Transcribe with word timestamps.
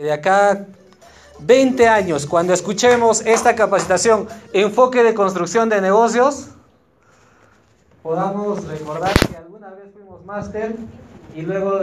De 0.00 0.10
acá 0.10 0.64
20 1.40 1.86
años, 1.86 2.24
cuando 2.24 2.54
escuchemos 2.54 3.20
esta 3.26 3.54
capacitación, 3.54 4.26
enfoque 4.54 5.02
de 5.02 5.12
construcción 5.12 5.68
de 5.68 5.82
negocios, 5.82 6.48
podamos 8.02 8.66
recordar 8.66 9.12
que 9.28 9.36
alguna 9.36 9.68
vez 9.68 9.92
fuimos 9.92 10.24
máster 10.24 10.74
y 11.36 11.42
luego 11.42 11.80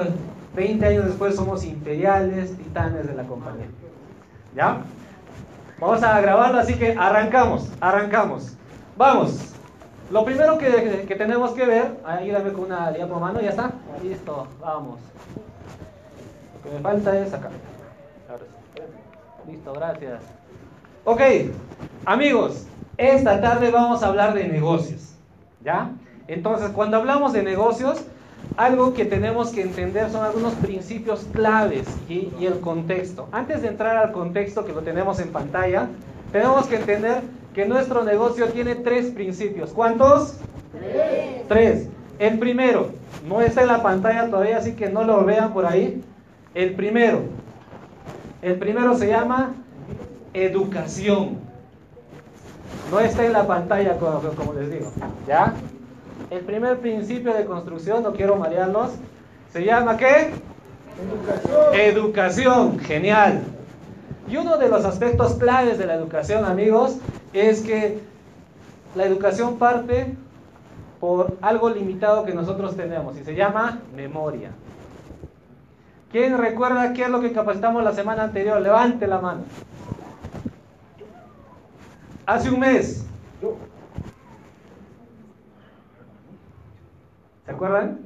20 0.55 0.83
años 0.83 1.05
después 1.05 1.35
somos 1.35 1.63
imperiales, 1.63 2.57
titanes 2.57 3.05
de 3.05 3.13
la 3.13 3.23
compañía. 3.25 3.67
¿Ya? 4.55 4.81
Vamos 5.79 6.01
a 6.01 6.19
grabarlo, 6.19 6.57
así 6.57 6.73
que 6.73 6.95
arrancamos, 6.97 7.69
arrancamos. 7.79 8.53
Vamos. 8.97 9.51
Lo 10.09 10.25
primero 10.25 10.57
que, 10.57 11.05
que 11.07 11.15
tenemos 11.15 11.51
que 11.51 11.67
ver, 11.67 11.99
ayúdame 12.03 12.51
con 12.51 12.63
una 12.63 12.89
diapo 12.89 13.19
mano, 13.19 13.39
ya 13.41 13.51
está. 13.51 13.73
Listo, 14.01 14.47
vamos. 14.59 14.97
Lo 16.55 16.63
que 16.63 16.75
me 16.77 16.81
falta 16.81 17.19
es 17.19 17.31
acá. 17.31 17.51
Listo, 19.47 19.73
gracias. 19.73 20.21
Ok, 21.05 21.21
amigos, 22.05 22.65
esta 22.97 23.39
tarde 23.39 23.71
vamos 23.71 24.03
a 24.03 24.07
hablar 24.07 24.33
de 24.33 24.47
negocios. 24.47 25.13
¿Ya? 25.63 25.91
Entonces, 26.27 26.69
cuando 26.71 26.97
hablamos 26.97 27.31
de 27.31 27.43
negocios, 27.43 28.03
algo 28.57 28.93
que 28.93 29.05
tenemos 29.05 29.51
que 29.51 29.61
entender 29.61 30.09
son 30.09 30.25
algunos 30.25 30.53
principios 30.55 31.25
claves 31.31 31.87
y, 32.09 32.33
y, 32.39 32.45
el 32.45 32.59
contexto. 32.59 33.29
Antes 33.31 33.61
de 33.61 33.69
entrar 33.69 33.95
al 33.95 34.11
contexto 34.11 34.65
que 34.65 34.73
lo 34.73 34.81
tenemos 34.81 35.19
en 35.19 35.29
pantalla, 35.29 35.87
tenemos 36.31 36.67
que 36.67 36.75
entender 36.75 37.21
que 37.53 37.65
nuestro 37.65 38.03
negocio 38.03 38.47
tiene 38.49 38.75
tres 38.75 39.07
principios. 39.11 39.71
¿Cuántos? 39.71 40.39
Tres. 40.73 41.47
Tres. 41.47 41.89
El 42.19 42.39
primero, 42.39 42.89
no 43.27 43.41
está 43.41 43.61
en 43.61 43.67
la 43.67 43.81
pantalla 43.81 44.29
todavía, 44.29 44.57
así 44.57 44.73
que 44.73 44.89
no 44.89 45.03
lo 45.03 45.23
vean 45.23 45.53
por 45.53 45.65
ahí. 45.65 46.03
El 46.53 46.73
primero, 46.75 47.21
el 48.47 48.59
primero 48.59 48.97
se 48.97 49.07
llama 49.07 49.53
educación. 50.33 51.39
No 52.89 52.99
está 53.01 53.25
en 53.25 53.33
la 53.33 53.45
pantalla, 53.45 53.97
como, 53.97 54.53
les 54.53 54.71
digo. 54.71 54.91
¿Ya? 55.27 55.53
El 56.29 56.39
primer 56.41 56.79
principio 56.79 57.33
de 57.33 57.45
construcción, 57.45 58.03
no 58.03 58.13
quiero 58.13 58.37
marearlos, 58.37 58.91
se 59.51 59.65
llama 59.65 59.97
¿qué? 59.97 60.31
Educación. 61.03 61.73
Educación, 61.73 62.79
genial. 62.79 63.41
Y 64.29 64.37
uno 64.37 64.57
de 64.57 64.69
los 64.69 64.85
aspectos 64.85 65.35
claves 65.35 65.77
de 65.77 65.85
la 65.85 65.95
educación, 65.95 66.45
amigos, 66.45 66.97
es 67.33 67.61
que 67.61 67.99
la 68.95 69.05
educación 69.05 69.57
parte 69.57 70.15
por 71.01 71.37
algo 71.41 71.69
limitado 71.69 72.23
que 72.23 72.33
nosotros 72.33 72.77
tenemos 72.77 73.17
y 73.17 73.23
se 73.25 73.35
llama 73.35 73.81
memoria. 73.93 74.51
¿Quién 76.11 76.37
recuerda 76.37 76.93
qué 76.93 77.03
es 77.03 77.09
lo 77.09 77.19
que 77.19 77.33
capacitamos 77.33 77.83
la 77.83 77.91
semana 77.91 78.23
anterior? 78.23 78.61
Levante 78.61 79.07
la 79.07 79.19
mano. 79.19 79.41
Hace 82.25 82.49
un 82.49 82.59
mes. 82.59 83.05
¿Se 87.45 87.51
acuerdan? 87.51 87.99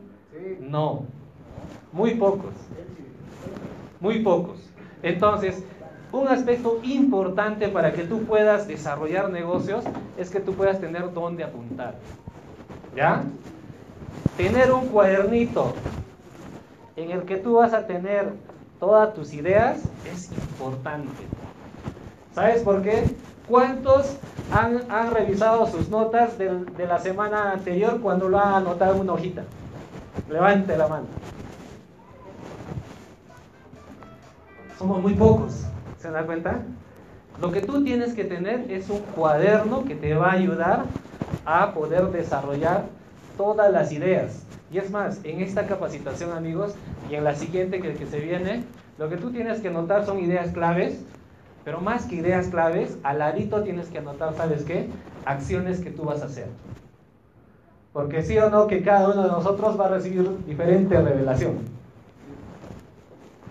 No. 0.59 1.05
Muy 1.91 2.15
pocos. 2.15 2.53
Muy 3.99 4.19
pocos. 4.19 4.59
Entonces, 5.03 5.63
un 6.11 6.27
aspecto 6.27 6.79
importante 6.83 7.67
para 7.67 7.93
que 7.93 8.03
tú 8.03 8.23
puedas 8.23 8.67
desarrollar 8.67 9.29
negocios 9.29 9.85
es 10.17 10.29
que 10.29 10.39
tú 10.39 10.53
puedas 10.53 10.79
tener 10.79 11.13
dónde 11.13 11.43
apuntar. 11.43 11.95
¿Ya? 12.95 13.23
Tener 14.37 14.71
un 14.71 14.87
cuadernito 14.87 15.73
en 16.95 17.11
el 17.11 17.23
que 17.23 17.37
tú 17.37 17.53
vas 17.53 17.73
a 17.73 17.87
tener 17.87 18.33
todas 18.79 19.13
tus 19.13 19.33
ideas 19.33 19.79
es 20.11 20.31
importante. 20.31 21.23
¿Sabes 22.33 22.63
por 22.63 22.81
qué? 22.81 23.03
¿Cuántos 23.47 24.17
han, 24.51 24.81
han 24.89 25.11
revisado 25.11 25.67
sus 25.67 25.89
notas 25.89 26.37
de, 26.37 26.87
la 26.87 26.99
semana 26.99 27.51
anterior 27.51 27.99
cuando 28.01 28.29
lo 28.29 28.39
han 28.39 28.53
anotado 28.53 28.95
en 28.95 29.01
una 29.01 29.13
hojita? 29.13 29.43
Levante 30.29 30.77
la 30.77 30.87
mano. 30.87 31.05
Somos 34.77 35.01
muy 35.01 35.13
pocos. 35.13 35.65
¿Se 35.99 36.09
dan 36.09 36.25
cuenta? 36.25 36.61
Lo 37.39 37.51
que 37.51 37.61
tú 37.61 37.83
tienes 37.83 38.13
que 38.13 38.23
tener 38.23 38.71
es 38.71 38.89
un 38.89 38.99
cuaderno 39.15 39.83
que 39.85 39.95
te 39.95 40.13
va 40.15 40.29
a 40.29 40.33
ayudar 40.33 40.85
a 41.45 41.73
poder 41.73 42.05
desarrollar 42.11 42.85
todas 43.37 43.71
las 43.71 43.91
ideas. 43.91 44.43
Y 44.71 44.77
es 44.77 44.89
más, 44.89 45.19
en 45.25 45.41
esta 45.41 45.67
capacitación, 45.67 46.31
amigos, 46.31 46.75
y 47.09 47.15
en 47.15 47.25
la 47.25 47.35
siguiente 47.35 47.81
que, 47.81 47.93
que 47.93 48.05
se 48.05 48.21
viene, 48.21 48.63
lo 48.97 49.09
que 49.09 49.17
tú 49.17 49.29
tienes 49.29 49.59
que 49.59 49.67
anotar 49.67 50.05
son 50.05 50.19
ideas 50.19 50.51
claves, 50.51 51.03
pero 51.65 51.81
más 51.81 52.05
que 52.05 52.15
ideas 52.15 52.47
claves, 52.47 52.97
al 53.03 53.21
tienes 53.65 53.89
que 53.89 53.97
anotar, 53.97 54.33
¿sabes 54.33 54.63
qué? 54.63 54.89
Acciones 55.25 55.81
que 55.81 55.91
tú 55.91 56.05
vas 56.05 56.21
a 56.21 56.25
hacer. 56.25 56.47
Porque 57.91 58.21
sí 58.21 58.37
o 58.37 58.49
no 58.49 58.67
que 58.67 58.81
cada 58.81 59.09
uno 59.09 59.23
de 59.23 59.29
nosotros 59.29 59.77
va 59.77 59.87
a 59.87 59.89
recibir 59.89 60.45
diferente 60.45 60.99
revelación. 61.01 61.81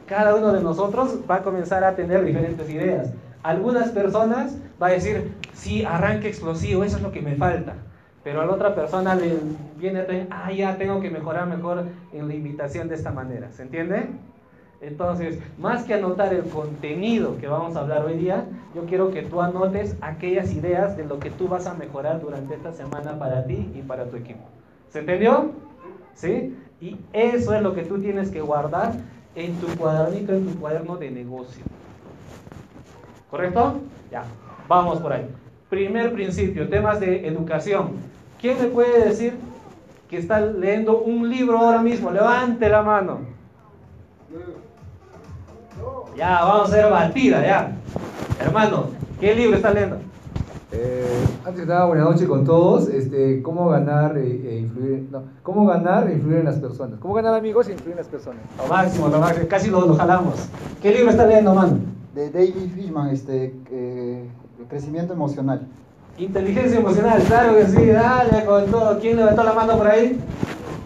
Cada 0.06 0.34
uno 0.34 0.52
de 0.52 0.62
nosotros 0.62 1.20
va 1.31 1.37
a 1.37 1.42
comenzar 1.42 1.84
a 1.84 1.94
tener 1.94 2.25
diferentes 2.25 2.69
ideas. 2.70 3.12
Algunas 3.42 3.91
personas 3.91 4.56
va 4.82 4.87
a 4.87 4.91
decir, 4.92 5.38
sí, 5.52 5.84
arranque 5.84 6.28
explosivo, 6.28 6.82
eso 6.82 6.97
es 6.97 7.02
lo 7.02 7.12
que 7.12 7.20
me 7.20 7.37
falta. 7.37 7.90
Pero 8.22 8.42
a 8.42 8.47
la 8.47 8.53
otra 8.53 8.75
persona 8.75 9.14
le 9.14 9.38
viene 9.78 10.26
ah, 10.31 10.53
ya 10.53 10.76
tengo 10.76 11.00
que 11.00 11.10
mejorar 11.10 11.47
mejor 11.47 11.84
en 12.12 12.28
la 12.28 12.34
invitación 12.34 12.88
de 12.88 12.94
esta 12.94 13.10
manera. 13.10 13.50
¿Se 13.53 13.62
entiende? 13.62 14.08
Entonces, 14.81 15.38
más 15.58 15.84
que 15.84 15.94
anotar 15.94 16.32
el 16.32 16.44
contenido 16.44 17.36
que 17.38 17.48
vamos 17.48 17.76
a 17.76 17.81
hablar 17.81 18.04
hoy 18.04 18.16
día, 18.16 18.47
yo 18.75 18.86
quiero 18.86 19.10
que 19.10 19.22
tú 19.22 19.42
anotes 19.42 19.94
aquellas 20.00 20.53
ideas 20.53 20.97
de 20.97 21.04
lo 21.04 21.19
que 21.19 21.31
tú 21.31 21.48
vas 21.48 21.66
a 21.66 21.75
mejorar 21.75 22.20
durante 22.20 22.54
esta 22.54 22.72
semana 22.72 23.19
para 23.19 23.44
ti 23.44 23.70
y 23.75 23.82
para 23.82 24.06
tu 24.06 24.16
equipo. 24.16 24.41
¿Se 24.88 25.00
entendió? 25.00 25.52
¿Sí? 26.14 26.56
Y 26.81 26.98
eso 27.12 27.54
es 27.54 27.62
lo 27.62 27.75
que 27.75 27.82
tú 27.82 28.00
tienes 28.00 28.31
que 28.31 28.41
guardar 28.41 28.94
en 29.34 29.54
tu 29.56 29.66
cuadernito, 29.76 30.32
en 30.32 30.47
tu 30.47 30.58
cuaderno 30.58 30.97
de 30.97 31.10
negocio. 31.10 31.62
¿Correcto? 33.31 33.81
Ya, 34.10 34.25
vamos 34.66 34.98
por 35.00 35.12
ahí. 35.12 35.28
Primer 35.70 36.12
principio, 36.12 36.69
temas 36.69 36.98
de 36.98 37.28
educación. 37.28 37.91
¿Quién 38.41 38.58
me 38.60 38.66
puede 38.66 39.04
decir 39.04 39.34
que 40.08 40.19
está 40.19 40.41
leyendo 40.41 40.98
un 40.98 41.31
libro 41.31 41.58
ahora 41.58 41.81
mismo? 41.81 42.10
Levante 42.10 42.69
la 42.69 42.82
mano. 42.82 43.20
Ya, 46.16 46.42
vamos 46.42 46.62
a 46.62 46.72
hacer 46.72 46.91
batida, 46.91 47.47
ya. 47.47 47.76
Hermano, 48.41 48.86
¿qué 49.20 49.32
libro 49.32 49.56
está 49.56 49.72
leyendo? 49.72 49.98
Eh, 50.72 51.25
antes 51.44 51.60
de 51.60 51.72
nada, 51.72 51.87
buenas 51.87 52.04
noches 52.04 52.26
con 52.26 52.44
todos. 52.44 52.88
Este, 52.88 53.41
¿Cómo 53.41 53.69
ganar 53.69 54.19
e, 54.19 54.26
e 54.26 54.58
influir? 54.58 55.06
No, 55.12 55.22
¿Cómo 55.44 55.66
ganar 55.66 56.08
e 56.08 56.14
influir 56.14 56.38
en 56.38 56.47
las 56.47 56.58
personas? 56.58 56.98
¿Cómo 56.98 57.14
ganar 57.14 57.34
amigos 57.34 57.69
e 57.69 57.72
influir 57.72 57.92
en 57.92 57.98
las 57.98 58.08
personas? 58.08 58.42
Lo 58.58 58.66
máximo, 58.66 59.06
lo 59.06 59.20
máximo. 59.20 59.47
Casi 59.48 59.70
lo, 59.70 59.87
lo 59.87 59.94
jalamos. 59.94 60.48
¿Qué 60.82 60.92
libro 60.92 61.10
está 61.10 61.26
leyendo, 61.26 61.54
mano? 61.54 61.78
De 62.12 62.28
David 62.28 62.70
Fishman, 62.75 63.10
este, 63.10 63.54
eh, 63.70 64.28
crecimiento 64.70 65.12
emocional. 65.12 65.66
Inteligencia 66.16 66.78
emocional, 66.78 67.22
claro 67.26 67.56
que 67.56 67.66
sí, 67.66 67.86
dale 67.86 68.44
con 68.44 68.66
todo. 68.70 68.98
¿Quién 69.00 69.16
levantó 69.16 69.42
la 69.42 69.53
mano 69.53 69.76
por 69.76 69.88
ahí? 69.88 70.19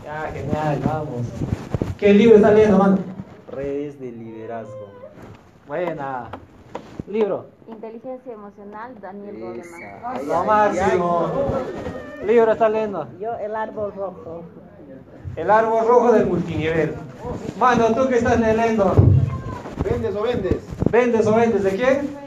Ya, 0.05 0.31
genial, 0.33 0.81
vamos. 0.85 1.27
¿Qué 1.99 2.15
libro 2.15 2.37
está 2.37 2.51
leyendo, 2.51 2.79
mano? 2.79 2.99
Redes 3.51 4.01
de 4.01 4.11
liderazgo. 4.13 4.89
Buena. 5.67 6.29
Libro. 7.09 7.47
Inteligencia 7.69 8.33
emocional, 8.33 8.95
Daniel 9.01 9.41
Goleman. 9.41 10.27
Lo 10.29 10.45
máximo. 10.45 11.31
Libro 12.27 12.53
está 12.53 12.69
leyendo. 12.69 13.07
Yo, 13.21 13.35
el 13.35 13.55
árbol 13.55 13.93
rojo. 13.95 14.43
El 15.37 15.51
árbol 15.51 15.87
rojo 15.87 16.13
del 16.13 16.27
multinivel. 16.27 16.95
Mano, 17.59 17.87
¿tú 17.95 18.09
qué 18.09 18.17
estás 18.17 18.39
leyendo? 18.39 18.95
¿Vendes 19.83 20.15
o 20.15 20.23
vendes? 20.23 20.57
¿Vendes 20.91 21.27
o 21.27 21.35
vendes? 21.35 21.65
¿De 21.65 21.71
quién? 21.71 22.24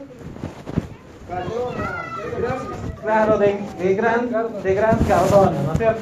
Claro, 3.02 3.38
de, 3.38 3.58
de, 3.78 3.94
gran, 3.94 4.30
de 4.62 4.74
Gran 4.74 4.98
Cardona, 5.04 5.52
¿no 5.66 5.72
es 5.72 5.78
cierto? 5.78 6.00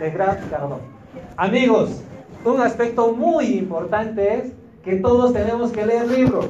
De 0.00 0.10
Gran 0.10 0.36
Cardona. 0.50 0.82
Amigos, 1.36 2.02
un 2.44 2.60
aspecto 2.60 3.12
muy 3.12 3.58
importante 3.58 4.34
es 4.34 4.52
que 4.84 4.96
todos 4.96 5.32
tenemos 5.32 5.70
que 5.70 5.86
leer 5.86 6.08
libros. 6.08 6.48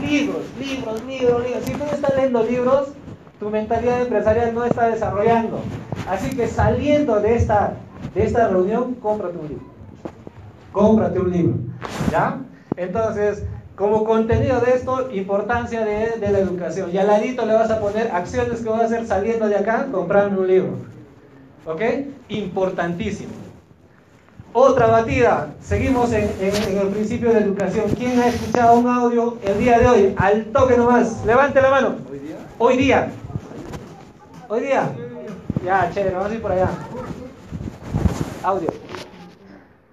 Libros, 0.00 0.42
libros, 0.58 1.04
libros, 1.04 1.44
libros. 1.44 1.64
Si 1.64 1.72
tú 1.72 1.78
no 1.78 1.92
estás 1.92 2.14
leyendo 2.16 2.42
libros, 2.42 2.88
tu 3.38 3.50
mentalidad 3.50 4.00
empresarial 4.00 4.54
no 4.54 4.64
está 4.64 4.88
desarrollando. 4.88 5.60
Así 6.08 6.34
que 6.34 6.46
saliendo 6.48 7.20
de 7.20 7.36
esta, 7.36 7.74
de 8.14 8.24
esta 8.24 8.48
reunión, 8.48 8.94
cómprate 8.94 9.38
un 9.38 9.48
libro. 9.48 9.64
Cómprate 10.72 11.20
un 11.20 11.30
libro. 11.30 11.54
¿Ya? 12.10 12.38
Entonces, 12.76 13.44
como 13.76 14.04
contenido 14.04 14.60
de 14.60 14.72
esto, 14.74 15.10
importancia 15.12 15.84
de, 15.84 16.18
de, 16.20 16.30
la 16.30 16.38
educación. 16.38 16.90
Y 16.92 16.98
al 16.98 17.08
ladito 17.08 17.44
le 17.44 17.54
vas 17.54 17.70
a 17.70 17.80
poner 17.80 18.10
acciones 18.12 18.60
que 18.60 18.68
vas 18.68 18.82
a 18.82 18.84
hacer 18.84 19.06
saliendo 19.06 19.48
de 19.48 19.56
acá, 19.56 19.86
comprarme 19.90 20.38
un 20.38 20.46
libro. 20.46 20.70
¿Ok? 21.66 21.82
Importantísimo. 22.28 23.32
Otra 24.52 24.86
batida. 24.86 25.48
Seguimos 25.60 26.12
en, 26.12 26.30
en- 26.40 26.54
en 26.70 26.78
el 26.78 26.88
principio 26.88 27.32
de 27.32 27.40
educación. 27.40 27.86
¿Quién 27.98 28.20
ha 28.20 28.28
escuchado 28.28 28.78
un 28.78 28.86
audio 28.86 29.38
el 29.42 29.58
día 29.58 29.80
de 29.80 29.86
hoy? 29.88 30.14
Al 30.16 30.44
toque 30.46 30.76
nomás. 30.76 31.24
Levante 31.26 31.60
la 31.60 31.70
mano. 31.70 31.96
¿Hoy 32.08 32.18
día? 32.20 32.36
Hoy 32.58 32.76
día. 32.76 33.08
Hoy 34.48 34.60
día. 34.60 34.92
Ya, 35.64 35.90
chévere, 35.92 36.14
vamos 36.14 36.30
a 36.30 36.34
ir 36.34 36.42
por 36.42 36.52
allá. 36.52 36.68
Audio. 38.44 38.68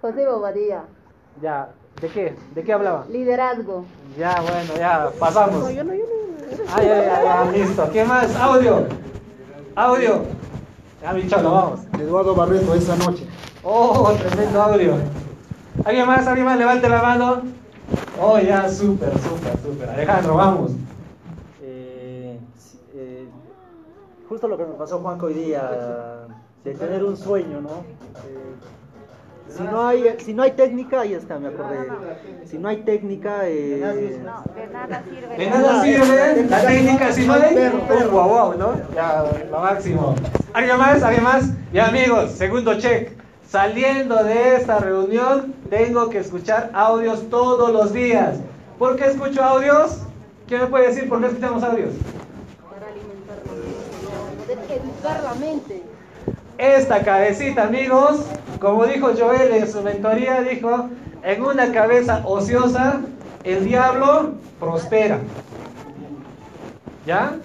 José 0.01 0.27
Bobadilla. 0.27 0.83
Ya. 1.41 1.69
¿De 2.01 2.07
qué? 2.07 2.35
¿De 2.55 2.63
qué 2.63 2.73
hablaba? 2.73 3.05
Liderazgo. 3.09 3.85
Ya, 4.17 4.41
bueno, 4.41 4.73
ya, 4.75 5.11
pasamos. 5.19 5.63
Ah, 5.63 6.81
ya, 6.81 7.03
ya, 7.03 7.23
ya, 7.23 7.51
listo. 7.51 7.89
¿Qué 7.93 8.03
más? 8.03 8.35
Audio. 8.35 8.87
Audio. 9.75 10.23
Ya, 11.01 11.13
mi 11.13 11.27
cholo, 11.27 11.51
vamos. 11.51 11.79
Eduardo 11.99 12.33
Barreto, 12.33 12.73
esa 12.73 12.95
noche. 12.95 13.27
Oh, 13.63 14.11
tremendo 14.13 14.61
audio. 14.61 14.95
¿Alguien 15.85 16.07
más? 16.07 16.25
¿Alguien 16.25 16.45
más? 16.45 16.57
Levante 16.57 16.89
la 16.89 17.01
mano. 17.03 17.41
Oh, 18.19 18.39
ya, 18.39 18.67
súper, 18.67 19.11
súper, 19.19 19.57
súper. 19.59 19.89
Alejandro, 19.89 20.35
vamos. 20.35 20.71
Eh, 21.61 22.39
eh, 22.95 23.27
justo 24.27 24.47
lo 24.47 24.57
que 24.57 24.65
me 24.65 24.73
pasó 24.73 24.97
Juanco 24.99 25.27
hoy 25.27 25.35
día, 25.35 26.27
de 26.63 26.73
tener 26.73 27.03
un 27.03 27.15
sueño, 27.15 27.61
¿no? 27.61 27.83
Eh, 28.25 28.55
si 29.55 29.63
no 29.63 29.87
hay, 29.87 30.15
si 30.19 30.33
no 30.33 30.43
hay 30.43 30.51
técnica, 30.51 31.01
ahí 31.01 31.13
está, 31.13 31.37
me 31.39 31.49
acordé. 31.49 31.87
Si 32.45 32.57
no 32.57 32.69
hay 32.69 32.77
técnica, 32.77 33.41
eh, 33.47 34.19
No, 34.23 34.43
de 34.55 34.67
nada 34.67 35.03
sirve. 35.03 35.37
De 35.37 35.49
nada 35.49 35.81
sirve 35.83 36.45
la 36.49 36.61
técnica 36.65 37.11
si 37.11 37.27
no 37.27 37.33
hay 37.33 37.55
un 37.55 38.09
guau 38.09 38.29
guau, 38.29 38.57
¿no? 38.57 38.73
Ya, 38.95 39.23
lo 39.49 39.59
máximo. 39.59 40.15
¿Alguien 40.53 40.77
más? 40.77 41.03
¿Alguien 41.03 41.23
más? 41.23 41.49
Ya, 41.73 41.87
amigos, 41.87 42.31
segundo 42.31 42.77
check. 42.79 43.11
Saliendo 43.47 44.23
de 44.23 44.55
esta 44.55 44.79
reunión, 44.79 45.53
tengo 45.69 46.09
que 46.09 46.19
escuchar 46.19 46.69
audios 46.73 47.29
todos 47.29 47.71
los 47.71 47.91
días. 47.91 48.39
¿Por 48.79 48.95
qué 48.95 49.07
escucho 49.07 49.43
audios? 49.43 49.99
¿Quién 50.47 50.61
me 50.61 50.67
puede 50.67 50.87
decir 50.87 51.09
por 51.09 51.19
qué 51.19 51.27
escuchamos 51.27 51.61
audios? 51.61 51.93
Para 52.69 52.87
alimentar 52.87 53.41
la 53.45 53.53
mente. 53.53 54.43
Poder 54.47 54.59
educar 54.71 55.23
la 55.23 55.33
mente. 55.35 55.80
Esta 56.61 57.01
cabecita, 57.01 57.63
amigos, 57.63 58.23
como 58.59 58.85
dijo 58.85 59.13
Joel 59.17 59.51
en 59.51 59.67
su 59.67 59.81
mentoría, 59.81 60.41
dijo, 60.41 60.89
en 61.23 61.41
una 61.41 61.71
cabeza 61.71 62.21
ociosa, 62.23 63.01
el 63.43 63.65
diablo 63.65 64.33
prospera. 64.59 65.17
¿Ya? 67.03 67.37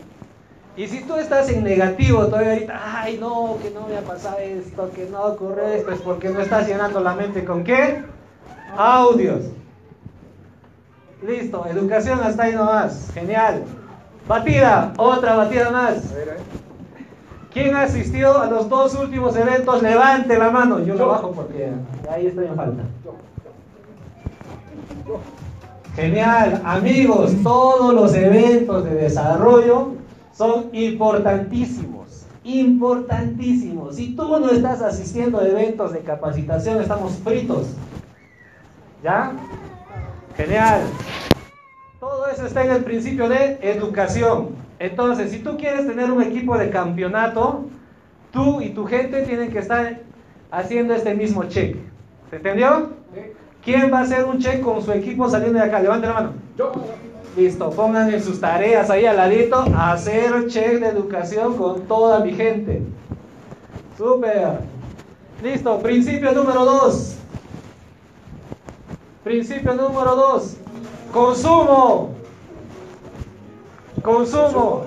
Y 0.77 0.87
si 0.87 1.01
tú 1.01 1.17
estás 1.17 1.49
en 1.49 1.65
negativo 1.65 2.27
todavía 2.27 2.53
ahorita, 2.53 2.79
ay 2.85 3.17
no, 3.19 3.57
que 3.63 3.71
no 3.71 3.89
me 3.89 3.97
ha 3.97 4.03
pasado 4.03 4.37
esto, 4.37 4.91
que 4.95 5.07
no 5.07 5.23
ocurre 5.23 5.79
esto, 5.79 5.93
es 5.93 6.01
porque 6.03 6.29
no 6.29 6.43
estás 6.43 6.69
llenando 6.69 7.01
la 7.01 7.15
mente 7.15 7.43
con 7.43 7.65
qué? 7.65 8.03
Audios. 8.77 9.47
Listo, 11.27 11.65
educación 11.65 12.21
hasta 12.21 12.43
ahí 12.43 12.55
nomás, 12.55 13.13
genial. 13.15 13.65
Batida, 14.29 14.93
otra 14.99 15.37
batida 15.37 15.71
más. 15.71 16.03
¿Quién 17.57 17.75
ha 17.75 17.85
asistido 17.85 18.39
a 18.39 18.51
los 18.51 18.69
dos 18.69 18.95
últimos 18.97 19.35
eventos? 19.35 19.83
Levante 19.83 20.37
la 20.37 20.51
mano. 20.51 20.79
Yo 20.85 20.95
lo 20.95 21.09
bajo 21.09 21.33
porque 21.33 21.71
ahí 22.13 22.27
estoy 22.27 22.49
en 22.49 22.55
falta. 22.55 22.83
Genial, 25.95 26.61
amigos, 26.67 27.33
todos 27.43 27.95
los 27.95 28.13
eventos 28.13 28.85
de 28.85 28.97
desarrollo 28.97 29.93
son 30.35 30.69
importantísimos, 30.75 32.27
importantísimos. 32.45 33.97
Si 33.97 34.15
tú 34.15 34.39
no 34.39 34.51
estás 34.51 34.83
asistiendo 34.83 35.39
a 35.39 35.49
eventos 35.49 35.95
de 35.95 36.01
capacitación, 36.01 36.83
estamos 36.83 37.13
fritos. 37.25 37.69
¿Ya? 39.03 39.33
Genial. 40.37 40.83
Todo 42.01 42.27
eso 42.29 42.45
está 42.45 42.67
en 42.67 42.73
el 42.73 42.85
principio 42.85 43.31
de 43.31 43.59
educación. 43.63 44.66
Entonces, 44.79 45.31
si 45.31 45.39
tú 45.39 45.57
quieres 45.57 45.87
tener 45.87 46.11
un 46.11 46.23
equipo 46.23 46.57
de 46.59 46.71
campeonato, 46.71 47.67
tú 48.33 48.61
y 48.61 48.71
tu 48.71 48.87
gente 48.87 49.23
tienen 49.23 49.51
que 49.51 49.59
estar 49.59 50.01
haciendo 50.51 50.95
este 50.95 51.15
mismo 51.15 51.45
check. 51.45 51.77
¿Se 52.31 52.37
entendió? 52.37 52.91
¿Quién 53.65 53.93
va 53.93 54.01
a 54.01 54.03
hacer 54.03 54.25
un 54.25 54.39
check 54.39 54.61
con 54.61 54.83
su 54.83 54.93
equipo 54.93 55.29
saliendo 55.29 55.59
de 55.59 55.65
acá? 55.65 55.81
Levante 55.81 56.07
la 56.07 56.13
mano. 56.13 56.33
Listo, 57.37 57.71
pongan 57.71 58.13
en 58.13 58.23
sus 58.23 58.41
tareas 58.41 58.89
ahí 58.89 59.05
al 59.05 59.17
ladito, 59.17 59.65
hacer 59.77 60.47
check 60.47 60.81
de 60.81 60.89
educación 60.89 61.57
con 61.57 61.83
toda 61.83 62.21
mi 62.21 62.33
gente. 62.33 62.83
Súper. 63.99 64.61
Listo, 65.43 65.79
principio 65.81 66.33
número 66.33 66.65
dos. 66.65 67.17
Principio 69.25 69.75
número 69.75 70.17
dos. 70.17 70.57
Consumo. 71.13 72.16
Consumo. 74.07 74.85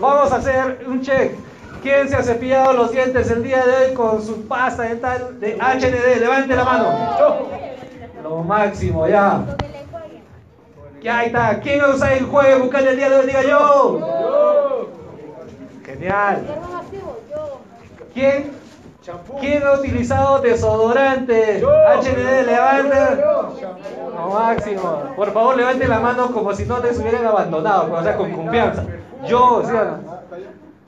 Vamos 0.00 0.32
a 0.32 0.36
hacer 0.36 0.86
un 0.88 1.02
check. 1.02 1.34
¿Quién 1.82 2.08
se 2.08 2.16
ha 2.16 2.22
cepillado 2.22 2.72
los 2.72 2.90
dientes 2.90 3.30
el 3.30 3.42
día 3.42 3.62
de 3.64 3.88
hoy 3.88 3.94
con 3.94 4.24
su 4.24 4.48
pasta 4.48 4.84
dental 4.84 5.38
de 5.38 5.56
HND? 5.56 6.18
Levante 6.18 6.56
la 6.56 6.64
mano. 6.64 7.46
Lo 8.22 8.42
máximo, 8.42 9.06
ya. 9.06 9.44
Ya 11.02 11.18
ahí 11.18 11.26
está. 11.26 11.60
¿Quién 11.60 11.82
va 11.82 11.88
a 11.88 11.94
usar 11.94 12.12
el 12.14 12.24
juego 12.24 12.64
bucal 12.64 12.86
el 12.86 12.96
día 12.96 13.10
de 13.10 13.16
hoy? 13.16 13.26
Diga 13.26 13.42
yo. 13.42 14.88
Genial. 15.84 16.46
¿Quién? 18.14 18.57
¿Quién 19.40 19.62
ha 19.64 19.72
utilizado 19.72 20.40
desodorante? 20.40 21.62
HND, 21.62 22.46
levanta. 22.46 23.14
Lo 24.14 24.28
máximo. 24.30 25.02
Por 25.16 25.32
favor, 25.32 25.56
levante 25.56 25.88
la 25.88 26.00
mano 26.00 26.32
como 26.32 26.52
si 26.54 26.64
no 26.64 26.76
te 26.76 26.90
hubieran 26.96 27.26
abandonado, 27.26 27.92
o 27.92 28.02
sea, 28.02 28.16
con 28.16 28.30
confianza. 28.32 28.84
Yo, 29.26 29.62
¿sí 29.64 29.72
o 29.72 29.84
no? 29.84 30.18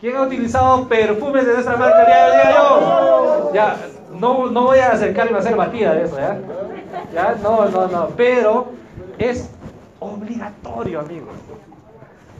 ¿Quién 0.01 0.17
ha 0.17 0.23
utilizado 0.23 0.89
perfumes 0.89 1.47
de 1.47 1.53
nuestra 1.53 1.77
marca? 1.77 2.07
Ya, 2.09 2.29
ya, 2.29 2.51
yo. 2.57 3.51
Ya, 3.53 3.77
no, 4.13 4.47
no 4.47 4.63
voy 4.65 4.79
a 4.79 4.93
acercarme 4.93 5.37
a 5.37 5.41
hacer 5.41 5.57
batida 5.57 5.95
de 5.95 6.05
eso, 6.05 6.17
¿ya? 6.19 6.39
¿Ya? 7.13 7.37
No, 7.43 7.67
no, 7.67 7.87
no. 7.87 8.09
Pero 8.17 8.69
es 9.19 9.51
obligatorio, 9.99 11.01
amigos. 11.01 11.35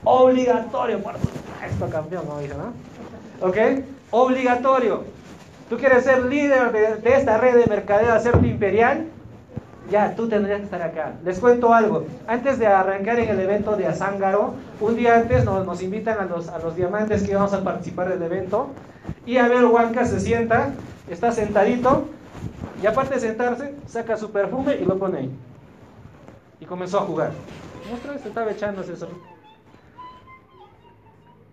Obligatorio, 0.03 1.03
por 1.03 1.13
supuesto, 1.13 1.89
campeón, 1.91 2.25
como 2.25 2.39
dice, 2.39 2.55
¿no? 2.55 3.47
¿Ok? 3.47 3.57
Obligatorio. 4.09 5.03
¿Tú 5.71 5.77
quieres 5.77 6.03
ser 6.03 6.25
líder 6.25 6.73
de, 6.73 7.15
esta 7.15 7.37
red 7.37 7.55
de 7.55 7.65
mercadeo, 7.65 8.11
hacerte 8.11 8.45
imperial? 8.45 9.05
Ya, 9.89 10.17
tú 10.17 10.27
tendrías 10.27 10.57
que 10.57 10.65
estar 10.65 10.81
acá. 10.81 11.13
Les 11.23 11.39
cuento 11.39 11.73
algo. 11.73 12.07
Antes 12.27 12.59
de 12.59 12.67
arrancar 12.67 13.17
en 13.19 13.29
el 13.29 13.39
evento 13.39 13.77
de 13.77 13.87
Azángaro, 13.87 14.55
un 14.81 14.97
día 14.97 15.15
antes 15.15 15.45
nos, 15.45 15.81
invitan 15.81 16.17
a 16.19 16.25
los, 16.25 16.75
diamantes 16.75 17.23
que 17.23 17.33
vamos 17.35 17.53
a 17.53 17.63
participar 17.63 18.09
del 18.09 18.21
evento. 18.21 18.67
Y 19.25 19.37
a 19.37 19.47
ver, 19.47 19.63
Huanca 19.63 20.03
se 20.03 20.19
sienta, 20.19 20.73
está 21.09 21.31
sentadito, 21.31 22.03
y 22.83 22.87
aparte 22.87 23.13
de 23.13 23.21
sentarse, 23.21 23.73
saca 23.87 24.17
su 24.17 24.29
perfume 24.29 24.75
y 24.75 24.83
lo 24.83 24.99
pone 24.99 25.19
ahí. 25.19 25.31
Y 26.59 26.65
comenzó 26.65 26.99
a 26.99 27.03
jugar. 27.03 27.31
Muestra, 27.89 28.17
se 28.17 28.27
estaba 28.27 28.51
echándose 28.51 28.91
eso. 28.91 29.07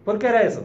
¿Por 0.05 0.19
qué 0.19 0.27
era 0.27 0.43
eso? 0.43 0.65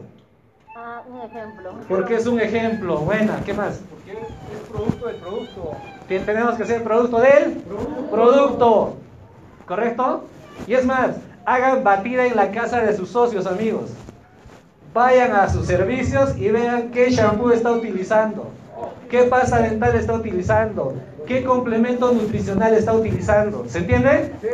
Ah, 0.76 1.02
un 1.08 1.20
ejemplo. 1.20 1.70
Porque 1.88 2.16
es 2.16 2.26
un 2.26 2.40
ejemplo. 2.40 2.98
Buena, 2.98 3.40
¿qué 3.44 3.54
más? 3.54 3.80
Porque 3.88 4.12
es 4.12 4.68
producto 4.68 5.06
del 5.06 5.16
producto. 5.16 5.72
Tenemos 6.08 6.56
que 6.56 6.66
ser 6.66 6.82
producto 6.82 7.20
del 7.20 7.62
producto. 8.10 8.96
¿Correcto? 9.66 10.24
Y 10.66 10.74
es 10.74 10.84
más, 10.84 11.16
hagan 11.44 11.84
batida 11.84 12.26
en 12.26 12.34
la 12.34 12.50
casa 12.50 12.80
de 12.80 12.96
sus 12.96 13.08
socios, 13.08 13.46
amigos. 13.46 13.90
Vayan 14.92 15.32
a 15.32 15.48
sus 15.48 15.66
servicios 15.66 16.36
y 16.36 16.48
vean 16.50 16.90
qué 16.90 17.10
shampoo 17.10 17.50
está 17.50 17.72
utilizando, 17.72 18.50
qué 19.10 19.24
pasta 19.24 19.58
dental 19.58 19.94
está 19.96 20.12
utilizando, 20.14 20.94
qué 21.26 21.42
complemento 21.42 22.12
nutricional 22.12 22.74
está 22.74 22.92
utilizando. 22.92 23.64
¿Se 23.68 23.78
entiende? 23.78 24.32
Sí. 24.40 24.48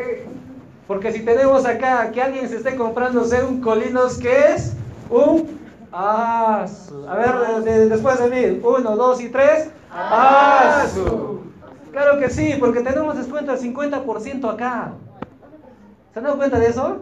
Porque 0.87 1.12
si 1.12 1.21
tenemos 1.21 1.67
acá 1.67 2.11
que 2.12 2.23
alguien 2.23 2.49
se 2.49 2.57
esté 2.57 2.77
comprándose 2.77 3.43
un 3.43 3.61
colinos, 3.61 4.19
¿qué 4.19 4.55
es? 4.55 4.75
Un 5.11 5.61
A 7.09 7.15
ver, 7.17 7.65
de- 7.65 7.71
de- 7.73 7.89
después 7.89 8.19
de 8.19 8.29
mí. 8.31 8.61
Uno, 8.63 8.97
dos 8.97 9.21
y 9.21 9.29
tres. 9.29 9.71
Asu. 9.93 11.41
Claro 11.93 12.19
que 12.19 12.31
sí, 12.31 12.55
porque 12.61 12.81
tenemos 12.81 13.17
descuento 13.17 13.51
del 13.53 13.61
50% 13.61 14.49
acá. 14.49 14.93
¿Se 16.13 16.19
han 16.21 16.25
dado 16.25 16.37
cuenta 16.37 16.59
de 16.59 16.69
eso? 16.69 16.99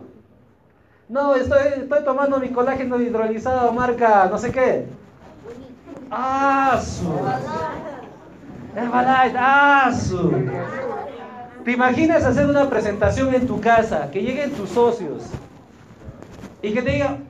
No, 1.09 1.35
estoy, 1.35 1.59
estoy 1.83 2.05
tomando 2.05 2.39
mi 2.39 2.49
colágeno 2.51 3.01
hidrolizado 3.01 3.73
marca 3.73 4.29
no 4.31 4.39
sé 4.39 4.51
qué. 4.53 4.87
Herbalife, 8.77 9.39
asu. 9.39 10.33
¿Te 11.65 11.73
imaginas 11.73 12.25
hacer 12.25 12.47
una 12.49 12.69
presentación 12.71 13.35
en 13.35 13.47
tu 13.47 13.61
casa, 13.61 14.11
que 14.11 14.23
lleguen 14.23 14.53
tus 14.53 14.71
socios 14.71 15.25
y 16.63 16.73
que 16.73 16.81
te 16.83 16.91
digan, 16.93 17.28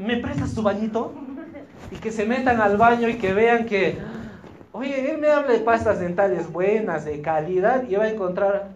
¿me 0.00 0.16
prestas 0.16 0.54
tu 0.54 0.62
bañito? 0.62 1.12
Y 1.90 1.96
que 1.96 2.10
se 2.12 2.24
metan 2.24 2.60
al 2.60 2.76
baño 2.76 3.08
y 3.08 3.16
que 3.16 3.32
vean 3.32 3.66
que 3.66 3.98
Oye, 4.72 5.10
él 5.10 5.18
me 5.18 5.28
habla 5.28 5.52
de 5.52 5.58
pastas 5.60 5.98
dentales 5.98 6.50
buenas, 6.50 7.04
de 7.04 7.20
calidad, 7.20 7.82
y 7.88 7.96
va 7.96 8.04
a 8.04 8.08
encontrar 8.08 8.68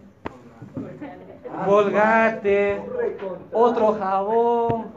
Colgate, 1.65 2.81
otro 3.53 3.93
jabón, 3.93 4.87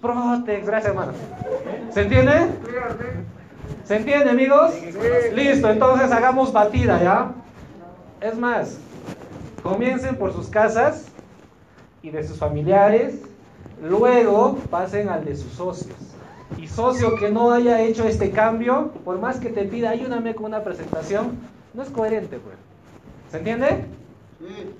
Protex, 0.00 0.66
gracias 0.66 0.90
hermano. 0.90 1.12
¿Se 1.90 2.00
entiende? 2.00 2.32
¿Se 3.84 3.96
entiende 3.96 4.30
amigos? 4.30 4.72
Listo, 5.34 5.68
entonces 5.68 6.10
hagamos 6.12 6.50
batida, 6.50 7.02
¿ya? 7.02 7.32
Es 8.22 8.38
más, 8.38 8.78
comiencen 9.62 10.16
por 10.16 10.32
sus 10.32 10.48
casas 10.48 11.08
y 12.00 12.08
de 12.08 12.26
sus 12.26 12.38
familiares, 12.38 13.20
luego 13.82 14.58
pasen 14.70 15.08
al 15.08 15.24
de 15.24 15.36
sus 15.36 15.52
socios. 15.52 15.96
Y 16.56 16.66
socio 16.66 17.14
que 17.16 17.30
no 17.30 17.52
haya 17.52 17.82
hecho 17.82 18.04
este 18.04 18.30
cambio, 18.30 18.92
por 19.04 19.18
más 19.18 19.38
que 19.38 19.50
te 19.50 19.64
pida 19.64 19.90
ayúdame 19.90 20.34
con 20.34 20.46
una 20.46 20.64
presentación, 20.64 21.38
no 21.74 21.82
es 21.82 21.90
coherente, 21.90 22.38
pues. 22.38 22.56
¿Se 23.30 23.38
entiende? 23.38 23.84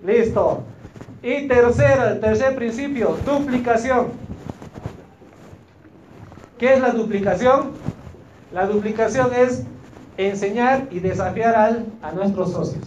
Listo. 0.05 0.63
Y 1.23 1.47
tercero, 1.49 2.09
el 2.09 2.21
tercer 2.21 2.55
principio, 2.55 3.17
duplicación. 3.27 4.09
¿Qué 6.59 6.75
es 6.75 6.81
la 6.81 6.91
duplicación? 6.91 7.73
La 8.53 8.67
duplicación 8.67 9.31
es 9.35 9.65
enseñar 10.17 10.89
y 10.91 11.01
desafiar 11.01 11.55
al, 11.55 11.87
a 12.03 12.13
nuestros 12.13 12.53
socios. 12.53 12.85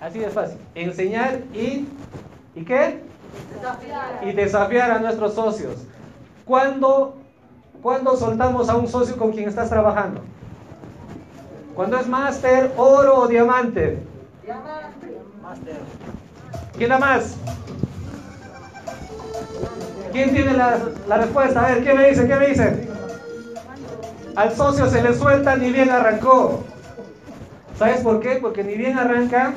Así 0.00 0.18
de 0.18 0.28
fácil. 0.28 0.58
Enseñar 0.74 1.40
y 1.54 1.86
¿y 2.54 2.64
qué? 2.64 3.00
Y 4.22 4.32
desafiar 4.32 4.90
a 4.90 4.98
nuestros 4.98 5.34
socios. 5.34 5.76
¿Cuándo, 6.44 7.16
¿Cuándo 7.82 8.16
soltamos 8.16 8.68
a 8.68 8.76
un 8.76 8.88
socio 8.88 9.16
con 9.16 9.32
quien 9.32 9.48
estás 9.48 9.68
trabajando? 9.68 10.20
Cuando 11.74 11.98
es 11.98 12.06
máster, 12.06 12.72
oro 12.76 13.20
o 13.20 13.28
diamante. 13.28 14.02
Máster. 15.42 15.80
¿Quién 16.76 16.90
da 16.90 16.98
más? 16.98 17.36
¿Quién 20.12 20.32
tiene 20.32 20.52
la, 20.52 20.78
la 21.08 21.16
respuesta? 21.16 21.64
A 21.64 21.68
ver, 21.68 21.84
¿qué 21.84 21.94
me 21.94 22.08
dice? 22.08 22.26
¿Qué 22.26 22.36
me 22.36 22.46
dice? 22.48 22.88
Al 24.36 24.54
socio 24.54 24.88
se 24.88 25.02
le 25.02 25.14
suelta 25.14 25.56
ni 25.56 25.70
bien 25.72 25.90
arrancó. 25.90 26.64
¿Sabes 27.78 28.00
por 28.00 28.20
qué? 28.20 28.36
Porque 28.36 28.62
ni 28.64 28.76
bien 28.76 28.98
arranca, 28.98 29.54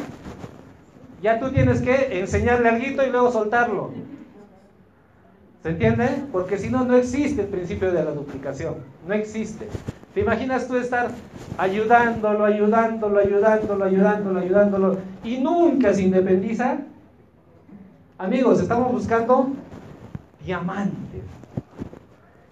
ya 1.26 1.40
tú 1.40 1.50
tienes 1.50 1.82
que 1.82 2.20
enseñarle 2.20 2.70
algo 2.70 3.04
y 3.04 3.10
luego 3.10 3.32
soltarlo. 3.32 3.90
¿Se 5.64 5.70
entiende? 5.70 6.08
Porque 6.32 6.60
si 6.60 6.70
no, 6.70 6.84
no 6.84 6.96
existe 6.96 7.42
el 7.42 7.48
principio 7.48 7.92
de 7.92 8.04
la 8.04 8.12
duplicación. 8.12 8.76
No 9.08 9.16
existe. 9.16 9.68
¿Te 10.14 10.22
imaginas 10.22 10.68
tú 10.68 10.76
estar 10.76 11.10
ayudándolo, 11.58 12.46
ayudándolo, 12.46 13.18
ayudándolo, 13.18 13.86
ayudándolo, 13.86 14.40
ayudándolo 14.40 14.98
y 15.24 15.38
nunca 15.40 15.96
se 15.96 16.04
independiza? 16.04 16.78
Amigos, 18.20 18.62
estamos 18.62 18.92
buscando 18.92 19.48
diamantes. 20.46 21.24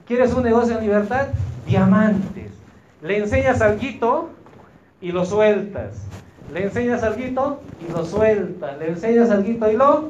¿Quieres 0.07 0.33
un 0.33 0.41
negocio 0.41 0.79
en 0.79 0.83
libertad? 0.83 1.27
Diamantes. 1.67 2.51
Le 3.03 3.19
enseñas 3.19 3.61
algo 3.61 4.29
y 4.99 5.11
lo 5.11 5.25
sueltas. 5.25 6.07
Le 6.51 6.63
enseñas 6.63 7.03
algo 7.03 7.59
y 7.79 7.91
lo 7.91 8.05
sueltas. 8.05 8.77
Le 8.77 8.89
enseñas 8.89 9.29
algo 9.31 9.49
y 9.49 9.77
lo 9.77 10.09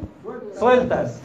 sueltas. 0.58 1.22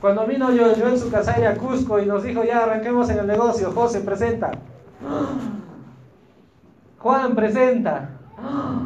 Cuando 0.00 0.26
vino 0.26 0.50
yo, 0.52 0.74
yo 0.74 0.88
en 0.88 0.98
su 0.98 1.10
casa 1.10 1.32
a 1.32 1.54
Cusco 1.56 2.00
y 2.00 2.06
nos 2.06 2.22
dijo, 2.22 2.42
ya 2.42 2.64
arranquemos 2.64 3.10
en 3.10 3.18
el 3.18 3.26
negocio, 3.26 3.70
José 3.72 4.00
presenta. 4.00 4.52
Juan 6.98 7.34
presenta. 7.34 8.10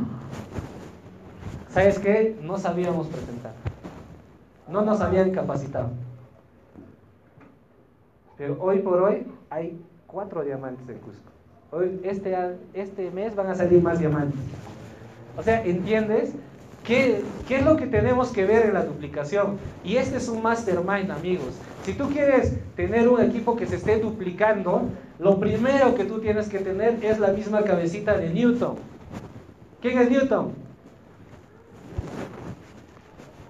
¿Sabes 1.70 1.98
qué? 2.00 2.36
No 2.42 2.58
sabíamos 2.58 3.06
presentar. 3.06 3.52
No 4.68 4.82
nos 4.82 5.00
habían 5.00 5.30
capacitado. 5.30 5.90
Pero 8.36 8.56
hoy 8.60 8.80
por 8.80 9.00
hoy 9.02 9.26
hay 9.50 9.80
cuatro 10.06 10.42
diamantes 10.42 10.88
en 10.88 10.98
Cusco. 10.98 11.30
Hoy, 11.70 12.00
este, 12.04 12.36
este 12.72 13.10
mes 13.10 13.34
van 13.36 13.48
a 13.48 13.54
salir 13.54 13.82
más 13.82 13.98
diamantes. 13.98 14.40
O 15.36 15.42
sea, 15.42 15.64
¿entiendes? 15.64 16.32
¿Qué, 16.84 17.22
¿Qué 17.48 17.56
es 17.56 17.64
lo 17.64 17.76
que 17.76 17.86
tenemos 17.86 18.30
que 18.30 18.44
ver 18.44 18.66
en 18.66 18.74
la 18.74 18.84
duplicación? 18.84 19.58
Y 19.82 19.96
este 19.96 20.18
es 20.18 20.28
un 20.28 20.42
mastermind, 20.42 21.10
amigos. 21.10 21.54
Si 21.84 21.94
tú 21.94 22.10
quieres 22.10 22.54
tener 22.76 23.08
un 23.08 23.20
equipo 23.22 23.56
que 23.56 23.66
se 23.66 23.76
esté 23.76 23.98
duplicando, 23.98 24.82
lo 25.18 25.40
primero 25.40 25.94
que 25.94 26.04
tú 26.04 26.20
tienes 26.20 26.48
que 26.48 26.58
tener 26.58 27.02
es 27.02 27.18
la 27.18 27.28
misma 27.28 27.62
cabecita 27.62 28.16
de 28.16 28.30
Newton. 28.30 28.76
¿Quién 29.80 29.98
es 29.98 30.10
Newton? 30.10 30.52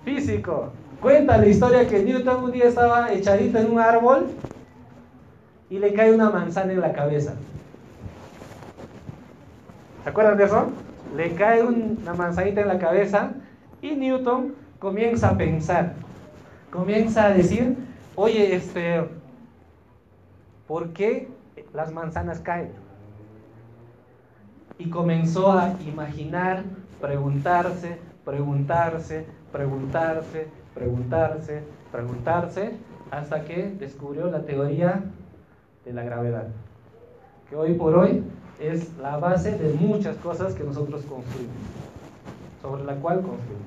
Físico. 0.04 0.72
Cuenta 1.00 1.36
la 1.38 1.46
historia 1.46 1.88
que 1.88 2.02
Newton 2.02 2.44
un 2.44 2.52
día 2.52 2.66
estaba 2.66 3.12
echadito 3.12 3.58
en 3.58 3.72
un 3.72 3.80
árbol 3.80 4.26
y 5.70 5.78
le 5.78 5.92
cae 5.92 6.14
una 6.14 6.30
manzana 6.30 6.72
en 6.72 6.80
la 6.80 6.92
cabeza. 6.92 7.34
¿Se 10.02 10.10
acuerdan 10.10 10.36
de 10.36 10.44
eso? 10.44 10.66
Le 11.14 11.34
cae 11.34 11.62
un- 11.62 11.98
una 12.02 12.14
manzanita 12.14 12.60
en 12.60 12.68
la 12.68 12.78
cabeza 12.78 13.32
y 13.80 13.92
Newton 13.92 14.54
comienza 14.78 15.30
a 15.30 15.36
pensar, 15.36 15.94
comienza 16.70 17.26
a 17.26 17.30
decir, 17.30 17.76
oye, 18.16 18.54
este, 18.54 19.04
¿por 20.66 20.88
qué 20.92 21.28
las 21.72 21.92
manzanas 21.92 22.40
caen? 22.40 22.70
Y 24.78 24.90
comenzó 24.90 25.52
a 25.52 25.74
imaginar, 25.86 26.64
preguntarse, 27.00 27.98
preguntarse, 28.24 29.24
preguntarse, 29.52 30.48
preguntarse, 30.74 31.62
preguntarse, 31.92 32.72
hasta 33.10 33.44
que 33.44 33.70
descubrió 33.78 34.26
la 34.30 34.40
teoría 34.40 35.04
de 35.84 35.92
la 35.92 36.02
gravedad, 36.02 36.48
que 37.48 37.54
hoy 37.54 37.74
por 37.74 37.94
hoy 37.96 38.24
es 38.60 38.96
la 38.98 39.16
base 39.18 39.56
de 39.58 39.72
muchas 39.74 40.16
cosas 40.16 40.54
que 40.54 40.64
nosotros 40.64 41.02
construimos, 41.02 41.54
sobre 42.62 42.84
la 42.84 42.94
cual 42.96 43.16
construimos. 43.16 43.64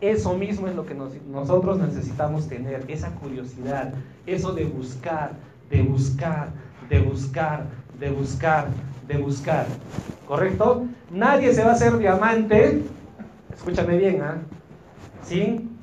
Eso 0.00 0.34
mismo 0.36 0.66
es 0.68 0.74
lo 0.74 0.84
que 0.84 0.94
nos- 0.94 1.20
nosotros 1.30 1.78
necesitamos 1.78 2.48
tener, 2.48 2.84
esa 2.88 3.10
curiosidad, 3.10 3.92
eso 4.26 4.52
de 4.52 4.64
buscar, 4.64 5.32
de 5.70 5.82
buscar, 5.82 6.48
de 6.90 6.98
buscar, 7.00 7.64
de 7.98 8.10
buscar, 8.10 8.66
de 9.08 9.16
buscar. 9.18 9.66
¿Correcto? 10.26 10.86
Nadie 11.10 11.52
se 11.54 11.62
va 11.62 11.70
a 11.70 11.74
hacer 11.74 11.96
diamante, 11.98 12.82
escúchame 13.54 13.96
bien, 13.98 14.20
¿ah? 14.22 14.38
Sin 15.22 15.78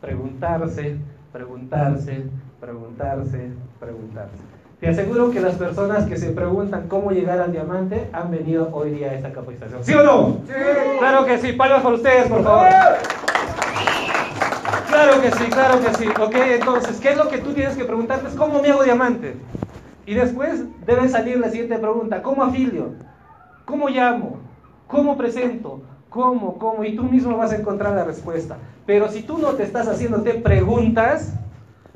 preguntarse, 0.00 0.96
preguntarse, 1.32 2.24
preguntarse, 2.60 3.50
preguntarse. 3.80 4.59
Te 4.80 4.88
aseguro 4.88 5.30
que 5.30 5.40
las 5.40 5.56
personas 5.56 6.06
que 6.06 6.16
se 6.16 6.30
preguntan 6.30 6.88
cómo 6.88 7.10
llegar 7.10 7.38
al 7.38 7.52
diamante 7.52 8.08
han 8.14 8.30
venido 8.30 8.70
hoy 8.72 8.92
día 8.92 9.10
a 9.10 9.14
esta 9.14 9.30
capacitación. 9.30 9.84
¿Sí 9.84 9.92
o 9.92 10.02
no? 10.02 10.38
Sí. 10.46 10.54
Claro 10.98 11.26
que 11.26 11.36
sí. 11.36 11.52
Palmas 11.52 11.82
para 11.82 11.94
ustedes, 11.96 12.28
por 12.28 12.42
favor. 12.42 12.66
Claro 14.88 15.20
que 15.20 15.30
sí, 15.32 15.44
claro 15.50 15.80
que 15.80 15.94
sí. 15.94 16.08
Ok, 16.08 16.34
entonces, 16.34 16.98
¿qué 16.98 17.10
es 17.10 17.18
lo 17.18 17.28
que 17.28 17.38
tú 17.38 17.52
tienes 17.52 17.76
que 17.76 17.84
preguntarte? 17.84 18.28
Es 18.28 18.34
cómo 18.34 18.62
me 18.62 18.70
hago 18.70 18.82
diamante. 18.82 19.36
Y 20.06 20.14
después 20.14 20.64
debe 20.86 21.08
salir 21.10 21.38
la 21.38 21.50
siguiente 21.50 21.76
pregunta. 21.76 22.22
¿Cómo 22.22 22.42
afilio? 22.42 22.94
¿Cómo 23.66 23.90
llamo? 23.90 24.38
¿Cómo 24.86 25.18
presento? 25.18 25.82
¿Cómo? 26.08 26.58
¿Cómo? 26.58 26.84
Y 26.84 26.96
tú 26.96 27.02
mismo 27.02 27.36
vas 27.36 27.52
a 27.52 27.56
encontrar 27.56 27.94
la 27.94 28.04
respuesta. 28.04 28.56
Pero 28.86 29.10
si 29.10 29.24
tú 29.24 29.36
no 29.36 29.48
te 29.50 29.62
estás 29.62 29.88
haciéndote 29.88 30.34
preguntas, 30.34 31.34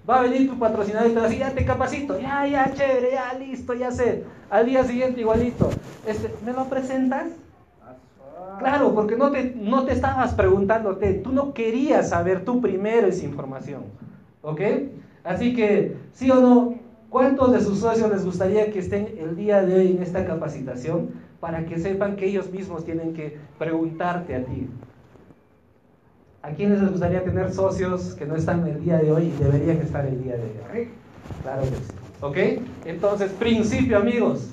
va 0.08 0.18
a 0.18 0.22
venir 0.22 0.48
tu 0.48 0.58
patrocinador 0.58 1.10
y 1.10 1.14
te 1.14 1.16
va 1.16 1.26
a 1.26 1.28
decir, 1.28 1.40
ya 1.40 1.54
te 1.54 1.64
capacito, 1.64 2.18
ya, 2.20 2.46
ya, 2.46 2.72
chévere, 2.74 3.12
ya, 3.12 3.34
listo, 3.38 3.74
ya 3.74 3.90
sé. 3.90 4.24
Al 4.50 4.66
día 4.66 4.84
siguiente 4.84 5.20
igualito. 5.20 5.70
Este, 6.06 6.32
¿Me 6.44 6.52
lo 6.52 6.64
presentas? 6.66 7.28
Claro, 8.58 8.94
porque 8.94 9.16
no 9.16 9.30
te, 9.30 9.54
no 9.56 9.84
te 9.84 9.92
estabas 9.92 10.34
preguntándote, 10.34 11.14
tú 11.14 11.32
no 11.32 11.54
querías 11.54 12.10
saber 12.10 12.44
tú 12.44 12.60
primero 12.60 13.06
esa 13.06 13.24
información. 13.24 13.82
¿Ok? 14.42 14.60
Así 15.24 15.54
que, 15.54 15.96
sí 16.12 16.30
o 16.30 16.40
no, 16.40 16.74
¿cuántos 17.08 17.52
de 17.52 17.60
sus 17.60 17.78
socios 17.78 18.10
les 18.10 18.24
gustaría 18.24 18.70
que 18.70 18.78
estén 18.78 19.16
el 19.18 19.36
día 19.36 19.62
de 19.62 19.74
hoy 19.74 19.92
en 19.92 20.02
esta 20.02 20.24
capacitación 20.26 21.10
para 21.40 21.64
que 21.64 21.78
sepan 21.78 22.16
que 22.16 22.26
ellos 22.26 22.50
mismos 22.50 22.84
tienen 22.84 23.14
que 23.14 23.38
preguntarte 23.58 24.36
a 24.36 24.44
ti? 24.44 24.68
¿A 26.44 26.50
quiénes 26.50 26.78
les 26.82 26.90
gustaría 26.90 27.24
tener 27.24 27.50
socios 27.54 28.12
que 28.18 28.26
no 28.26 28.36
están 28.36 28.66
el 28.66 28.78
día 28.84 28.98
de 28.98 29.10
hoy 29.10 29.28
y 29.28 29.42
deberían 29.42 29.78
estar 29.78 30.04
el 30.04 30.22
día 30.22 30.36
de 30.36 30.42
hoy? 30.42 30.90
Claro 31.40 31.62
que 31.62 31.68
sí. 31.68 31.94
¿Ok? 32.20 32.36
Entonces, 32.84 33.32
principio, 33.32 33.96
amigos. 33.96 34.50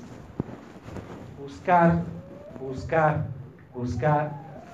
Buscar, 1.38 2.02
buscar, 2.58 3.26
buscar, 3.74 4.32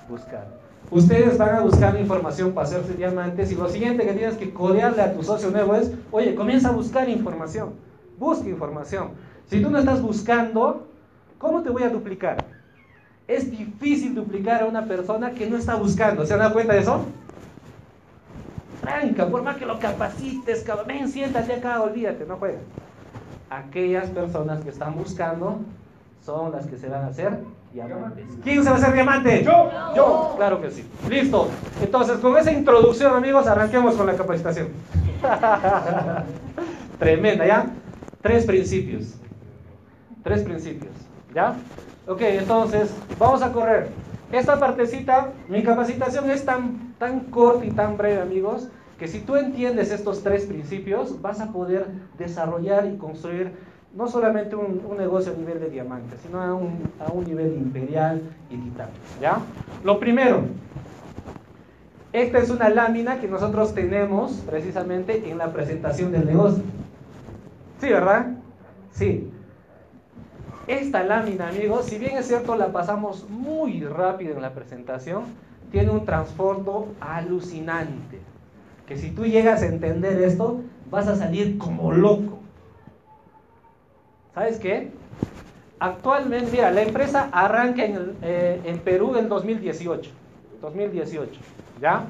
buscar. 0.09 0.47
Ustedes 0.89 1.37
van 1.37 1.55
a 1.55 1.59
buscar 1.59 1.99
información 1.99 2.53
para 2.53 2.65
hacerse 2.65 2.93
diamantes 2.93 3.51
y 3.51 3.55
lo 3.55 3.67
siguiente 3.67 4.05
que 4.05 4.13
tienes 4.13 4.37
que 4.37 4.53
codearle 4.53 5.01
a 5.01 5.13
tu 5.13 5.21
socio 5.21 5.51
nuevo 5.51 5.75
es, 5.75 5.91
oye, 6.11 6.33
comienza 6.35 6.69
a 6.69 6.71
buscar 6.71 7.09
información. 7.09 7.73
Busca 8.17 8.47
información. 8.47 9.09
Si 9.45 9.61
tú 9.61 9.69
no 9.69 9.77
estás 9.77 10.01
buscando, 10.01 10.87
¿Cómo 11.39 11.63
te 11.63 11.69
voy 11.69 11.83
a 11.83 11.89
duplicar? 11.89 12.48
Es 13.29 13.51
difícil 13.51 14.15
duplicar 14.15 14.63
a 14.63 14.65
una 14.65 14.85
persona 14.85 15.29
que 15.35 15.47
no 15.47 15.55
está 15.55 15.75
buscando. 15.75 16.25
¿Se 16.25 16.33
han 16.33 16.39
dado 16.39 16.51
cuenta 16.51 16.73
de 16.73 16.79
eso? 16.79 17.05
Tranca, 18.81 19.27
por 19.27 19.43
más 19.43 19.57
que 19.57 19.67
lo 19.67 19.77
capacites, 19.77 20.63
cabrón, 20.63 20.87
ven, 20.87 21.07
siéntate 21.07 21.53
acá, 21.53 21.79
olvídate, 21.79 22.25
no 22.25 22.37
juegues. 22.37 22.61
Aquellas 23.51 24.09
personas 24.09 24.63
que 24.63 24.71
están 24.71 24.95
buscando 24.95 25.59
son 26.25 26.51
las 26.51 26.65
que 26.65 26.75
se 26.77 26.89
van 26.89 27.03
a 27.03 27.07
hacer 27.09 27.37
diamantes. 27.71 28.25
¿Quién 28.43 28.63
se 28.63 28.69
va 28.71 28.77
a 28.77 28.79
hacer 28.79 28.93
diamante? 28.93 29.43
Yo. 29.43 29.69
Yo. 29.95 30.33
Claro 30.35 30.59
que 30.59 30.71
sí. 30.71 30.83
Listo. 31.07 31.49
Entonces, 31.83 32.17
con 32.17 32.35
esa 32.35 32.51
introducción, 32.51 33.13
amigos, 33.15 33.45
arranquemos 33.45 33.93
con 33.93 34.07
la 34.07 34.15
capacitación. 34.15 34.69
Tremenda, 36.97 37.45
¿ya? 37.45 37.67
Tres 38.23 38.47
principios. 38.47 39.13
Tres 40.23 40.41
principios. 40.41 40.93
¿Ya? 41.35 41.53
Ok, 42.09 42.21
entonces, 42.21 42.91
vamos 43.19 43.43
a 43.43 43.53
correr. 43.53 43.89
Esta 44.31 44.59
partecita, 44.59 45.31
mi 45.47 45.61
capacitación 45.61 46.27
es 46.31 46.43
tan, 46.43 46.95
tan 46.97 47.19
corta 47.25 47.63
y 47.63 47.69
tan 47.69 47.97
breve, 47.97 48.19
amigos, 48.19 48.67
que 48.97 49.07
si 49.07 49.19
tú 49.19 49.35
entiendes 49.35 49.91
estos 49.91 50.23
tres 50.23 50.47
principios, 50.47 51.21
vas 51.21 51.39
a 51.39 51.51
poder 51.51 51.85
desarrollar 52.17 52.87
y 52.87 52.97
construir 52.97 53.51
no 53.95 54.07
solamente 54.07 54.55
un, 54.55 54.81
negocio 54.97 55.33
a 55.33 55.35
nivel 55.35 55.59
de 55.59 55.69
diamante, 55.69 56.15
sino 56.25 56.41
a 56.41 56.55
un, 56.55 56.79
a 56.99 57.11
un 57.11 57.25
nivel 57.25 57.53
imperial 57.53 58.23
y 58.49 58.57
titanio. 58.57 58.95
¿Ya? 59.21 59.37
Lo 59.83 59.99
primero, 59.99 60.41
esta 62.11 62.39
es 62.39 62.49
una 62.49 62.69
lámina 62.69 63.19
que 63.19 63.27
nosotros 63.27 63.75
tenemos 63.75 64.31
precisamente 64.49 65.29
en 65.29 65.37
la 65.37 65.53
presentación 65.53 66.11
del 66.11 66.25
negocio. 66.25 66.63
Sí, 67.79 67.87
¿verdad? 67.87 68.31
Sí. 68.93 69.28
Esta 70.69 71.03
lámina, 71.03 71.49
amigos, 71.49 71.87
si 71.87 71.97
bien 71.97 72.15
es 72.15 72.27
cierto, 72.27 72.55
la 72.55 72.71
pasamos 72.71 73.27
muy 73.27 73.83
rápido 73.83 74.35
en 74.35 74.43
la 74.43 74.53
presentación, 74.53 75.23
tiene 75.71 75.89
un 75.89 76.05
trasfondo 76.05 76.93
alucinante. 76.99 78.19
Que 78.85 78.95
si 78.95 79.09
tú 79.09 79.25
llegas 79.25 79.63
a 79.63 79.65
entender 79.65 80.21
esto, 80.21 80.61
vas 80.91 81.07
a 81.07 81.15
salir 81.15 81.57
como 81.57 81.91
loco. 81.91 82.37
¿Sabes 84.35 84.59
qué? 84.59 84.91
Actualmente, 85.79 86.51
mira, 86.51 86.69
la 86.69 86.83
empresa 86.83 87.29
arranca 87.31 87.83
en, 87.83 88.15
eh, 88.21 88.61
en 88.63 88.77
Perú 88.77 89.15
en 89.15 89.27
2018. 89.27 90.11
2018, 90.61 91.31
¿ya? 91.81 92.05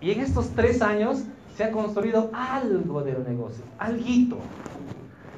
Y 0.00 0.10
en 0.10 0.22
estos 0.22 0.50
tres 0.56 0.82
años 0.82 1.22
se 1.56 1.62
ha 1.62 1.70
construido 1.70 2.30
algo 2.32 3.02
del 3.02 3.22
negocio, 3.22 3.62
alguito. 3.78 4.38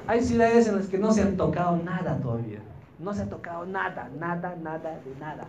Hay 0.07 0.21
ciudades 0.21 0.67
en 0.67 0.75
las 0.77 0.87
que 0.87 0.97
no 0.97 1.11
se 1.11 1.21
han 1.21 1.37
tocado 1.37 1.77
nada 1.77 2.17
todavía. 2.17 2.59
No 2.97 3.13
se 3.13 3.21
ha 3.23 3.29
tocado 3.29 3.65
nada, 3.65 4.09
nada, 4.19 4.55
nada, 4.61 4.99
de 5.05 5.15
nada. 5.19 5.43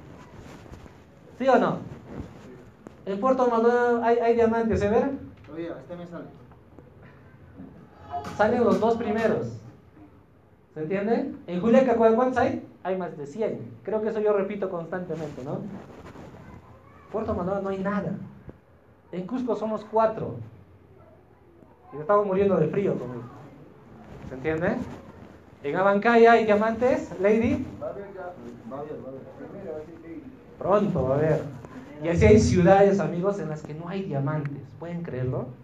¿Sí 1.38 1.48
o 1.48 1.58
no? 1.58 1.78
En 3.06 3.18
Puerto 3.18 3.48
Maldonado 3.48 4.04
hay, 4.04 4.18
hay 4.18 4.34
diamantes, 4.34 4.80
¿se 4.80 4.88
ven? 4.88 5.18
Oye, 5.52 5.68
este 5.68 5.96
me 5.96 6.06
sale. 6.06 6.26
Salen 8.36 8.64
los 8.64 8.78
dos 8.78 8.96
primeros. 8.96 9.58
¿Se 10.74 10.82
entiende? 10.82 11.34
En 11.46 11.60
Juliaca, 11.60 11.96
¿cu- 11.96 12.14
¿cuántos 12.14 12.38
hay? 12.38 12.66
Hay 12.82 12.96
más 12.96 13.16
de 13.16 13.26
100. 13.26 13.60
Creo 13.82 14.02
que 14.02 14.08
eso 14.10 14.20
yo 14.20 14.32
repito 14.32 14.70
constantemente, 14.70 15.42
¿no? 15.42 15.58
Puerto 17.10 17.34
Maldonado 17.34 17.62
no 17.62 17.70
hay 17.70 17.78
nada. 17.78 18.12
En 19.10 19.26
Cusco 19.26 19.56
somos 19.56 19.84
cuatro. 19.90 20.36
Y 21.92 21.96
estamos 22.00 22.26
muriendo 22.26 22.56
de 22.56 22.68
frío 22.68 22.96
conmigo. 22.96 23.24
¿Se 24.30 24.34
entiende? 24.36 24.86
En 25.62 25.76
Abancaya 25.76 26.32
hay 26.32 26.46
diamantes, 26.46 27.18
Lady. 27.18 27.78
Pronto 30.58 31.12
a 31.12 31.16
haber. 31.16 31.56
Y 31.98 32.08
así 32.08 32.26
hay 32.26 32.40
ciudades, 32.40 33.00
amigos, 33.00 33.38
en 33.40 33.48
las 33.50 33.62
que 33.64 33.74
no 33.74 33.88
hay 33.88 34.04
diamantes. 34.04 34.74
¿Pueden 34.78 35.02
creerlo? 35.02 35.58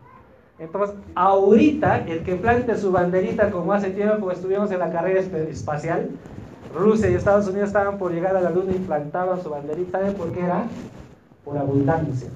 Entonces, 0.58 0.96
ahorita, 1.14 2.06
el 2.06 2.24
que 2.24 2.36
plante 2.36 2.76
su 2.76 2.92
banderita, 2.92 3.50
como 3.50 3.72
hace 3.74 3.92
tiempo 3.92 4.30
estuvimos 4.32 4.70
en 4.72 4.80
la 4.80 4.90
carrera 4.92 5.20
esp- 5.22 5.48
espacial, 5.48 6.20
Rusia 6.68 7.10
y 7.10 7.14
Estados 7.14 7.48
Unidos 7.48 7.68
estaban 7.68 7.98
por 7.98 8.12
llegar 8.12 8.36
a 8.36 8.42
la 8.42 8.50
Luna 8.50 8.74
y 8.74 8.80
plantaban 8.80 9.40
su 9.42 9.50
banderita. 9.50 10.00
¿Saben 10.00 10.16
por 10.16 10.32
qué 10.32 10.42
era? 10.44 10.72
Por 11.44 11.58
abundancia. 11.58 12.32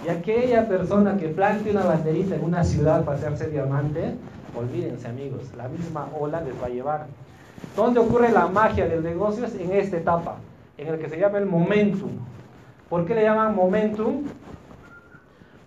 Y 0.00 0.08
aquella 0.08 0.68
persona 0.68 1.16
que 1.16 1.28
plante 1.30 1.70
una 1.70 1.84
banderita 1.84 2.36
en 2.36 2.44
una 2.44 2.64
ciudad 2.64 3.04
para 3.04 3.16
hacerse 3.18 3.48
diamante, 3.50 4.20
olvídense, 4.56 5.08
amigos, 5.08 5.52
la 5.56 5.68
misma 5.68 6.08
ola 6.18 6.40
les 6.40 6.54
va 6.60 6.66
a 6.66 6.70
llevar. 6.70 7.06
¿Dónde 7.76 8.00
ocurre 8.00 8.30
la 8.30 8.46
magia 8.46 8.86
del 8.86 9.02
negocio? 9.02 9.44
Es 9.44 9.54
en 9.54 9.72
esta 9.72 9.96
etapa, 9.96 10.36
en 10.76 10.88
el 10.88 10.98
que 10.98 11.08
se 11.08 11.18
llama 11.18 11.38
el 11.38 11.46
momentum. 11.46 12.10
¿Por 12.88 13.04
qué 13.04 13.14
le 13.14 13.22
llaman 13.22 13.54
momentum? 13.54 14.24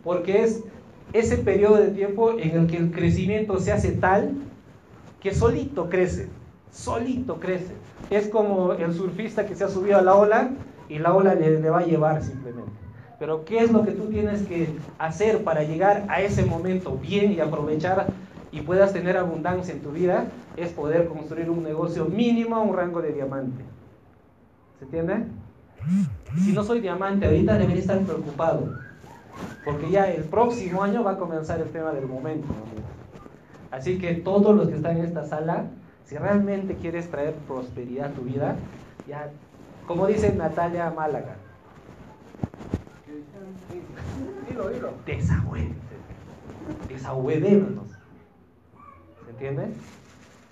Porque 0.04 0.44
es 0.44 0.64
ese 1.14 1.38
periodo 1.38 1.76
de 1.76 1.90
tiempo 1.90 2.32
en 2.32 2.58
el 2.58 2.68
que 2.68 2.78
el 2.78 2.92
crecimiento 2.92 3.60
se 3.60 3.72
hace 3.72 3.92
tal 3.92 4.32
que 5.20 5.34
solito 5.34 5.90
crece, 5.90 6.30
solito 6.72 7.40
crece. 7.40 7.74
Es 8.10 8.28
como 8.28 8.74
el 8.74 8.94
surfista 8.94 9.46
que 9.46 9.56
se 9.56 9.64
ha 9.64 9.70
subido 9.70 9.98
a 9.98 10.02
la 10.02 10.16
ola 10.16 10.50
y 10.90 10.98
la 10.98 11.14
ola 11.14 11.36
le, 11.36 11.60
le 11.60 11.70
va 11.70 11.80
a 11.80 11.86
llevar 11.86 12.24
simplemente. 12.24 12.72
Pero 13.20 13.46
¿qué 13.46 13.60
es 13.60 13.72
lo 13.72 13.84
que 13.84 13.92
tú 13.92 14.06
tienes 14.06 14.42
que 14.48 14.68
hacer 14.98 15.44
para 15.44 15.64
llegar 15.64 16.06
a 16.10 16.22
ese 16.22 16.44
momento 16.44 16.98
bien 16.98 17.32
y 17.32 17.40
aprovechar 17.40 18.08
y 18.52 18.62
puedas 18.62 18.94
tener 18.94 19.18
abundancia 19.18 19.74
en 19.74 19.82
tu 19.82 19.92
vida? 19.92 20.26
Es 20.58 20.70
poder 20.70 21.08
construir 21.08 21.50
un 21.50 21.64
negocio 21.64 22.06
mínimo 22.06 22.56
a 22.56 22.60
un 22.60 22.76
rango 22.76 23.02
de 23.02 23.14
diamante. 23.14 23.64
¿Se 24.80 24.86
entiende? 24.86 25.26
Si 26.44 26.54
no 26.54 26.64
soy 26.64 26.82
diamante, 26.82 27.26
ahorita 27.26 27.58
debería 27.58 27.82
estar 27.82 28.00
preocupado. 28.00 28.76
Porque 29.64 29.90
ya 29.90 30.12
el 30.12 30.24
próximo 30.26 30.84
año 30.84 31.04
va 31.04 31.12
a 31.12 31.18
comenzar 31.18 31.60
el 31.60 31.70
tema 31.70 31.92
del 31.92 32.08
momento. 32.08 32.48
amigos. 32.48 32.92
Así 33.72 33.98
que 33.98 34.16
todos 34.16 34.56
los 34.56 34.68
que 34.68 34.76
están 34.76 34.98
en 34.98 35.06
esta 35.06 35.26
sala, 35.26 35.66
si 36.06 36.18
realmente 36.18 36.76
quieres 36.76 37.10
traer 37.10 37.34
prosperidad 37.48 38.12
a 38.12 38.14
tu 38.14 38.24
vida, 38.24 38.56
ya, 39.08 39.30
como 39.88 40.08
dice 40.08 40.34
Natalia 40.34 40.92
Málaga, 40.92 41.36
desahuévense, 45.06 45.76
desahuevémonos. 46.90 48.01
¿Se 49.42 49.48
entiende? 49.48 49.74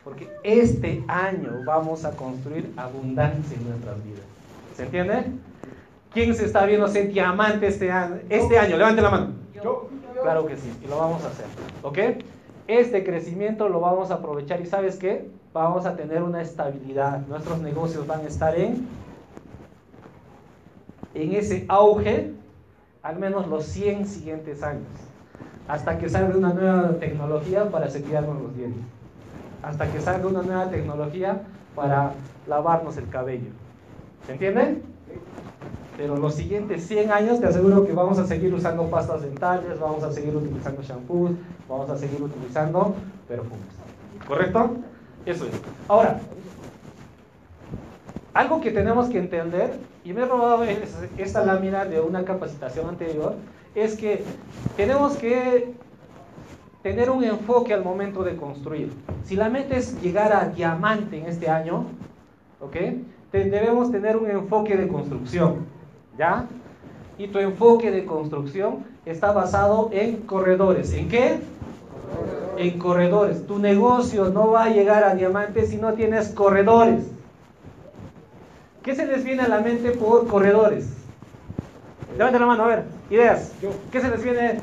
Porque 0.03 0.27
este 0.41 1.03
año 1.07 1.61
vamos 1.63 2.05
a 2.05 2.11
construir 2.15 2.73
abundancia 2.75 3.55
en 3.55 3.69
nuestras 3.69 4.03
vidas. 4.03 4.23
¿Se 4.75 4.83
entiende? 4.83 5.25
¿Quién 6.11 6.33
se 6.33 6.45
está 6.45 6.65
viendo 6.65 6.87
ser 6.87 7.11
diamante 7.11 7.67
este 7.67 7.91
año? 7.91 8.15
Este 8.29 8.57
año, 8.57 8.77
levante 8.77 9.03
la 9.03 9.11
mano. 9.11 9.27
Yo. 9.53 9.89
Claro 10.23 10.47
que 10.47 10.57
sí, 10.57 10.73
y 10.83 10.87
lo 10.87 10.97
vamos 10.97 11.23
a 11.23 11.27
hacer. 11.27 11.45
¿Ok? 11.83 12.23
Este 12.67 13.03
crecimiento 13.03 13.69
lo 13.69 13.79
vamos 13.79 14.09
a 14.09 14.15
aprovechar 14.15 14.59
y 14.59 14.65
¿sabes 14.65 14.95
qué? 14.95 15.29
Vamos 15.53 15.85
a 15.85 15.95
tener 15.95 16.23
una 16.23 16.41
estabilidad. 16.41 17.19
Nuestros 17.27 17.59
negocios 17.59 18.07
van 18.07 18.21
a 18.21 18.27
estar 18.27 18.57
en, 18.57 18.87
en 21.13 21.33
ese 21.35 21.65
auge 21.67 22.31
al 23.03 23.19
menos 23.19 23.47
los 23.47 23.65
100 23.65 24.07
siguientes 24.07 24.63
años. 24.63 24.87
Hasta 25.69 25.99
que 25.99 26.09
salga 26.09 26.35
una 26.35 26.51
nueva 26.51 26.89
tecnología 26.99 27.69
para 27.69 27.87
cepillarnos 27.89 28.41
los 28.41 28.57
dientes. 28.57 28.81
Hasta 29.61 29.91
que 29.91 30.01
salga 30.01 30.27
una 30.27 30.41
nueva 30.41 30.67
tecnología 30.69 31.43
para 31.75 32.13
lavarnos 32.47 32.97
el 32.97 33.07
cabello. 33.07 33.51
¿Se 34.25 34.31
entiende? 34.31 34.81
Pero 35.95 36.17
los 36.17 36.33
siguientes 36.33 36.87
100 36.87 37.11
años 37.11 37.39
te 37.39 37.45
aseguro 37.45 37.85
que 37.85 37.93
vamos 37.93 38.17
a 38.17 38.25
seguir 38.25 38.51
usando 38.51 38.89
pastas 38.89 39.21
dentales, 39.21 39.79
vamos 39.79 40.03
a 40.03 40.11
seguir 40.11 40.35
utilizando 40.35 40.81
shampoos, 40.81 41.31
vamos 41.67 41.89
a 41.91 41.97
seguir 41.97 42.19
utilizando 42.21 42.95
perfumes. 43.27 43.59
¿Correcto? 44.27 44.71
Eso 45.25 45.45
es. 45.45 45.51
Ahora, 45.87 46.19
algo 48.33 48.59
que 48.59 48.71
tenemos 48.71 49.07
que 49.09 49.19
entender, 49.19 49.77
y 50.03 50.13
me 50.13 50.21
he 50.21 50.25
robado 50.25 50.63
es- 50.63 50.97
esta 51.17 51.45
lámina 51.45 51.85
de 51.85 51.99
una 51.99 52.23
capacitación 52.25 52.89
anterior, 52.89 53.35
es 53.81 53.95
que 53.95 54.23
tenemos 54.75 55.15
que 55.17 55.73
tener 56.81 57.09
un 57.09 57.23
enfoque 57.23 57.73
al 57.73 57.83
momento 57.83 58.23
de 58.23 58.35
construir. 58.35 58.91
Si 59.25 59.35
la 59.35 59.49
meta 59.49 59.75
es 59.75 60.01
llegar 60.01 60.33
a 60.33 60.45
diamante 60.45 61.17
en 61.17 61.25
este 61.25 61.49
año, 61.49 61.85
¿ok? 62.59 62.75
Debemos 63.31 63.91
tener 63.91 64.17
un 64.17 64.29
enfoque 64.29 64.75
de 64.75 64.87
construcción, 64.87 65.65
¿ya? 66.17 66.45
Y 67.17 67.27
tu 67.27 67.39
enfoque 67.39 67.91
de 67.91 68.05
construcción 68.05 68.85
está 69.05 69.31
basado 69.31 69.89
en 69.91 70.17
corredores. 70.17 70.93
¿En 70.93 71.09
qué? 71.09 71.39
En 72.57 72.79
corredores. 72.79 73.45
Tu 73.45 73.59
negocio 73.59 74.29
no 74.29 74.51
va 74.51 74.65
a 74.65 74.69
llegar 74.69 75.03
a 75.03 75.15
diamante 75.15 75.65
si 75.65 75.77
no 75.77 75.93
tienes 75.93 76.29
corredores. 76.29 77.05
¿Qué 78.83 78.95
se 78.95 79.05
les 79.05 79.23
viene 79.23 79.43
a 79.43 79.47
la 79.47 79.59
mente 79.59 79.91
por 79.91 80.27
corredores? 80.27 80.89
Levanten 82.17 82.41
la 82.41 82.47
mano, 82.47 82.63
a 82.63 82.67
ver, 82.67 82.83
ideas. 83.09 83.51
¿Qué 83.91 84.01
se 84.01 84.09
les 84.09 84.23
viene? 84.23 84.59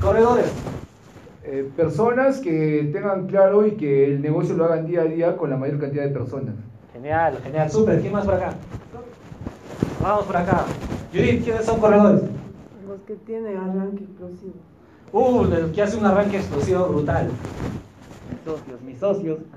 Corredores. 0.00 0.52
Eh, 1.44 1.70
personas 1.76 2.38
que 2.40 2.90
tengan 2.92 3.28
claro 3.28 3.66
y 3.66 3.72
que 3.72 4.06
el 4.06 4.20
negocio 4.20 4.56
lo 4.56 4.64
hagan 4.64 4.86
día 4.86 5.02
a 5.02 5.04
día 5.04 5.36
con 5.36 5.50
la 5.50 5.56
mayor 5.56 5.78
cantidad 5.78 6.02
de 6.02 6.10
personas. 6.10 6.56
Genial, 6.92 7.38
genial, 7.44 7.70
súper. 7.70 8.00
¿Quién 8.00 8.12
más 8.12 8.24
por 8.24 8.34
acá? 8.34 8.54
Vamos 10.02 10.24
por 10.24 10.36
acá. 10.36 10.64
Judith, 11.12 11.44
¿quiénes 11.44 11.64
son 11.64 11.78
corredores? 11.78 12.22
Los 12.88 13.00
que 13.06 13.14
tienen 13.14 13.56
arranque 13.56 14.04
explosivo. 14.04 14.54
Uh, 15.12 15.44
el 15.44 15.72
que 15.72 15.82
hace 15.82 15.96
un 15.96 16.06
arranque 16.06 16.38
explosivo 16.38 16.86
brutal. 16.86 17.30
Mis 18.30 18.40
socios, 18.44 18.80
mis 18.82 18.98
socios. 18.98 19.38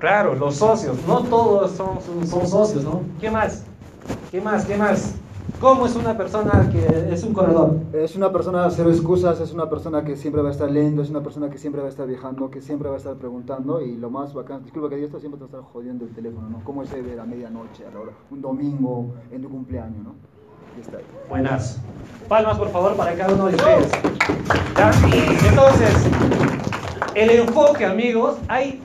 Claro, 0.00 0.34
los 0.34 0.56
socios. 0.56 0.98
No 1.06 1.22
todos 1.22 1.70
son, 1.70 2.00
son, 2.02 2.26
son 2.26 2.46
socios, 2.46 2.84
¿no? 2.84 3.00
¿Qué 3.20 3.30
más? 3.30 3.64
¿Qué 4.30 4.40
más? 4.40 4.66
¿Qué 4.66 4.76
más? 4.76 5.14
¿Cómo 5.60 5.86
es 5.86 5.96
una 5.96 6.16
persona 6.16 6.68
que 6.70 7.12
es 7.12 7.22
un 7.24 7.32
corredor? 7.32 7.76
Es 7.92 8.16
una 8.16 8.32
persona 8.32 8.68
cero 8.70 8.90
excusas, 8.90 9.40
es 9.40 9.52
una 9.52 9.68
persona 9.68 10.04
que 10.04 10.16
siempre 10.16 10.42
va 10.42 10.48
a 10.48 10.52
estar 10.52 10.70
leyendo, 10.70 11.02
es 11.02 11.10
una 11.10 11.22
persona 11.22 11.48
que 11.48 11.58
siempre 11.58 11.80
va 11.80 11.86
a 11.86 11.90
estar 11.90 12.06
viajando, 12.06 12.50
que 12.50 12.60
siempre 12.60 12.88
va 12.88 12.96
a 12.96 12.98
estar 12.98 13.14
preguntando 13.14 13.80
y 13.80 13.96
lo 13.96 14.10
más 14.10 14.34
bacán, 14.34 14.62
disculpa 14.62 14.88
que 14.88 14.96
diga 14.96 15.06
esto, 15.06 15.20
siempre 15.20 15.38
te 15.38 15.44
va 15.44 15.58
a 15.58 15.60
estar 15.60 15.72
jodiendo 15.72 16.04
el 16.04 16.12
teléfono, 16.12 16.48
¿no? 16.48 16.60
¿Cómo 16.64 16.82
es 16.82 16.90
ver 16.90 17.18
a 17.18 17.24
medianoche, 17.24 17.86
a 17.86 17.90
la 17.90 18.00
hora, 18.00 18.12
un 18.30 18.42
domingo, 18.42 19.14
en 19.30 19.42
tu 19.42 19.48
cumpleaños, 19.48 20.04
¿no? 20.04 20.14
Y 20.76 20.80
está 20.80 20.98
ahí. 20.98 21.04
Buenas. 21.28 21.78
Palmas, 22.28 22.58
por 22.58 22.68
favor, 22.70 22.96
para 22.96 23.14
cada 23.14 23.34
uno 23.34 23.46
de 23.46 23.54
ustedes. 23.54 23.90
¿Ya? 24.76 24.90
Entonces, 25.48 26.10
el 27.14 27.30
enfoque, 27.30 27.84
amigos, 27.84 28.36
hay, 28.48 28.82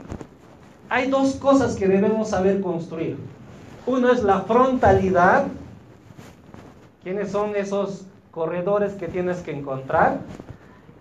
hay 0.90 1.10
dos 1.10 1.36
cosas 1.36 1.76
que 1.76 1.88
debemos 1.88 2.30
saber 2.30 2.62
construir. 2.62 3.18
Uno 3.88 4.12
es 4.12 4.24
la 4.24 4.42
frontalidad. 4.42 5.46
¿Quiénes 7.04 7.32
son 7.32 7.56
esos 7.56 8.06
corredores 8.32 8.94
que 8.94 9.08
tienes 9.08 9.40
que 9.40 9.52
encontrar? 9.52 10.20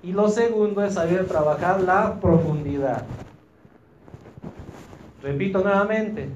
Y 0.03 0.13
lo 0.13 0.29
segundo 0.29 0.85
es 0.85 0.95
saber 0.95 1.27
trabajar 1.27 1.81
la 1.81 2.21
profundidad. 2.21 3.05
Repito 5.23 5.61
nuevamente. 5.61 6.29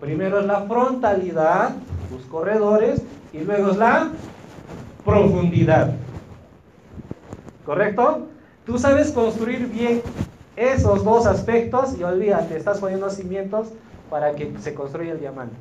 Primero 0.00 0.40
es 0.40 0.46
la 0.46 0.62
frontalidad, 0.62 1.74
tus 2.08 2.22
corredores, 2.24 3.02
y 3.34 3.40
luego 3.40 3.70
es 3.70 3.76
la 3.76 4.10
profundidad. 5.04 5.94
¿Correcto? 7.66 8.26
Tú 8.64 8.78
sabes 8.78 9.12
construir 9.12 9.66
bien 9.68 10.00
esos 10.56 11.04
dos 11.04 11.26
aspectos 11.26 11.98
y 11.98 12.02
olvídate, 12.02 12.56
estás 12.56 12.78
poniendo 12.78 13.10
cimientos 13.10 13.68
para 14.08 14.32
que 14.32 14.52
se 14.60 14.74
construya 14.74 15.12
el 15.12 15.20
diamante. 15.20 15.56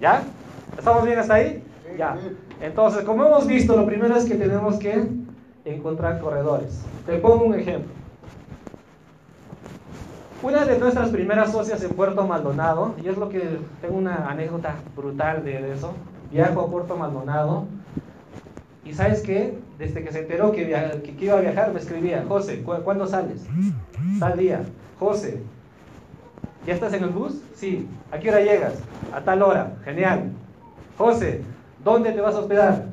¿Ya? 0.00 0.22
¿Estamos 0.76 1.04
bien 1.04 1.18
hasta 1.18 1.34
ahí? 1.34 1.62
Ya. 1.96 2.16
Entonces, 2.60 3.04
como 3.04 3.24
hemos 3.26 3.46
visto, 3.46 3.76
lo 3.76 3.86
primero 3.86 4.14
es 4.16 4.24
que 4.24 4.34
tenemos 4.34 4.78
que 4.78 5.04
encontrar 5.64 6.20
corredores. 6.20 6.84
Te 7.06 7.18
pongo 7.18 7.44
un 7.44 7.54
ejemplo. 7.54 7.92
Una 10.42 10.64
de 10.64 10.78
nuestras 10.78 11.10
primeras 11.10 11.52
socias 11.52 11.82
en 11.84 11.92
Puerto 11.92 12.26
Maldonado, 12.26 12.94
y 13.02 13.08
es 13.08 13.16
lo 13.16 13.28
que 13.28 13.40
tengo 13.80 13.96
una 13.96 14.28
anécdota 14.28 14.74
brutal 14.96 15.44
de, 15.44 15.72
eso, 15.72 15.94
viajo 16.30 16.60
a 16.62 16.70
Puerto 16.70 16.96
Maldonado, 16.96 17.66
y 18.84 18.92
¿sabes 18.92 19.22
qué? 19.22 19.56
Desde 19.78 20.02
que 20.02 20.10
se 20.10 20.20
enteró 20.20 20.50
que, 20.50 20.66
que- 20.66 21.24
iba 21.24 21.38
a 21.38 21.40
viajar, 21.40 21.72
me 21.72 21.78
escribía, 21.78 22.24
José, 22.26 22.62
¿cu- 22.64 22.82
¿cuándo 22.82 23.06
sales? 23.06 23.46
Tal 24.18 24.36
día. 24.36 24.64
José, 24.98 25.44
¿ya 26.66 26.74
estás 26.74 26.92
en 26.94 27.04
el 27.04 27.10
bus? 27.10 27.40
Sí. 27.54 27.88
¿A 28.10 28.18
qué 28.18 28.30
hora 28.30 28.40
llegas? 28.40 28.82
A 29.12 29.20
tal 29.22 29.42
hora. 29.42 29.76
Genial. 29.84 30.32
José, 30.98 31.44
¿dónde 31.82 32.12
te 32.12 32.20
vas 32.20 32.34
a 32.34 32.40
hospedar? 32.40 32.86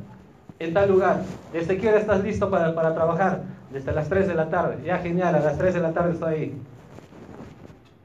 En 0.60 0.74
tal 0.74 0.90
lugar. 0.90 1.28
¿Desde 1.52 1.78
qué 1.78 1.88
hora 1.90 2.00
estás 2.00 2.24
listo 2.24 2.50
para, 2.52 2.76
para 2.76 2.94
trabajar? 2.94 3.66
Desde 3.70 3.94
las 3.94 4.10
3 4.10 4.28
de 4.28 4.36
la 4.36 4.50
tarde. 4.50 4.84
Ya, 4.84 4.98
genial, 5.00 5.36
a 5.36 5.40
las 5.40 5.58
3 5.58 5.74
de 5.74 5.80
la 5.82 5.94
tarde 5.94 6.14
estoy 6.14 6.34
ahí. 6.36 6.68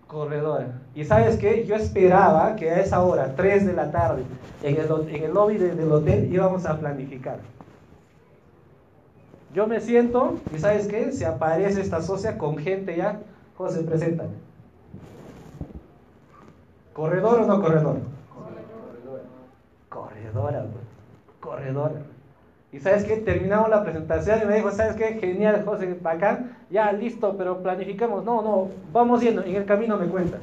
Corredora. 0.06 0.82
Y 0.94 1.04
sabes 1.04 1.36
qué? 1.36 1.64
Yo 1.66 1.74
esperaba 1.74 2.56
que 2.56 2.70
a 2.70 2.80
esa 2.80 3.02
hora, 3.02 3.34
3 3.34 3.66
de 3.66 3.72
la 3.72 3.90
tarde, 3.90 4.26
en 4.62 4.76
el, 4.78 4.88
en 5.08 5.24
el 5.24 5.32
lobby 5.34 5.58
de- 5.58 5.74
del 5.74 5.90
hotel 5.92 6.32
íbamos 6.32 6.64
a 6.66 6.78
planificar. 6.78 7.42
Yo 9.48 9.66
me 9.66 9.80
siento 9.80 10.44
y 10.50 10.58
sabes 10.58 10.86
qué? 10.86 11.10
Se 11.12 11.24
aparece 11.24 11.80
esta 11.80 12.02
socia 12.02 12.36
con 12.36 12.58
gente 12.58 12.94
ya. 12.96 13.22
José, 13.54 13.82
preséntame. 13.82 14.36
¿Corredor 16.98 17.40
o 17.42 17.46
no 17.46 17.60
corredor? 17.60 17.98
Corredora, 20.32 20.60
güey. 20.60 20.84
Corredora. 21.40 22.02
Y 22.72 22.80
sabes 22.80 23.04
qué? 23.04 23.16
Terminamos 23.18 23.68
la 23.68 23.82
presentación 23.82 24.42
y 24.42 24.46
me 24.46 24.56
dijo, 24.56 24.70
¿sabes 24.70 24.96
qué? 24.96 25.18
Genial, 25.20 25.64
José, 25.64 25.96
bacán. 26.00 26.56
Ya, 26.70 26.90
listo, 26.92 27.36
pero 27.36 27.62
planificamos. 27.62 28.24
No, 28.24 28.42
no, 28.42 28.68
vamos 28.92 29.20
yendo. 29.20 29.42
En 29.42 29.54
el 29.54 29.64
camino 29.64 29.96
me 29.96 30.06
cuentan. 30.06 30.40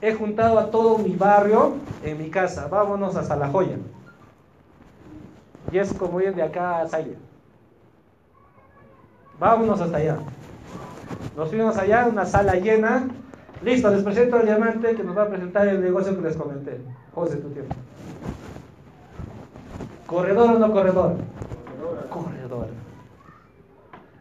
He 0.00 0.14
juntado 0.14 0.58
a 0.58 0.70
todo 0.70 0.98
mi 0.98 1.16
barrio 1.16 1.74
en 2.02 2.18
mi 2.18 2.30
casa. 2.30 2.68
Vámonos 2.68 3.16
hasta 3.16 3.36
La 3.36 3.48
Joya. 3.48 3.76
Y 5.70 5.78
es 5.78 5.92
como 5.92 6.20
ir 6.20 6.34
de 6.34 6.42
acá 6.42 6.80
a 6.80 6.88
Saya. 6.88 7.14
Vámonos 9.38 9.80
hasta 9.80 9.96
allá. 9.96 10.18
Nos 11.36 11.48
fuimos 11.48 11.76
allá, 11.76 12.06
una 12.06 12.24
sala 12.24 12.54
llena. 12.54 13.08
Listo, 13.62 13.90
les 13.90 14.02
presento 14.02 14.36
al 14.36 14.46
diamante 14.46 14.94
que 14.94 15.02
nos 15.02 15.16
va 15.16 15.24
a 15.24 15.28
presentar 15.28 15.66
el 15.68 15.82
negocio 15.82 16.14
que 16.16 16.22
les 16.22 16.36
comenté. 16.36 16.80
José, 17.14 17.36
tu 17.36 17.50
tiempo. 17.50 17.74
¿Corredor 20.06 20.50
o 20.50 20.58
no 20.58 20.72
corredor? 20.72 21.14
Corredor. 22.10 22.66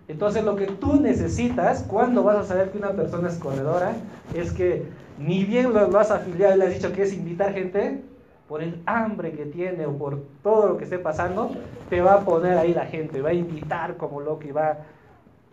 Entonces 0.07 0.43
lo 0.43 0.55
que 0.55 0.67
tú 0.67 0.99
necesitas 0.99 1.83
cuando 1.87 2.23
vas 2.23 2.37
a 2.37 2.43
saber 2.43 2.71
que 2.71 2.77
una 2.77 2.91
persona 2.91 3.29
es 3.29 3.37
corredora 3.37 3.93
es 4.33 4.51
que 4.51 4.85
ni 5.17 5.43
bien 5.45 5.73
lo, 5.73 5.87
lo 5.87 5.99
has 5.99 6.11
afiliado 6.11 6.55
y 6.55 6.59
le 6.59 6.65
has 6.65 6.73
dicho 6.73 6.91
que 6.91 7.03
es 7.03 7.13
invitar 7.13 7.53
gente, 7.53 8.03
por 8.47 8.61
el 8.61 8.81
hambre 8.85 9.31
que 9.31 9.45
tiene 9.45 9.85
o 9.85 9.97
por 9.97 10.21
todo 10.43 10.67
lo 10.67 10.77
que 10.77 10.83
esté 10.83 10.99
pasando, 10.99 11.51
te 11.89 12.01
va 12.01 12.15
a 12.15 12.19
poner 12.19 12.57
ahí 12.57 12.73
la 12.73 12.85
gente, 12.85 13.21
va 13.21 13.29
a 13.29 13.33
invitar 13.33 13.97
como 13.97 14.21
loco 14.21 14.43
y 14.43 14.51
va... 14.51 14.77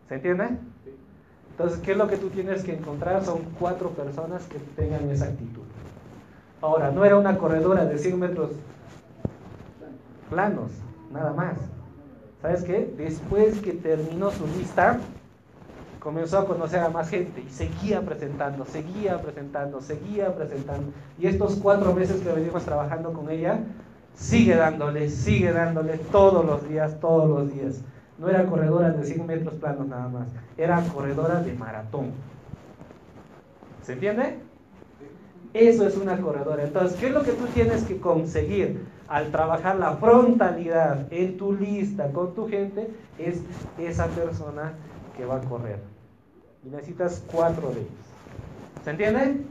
¿Se 0.08 0.16
entiende? 0.16 0.48
Entonces, 1.52 1.78
¿qué 1.80 1.92
es 1.92 1.96
lo 1.96 2.08
que 2.08 2.16
tú 2.16 2.28
tienes 2.30 2.64
que 2.64 2.74
encontrar? 2.74 3.24
Son 3.24 3.38
cuatro 3.58 3.90
personas 3.90 4.44
que 4.46 4.58
tengan 4.76 5.08
esa 5.08 5.26
actitud. 5.26 5.62
Ahora, 6.60 6.90
no 6.90 7.04
era 7.04 7.16
una 7.16 7.38
corredora 7.38 7.84
de 7.84 7.96
100 7.96 8.18
metros 8.18 8.50
planos, 10.30 10.70
nada 11.12 11.32
más. 11.32 11.58
¿Sabes 12.40 12.62
qué? 12.62 12.90
Después 12.96 13.60
que 13.60 13.72
terminó 13.72 14.30
su 14.30 14.46
lista, 14.46 14.98
comenzó 15.98 16.38
a 16.38 16.46
conocer 16.46 16.80
a 16.80 16.88
más 16.88 17.10
gente 17.10 17.42
y 17.46 17.50
seguía 17.50 18.00
presentando, 18.00 18.64
seguía 18.64 19.20
presentando, 19.20 19.80
seguía 19.82 20.34
presentando. 20.34 20.92
Y 21.18 21.26
estos 21.26 21.56
cuatro 21.56 21.92
meses 21.92 22.22
que 22.22 22.32
venimos 22.32 22.64
trabajando 22.64 23.12
con 23.12 23.28
ella, 23.30 23.58
sigue 24.14 24.56
dándole, 24.56 25.10
sigue 25.10 25.52
dándole 25.52 25.98
todos 26.10 26.44
los 26.44 26.66
días, 26.66 26.98
todos 27.00 27.28
los 27.28 27.52
días. 27.52 27.82
No 28.18 28.28
era 28.28 28.46
corredora 28.46 28.90
de 28.90 29.04
100 29.04 29.26
metros 29.26 29.54
planos 29.54 29.86
nada 29.86 30.08
más, 30.08 30.28
era 30.56 30.82
corredora 30.94 31.42
de 31.42 31.52
maratón. 31.54 32.12
¿Se 33.82 33.94
entiende? 33.94 34.38
Eso 35.52 35.86
es 35.86 35.96
una 35.96 36.18
corredora. 36.20 36.62
Entonces, 36.62 36.98
¿qué 36.98 37.06
es 37.06 37.12
lo 37.12 37.22
que 37.22 37.32
tú 37.32 37.46
tienes 37.46 37.82
que 37.84 37.98
conseguir 37.98 38.86
al 39.10 39.32
trabajar 39.32 39.76
la 39.76 39.96
frontalidad 39.96 41.12
en 41.12 41.36
tu 41.36 41.52
lista 41.52 42.10
con 42.12 42.32
tu 42.34 42.48
gente? 42.48 42.88
Es 43.18 43.42
esa 43.76 44.06
persona 44.06 44.72
que 45.16 45.26
va 45.26 45.36
a 45.36 45.40
correr. 45.40 45.80
Y 46.64 46.70
necesitas 46.70 47.22
cuatro 47.30 47.70
de 47.70 47.80
ellos. 47.80 47.90
¿Se 48.84 48.90
entiende? 48.90 49.44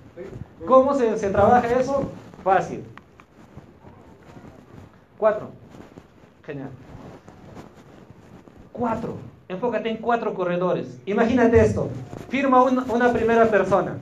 ¿Cómo 0.66 0.96
se, 0.96 1.18
se 1.18 1.30
trabaja 1.30 1.68
eso? 1.68 2.10
Fácil. 2.44 2.84
Cuatro. 5.18 5.50
Genial. 6.46 6.70
Cuatro. 8.72 9.18
Enfócate 9.50 9.90
en 9.90 9.98
cuatro 9.98 10.34
corredores. 10.34 11.00
Imagínate 11.06 11.60
esto. 11.60 11.90
Firma 12.30 12.64
una, 12.64 12.86
una 12.92 13.12
primera 13.12 13.46
persona. 13.46 13.98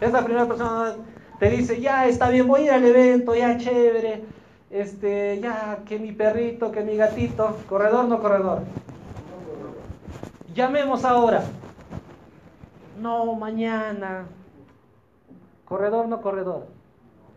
Esa 0.00 0.22
primera 0.22 0.46
persona 0.46 0.96
te 1.38 1.48
dice, 1.48 1.80
ya 1.80 2.06
está 2.06 2.28
bien, 2.28 2.46
voy 2.46 2.62
a 2.62 2.64
ir 2.64 2.70
al 2.72 2.84
evento, 2.84 3.34
ya 3.34 3.56
chévere. 3.56 4.22
Este, 4.70 5.40
ya 5.40 5.78
que 5.86 5.98
mi 5.98 6.12
perrito, 6.12 6.70
que 6.70 6.82
mi 6.82 6.96
gatito. 6.96 7.56
¿Corredor 7.68 8.06
no 8.06 8.20
corredor? 8.20 8.62
Llamemos 10.54 11.04
ahora. 11.04 11.42
No, 13.00 13.34
mañana. 13.34 14.26
¿Corredor 15.64 16.08
no 16.08 16.20
corredor? 16.20 16.66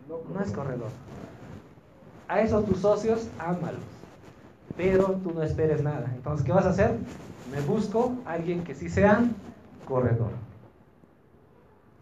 No 0.08 0.42
es 0.42 0.52
corredor. 0.52 0.90
A 2.28 2.42
esos 2.42 2.66
tus 2.66 2.80
socios, 2.80 3.30
ámalos. 3.40 3.82
Pero 4.76 5.20
tú 5.24 5.32
no 5.34 5.44
esperes 5.44 5.84
nada. 5.84 6.12
Entonces, 6.16 6.46
¿qué 6.46 6.52
vas 6.52 6.66
a 6.66 6.70
hacer? 6.70 6.96
Me 7.52 7.62
busco 7.62 8.14
a 8.26 8.34
alguien 8.34 8.64
que 8.64 8.74
sí 8.76 8.90
sea 8.90 9.22
corredor. 9.86 10.32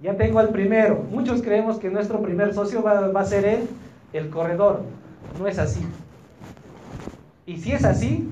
Ya 0.02 0.16
tengo 0.16 0.40
al 0.40 0.50
primero. 0.50 1.04
Muchos 1.12 1.42
creemos 1.42 1.78
que 1.78 1.90
nuestro 1.90 2.22
primer 2.22 2.54
socio 2.54 2.82
va, 2.82 3.10
va 3.10 3.22
a 3.22 3.26
ser 3.26 3.46
él, 3.46 3.68
el 4.14 4.30
corredor. 4.30 4.82
No 5.38 5.48
es 5.48 5.60
así. 5.60 5.86
Y 7.46 7.58
si 7.58 7.72
es 7.72 7.84
así, 7.84 8.32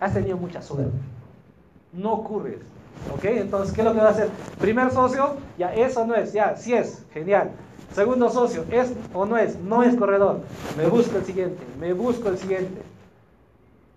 has 0.00 0.12
tenido 0.12 0.36
mucha 0.36 0.62
suerte. 0.62 0.92
No 1.92 2.12
ocurre. 2.12 2.58
¿Ok? 3.14 3.24
Entonces, 3.24 3.74
¿qué 3.74 3.82
es 3.82 3.86
lo 3.86 3.92
que 3.92 4.00
va 4.00 4.08
a 4.08 4.10
hacer? 4.10 4.28
Primer 4.60 4.90
socio, 4.90 5.36
ya 5.58 5.74
eso 5.74 6.06
no 6.06 6.14
es, 6.14 6.32
ya, 6.32 6.56
sí 6.56 6.74
es, 6.74 7.04
genial. 7.12 7.50
Segundo 7.92 8.30
socio, 8.30 8.64
¿es 8.70 8.92
o 9.12 9.26
no 9.26 9.36
es? 9.36 9.56
No 9.56 9.82
es 9.82 9.94
corredor. 9.96 10.40
Me 10.76 10.86
busco 10.86 11.18
el 11.18 11.24
siguiente, 11.24 11.62
me 11.78 11.92
busco 11.92 12.28
el 12.28 12.38
siguiente. 12.38 12.82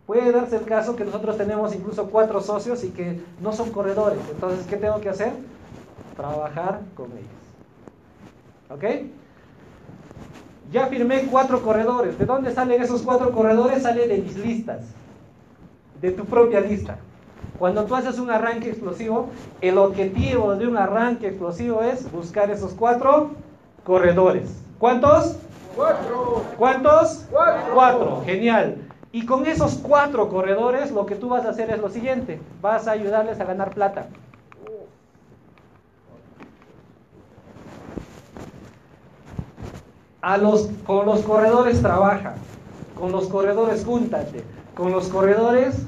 Puede 0.05 0.31
darse 0.31 0.57
el 0.57 0.65
caso 0.65 0.95
que 0.95 1.03
nosotros 1.03 1.37
tenemos 1.37 1.73
incluso 1.75 2.09
cuatro 2.09 2.41
socios 2.41 2.83
y 2.83 2.89
que 2.89 3.21
no 3.41 3.53
son 3.53 3.71
corredores. 3.71 4.19
Entonces, 4.31 4.65
¿qué 4.67 4.77
tengo 4.77 5.01
que 5.01 5.09
hacer? 5.09 5.33
Trabajar 6.15 6.81
con 6.95 7.07
ellos. 7.11 7.27
¿Ok? 8.69 8.83
Ya 10.71 10.87
firmé 10.87 11.27
cuatro 11.31 11.61
corredores. 11.61 12.17
¿De 12.19 12.25
dónde 12.25 12.53
salen 12.53 12.81
esos 12.81 13.01
cuatro 13.01 13.31
corredores? 13.31 13.83
Sale 13.83 14.07
de 14.07 14.17
mis 14.17 14.35
listas, 14.37 14.81
de 16.01 16.11
tu 16.11 16.25
propia 16.25 16.59
lista. 16.59 16.97
Cuando 17.57 17.85
tú 17.85 17.95
haces 17.95 18.19
un 18.19 18.29
arranque 18.29 18.69
explosivo, 18.69 19.29
el 19.61 19.77
objetivo 19.77 20.55
de 20.55 20.67
un 20.67 20.77
arranque 20.77 21.27
explosivo 21.27 21.81
es 21.81 22.11
buscar 22.11 22.51
esos 22.51 22.73
cuatro 22.73 23.31
corredores. 23.83 24.61
¿Cuántos? 24.77 25.37
Cuatro. 25.75 26.43
¿Cuántos? 26.57 27.25
Cuatro. 27.31 27.73
Cuatro, 27.73 28.21
genial. 28.25 28.77
Y 29.11 29.25
con 29.25 29.47
esos 29.47 29.75
cuatro 29.75 30.29
corredores 30.29 30.91
lo 30.91 31.05
que 31.05 31.15
tú 31.15 31.29
vas 31.29 31.45
a 31.45 31.49
hacer 31.49 31.71
es 31.71 31.79
lo 31.79 31.89
siguiente, 31.89 32.39
vas 32.61 32.87
a 32.87 32.91
ayudarles 32.91 33.39
a 33.39 33.45
ganar 33.45 33.73
plata. 33.73 34.07
A 40.27 40.35
los, 40.35 40.69
con 40.85 41.05
los 41.05 41.21
corredores 41.21 41.81
trabaja, 41.81 42.33
con 42.99 43.13
los 43.13 43.29
corredores 43.29 43.85
júntate, 43.85 44.43
con 44.75 44.91
los 44.91 45.07
corredores 45.07 45.85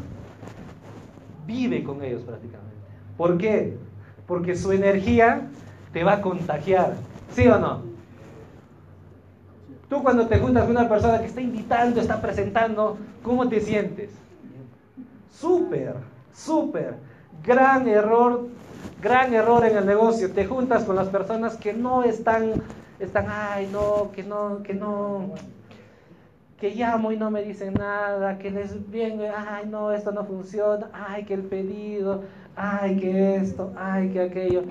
vive 1.45 1.83
con 1.83 2.01
ellos 2.01 2.21
prácticamente. 2.21 2.77
¿Por 3.17 3.37
qué? 3.37 3.77
Porque 4.25 4.55
su 4.55 4.71
energía 4.71 5.49
te 5.91 6.05
va 6.05 6.13
a 6.13 6.21
contagiar, 6.21 6.93
¿sí 7.35 7.49
o 7.49 7.59
no? 7.59 7.81
Tú 9.89 10.01
cuando 10.03 10.25
te 10.27 10.39
juntas 10.39 10.63
con 10.63 10.71
una 10.71 10.87
persona 10.87 11.19
que 11.19 11.25
está 11.25 11.41
invitando, 11.41 11.99
está 11.99 12.21
presentando, 12.21 12.97
¿cómo 13.21 13.49
te 13.49 13.59
sientes? 13.59 14.11
Súper, 15.33 15.95
súper. 16.33 16.93
Gran 17.43 17.89
error, 17.89 18.47
gran 19.01 19.33
error 19.33 19.65
en 19.65 19.75
el 19.75 19.85
negocio. 19.85 20.31
Te 20.31 20.45
juntas 20.45 20.85
con 20.85 20.95
las 20.95 21.09
personas 21.09 21.57
que 21.57 21.73
no 21.73 22.03
están, 22.03 22.53
están, 22.99 23.25
ay, 23.29 23.69
no, 23.71 24.11
que 24.11 24.23
no, 24.23 24.61
que 24.63 24.73
no, 24.73 25.33
que 26.59 26.71
llamo 26.71 27.11
y 27.11 27.17
no 27.17 27.31
me 27.31 27.43
dicen 27.43 27.73
nada, 27.73 28.37
que 28.37 28.51
les 28.51 28.89
viene, 28.91 29.29
ay, 29.29 29.65
no, 29.67 29.91
esto 29.91 30.11
no 30.11 30.25
funciona, 30.25 30.89
ay, 30.93 31.25
que 31.25 31.33
el 31.33 31.43
pedido, 31.43 32.23
ay, 32.55 32.97
que 32.97 33.35
esto, 33.35 33.73
ay, 33.77 34.09
que 34.09 34.21
aquello. 34.21 34.63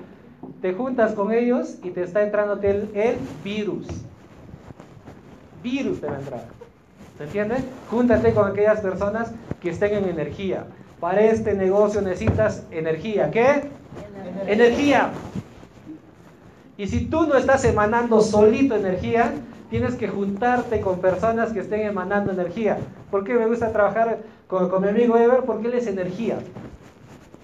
Te 0.61 0.73
juntas 0.73 1.13
con 1.13 1.31
ellos 1.31 1.77
y 1.83 1.91
te 1.91 2.03
está 2.03 2.21
entrando 2.21 2.53
el, 2.61 2.89
el 2.93 3.17
virus 3.43 3.87
virus 5.63 5.99
te 6.01 6.07
va 6.07 6.15
a 6.15 6.19
entrar. 6.19 6.43
¿Se 7.17 7.23
entiende? 7.25 7.55
Júntate 7.89 8.33
con 8.33 8.47
aquellas 8.49 8.79
personas 8.79 9.33
que 9.61 9.71
estén 9.71 9.93
en 9.93 10.05
energía. 10.05 10.65
Para 10.99 11.21
este 11.21 11.53
negocio 11.53 12.01
necesitas 12.01 12.63
energía. 12.71 13.29
¿Qué? 13.31 13.69
Energía. 14.47 14.53
energía. 14.53 15.09
Y 16.79 16.87
si 16.87 17.01
tú 17.01 17.27
no 17.27 17.35
estás 17.35 17.65
emanando 17.65 18.21
solito 18.21 18.73
energía, 18.73 19.33
tienes 19.69 19.95
que 19.95 20.07
juntarte 20.07 20.79
con 20.79 21.01
personas 21.01 21.51
que 21.51 21.59
estén 21.59 21.81
emanando 21.81 22.31
energía. 22.31 22.77
¿Por 23.11 23.25
qué 23.25 23.33
me 23.33 23.47
gusta 23.47 23.73
trabajar 23.73 24.19
con, 24.47 24.69
con 24.69 24.83
mi 24.83 24.87
amigo 24.87 25.17
Ever? 25.17 25.41
Porque 25.41 25.67
él 25.67 25.73
es 25.73 25.87
energía. 25.87 26.37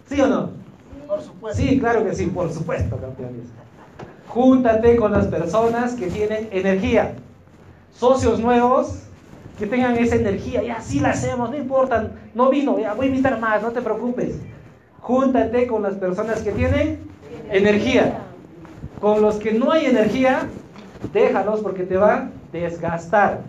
¿Sí 0.08 0.22
o 0.22 0.28
no? 0.28 0.52
Por 1.06 1.22
supuesto. 1.22 1.62
Sí, 1.62 1.78
claro 1.78 2.06
que 2.06 2.16
sí, 2.16 2.28
por 2.28 2.50
supuesto, 2.50 2.96
campeones. 2.96 3.48
Júntate 4.30 4.96
con 4.96 5.12
las 5.12 5.28
personas 5.28 5.96
que 5.96 6.08
tienen 6.08 6.48
energía 6.54 7.16
socios 7.92 8.40
nuevos 8.40 9.02
que 9.60 9.68
tengan 9.68 9.98
esa 9.98 10.16
energía, 10.16 10.64
y 10.64 10.70
así 10.70 11.02
la 11.02 11.10
hacemos, 11.10 11.50
no 11.50 11.58
importa, 11.58 12.12
no 12.34 12.50
vino, 12.50 12.80
ya 12.80 12.94
voy 12.94 13.08
a 13.08 13.10
invitar 13.10 13.38
más, 13.40 13.62
no 13.62 13.72
te 13.72 13.82
preocupes. 13.82 14.38
Júntate 15.02 15.68
con 15.68 15.84
las 15.84 15.96
personas 15.96 16.40
que 16.40 16.52
tienen 16.52 17.00
energía. 17.50 18.25
Con 19.06 19.22
los 19.22 19.36
que 19.36 19.54
no 19.54 19.72
hay 19.72 19.86
energía, 19.86 20.48
déjalos 21.14 21.60
porque 21.60 21.84
te 21.84 21.96
va 21.96 22.16
a 22.16 22.30
desgastar. 22.52 23.42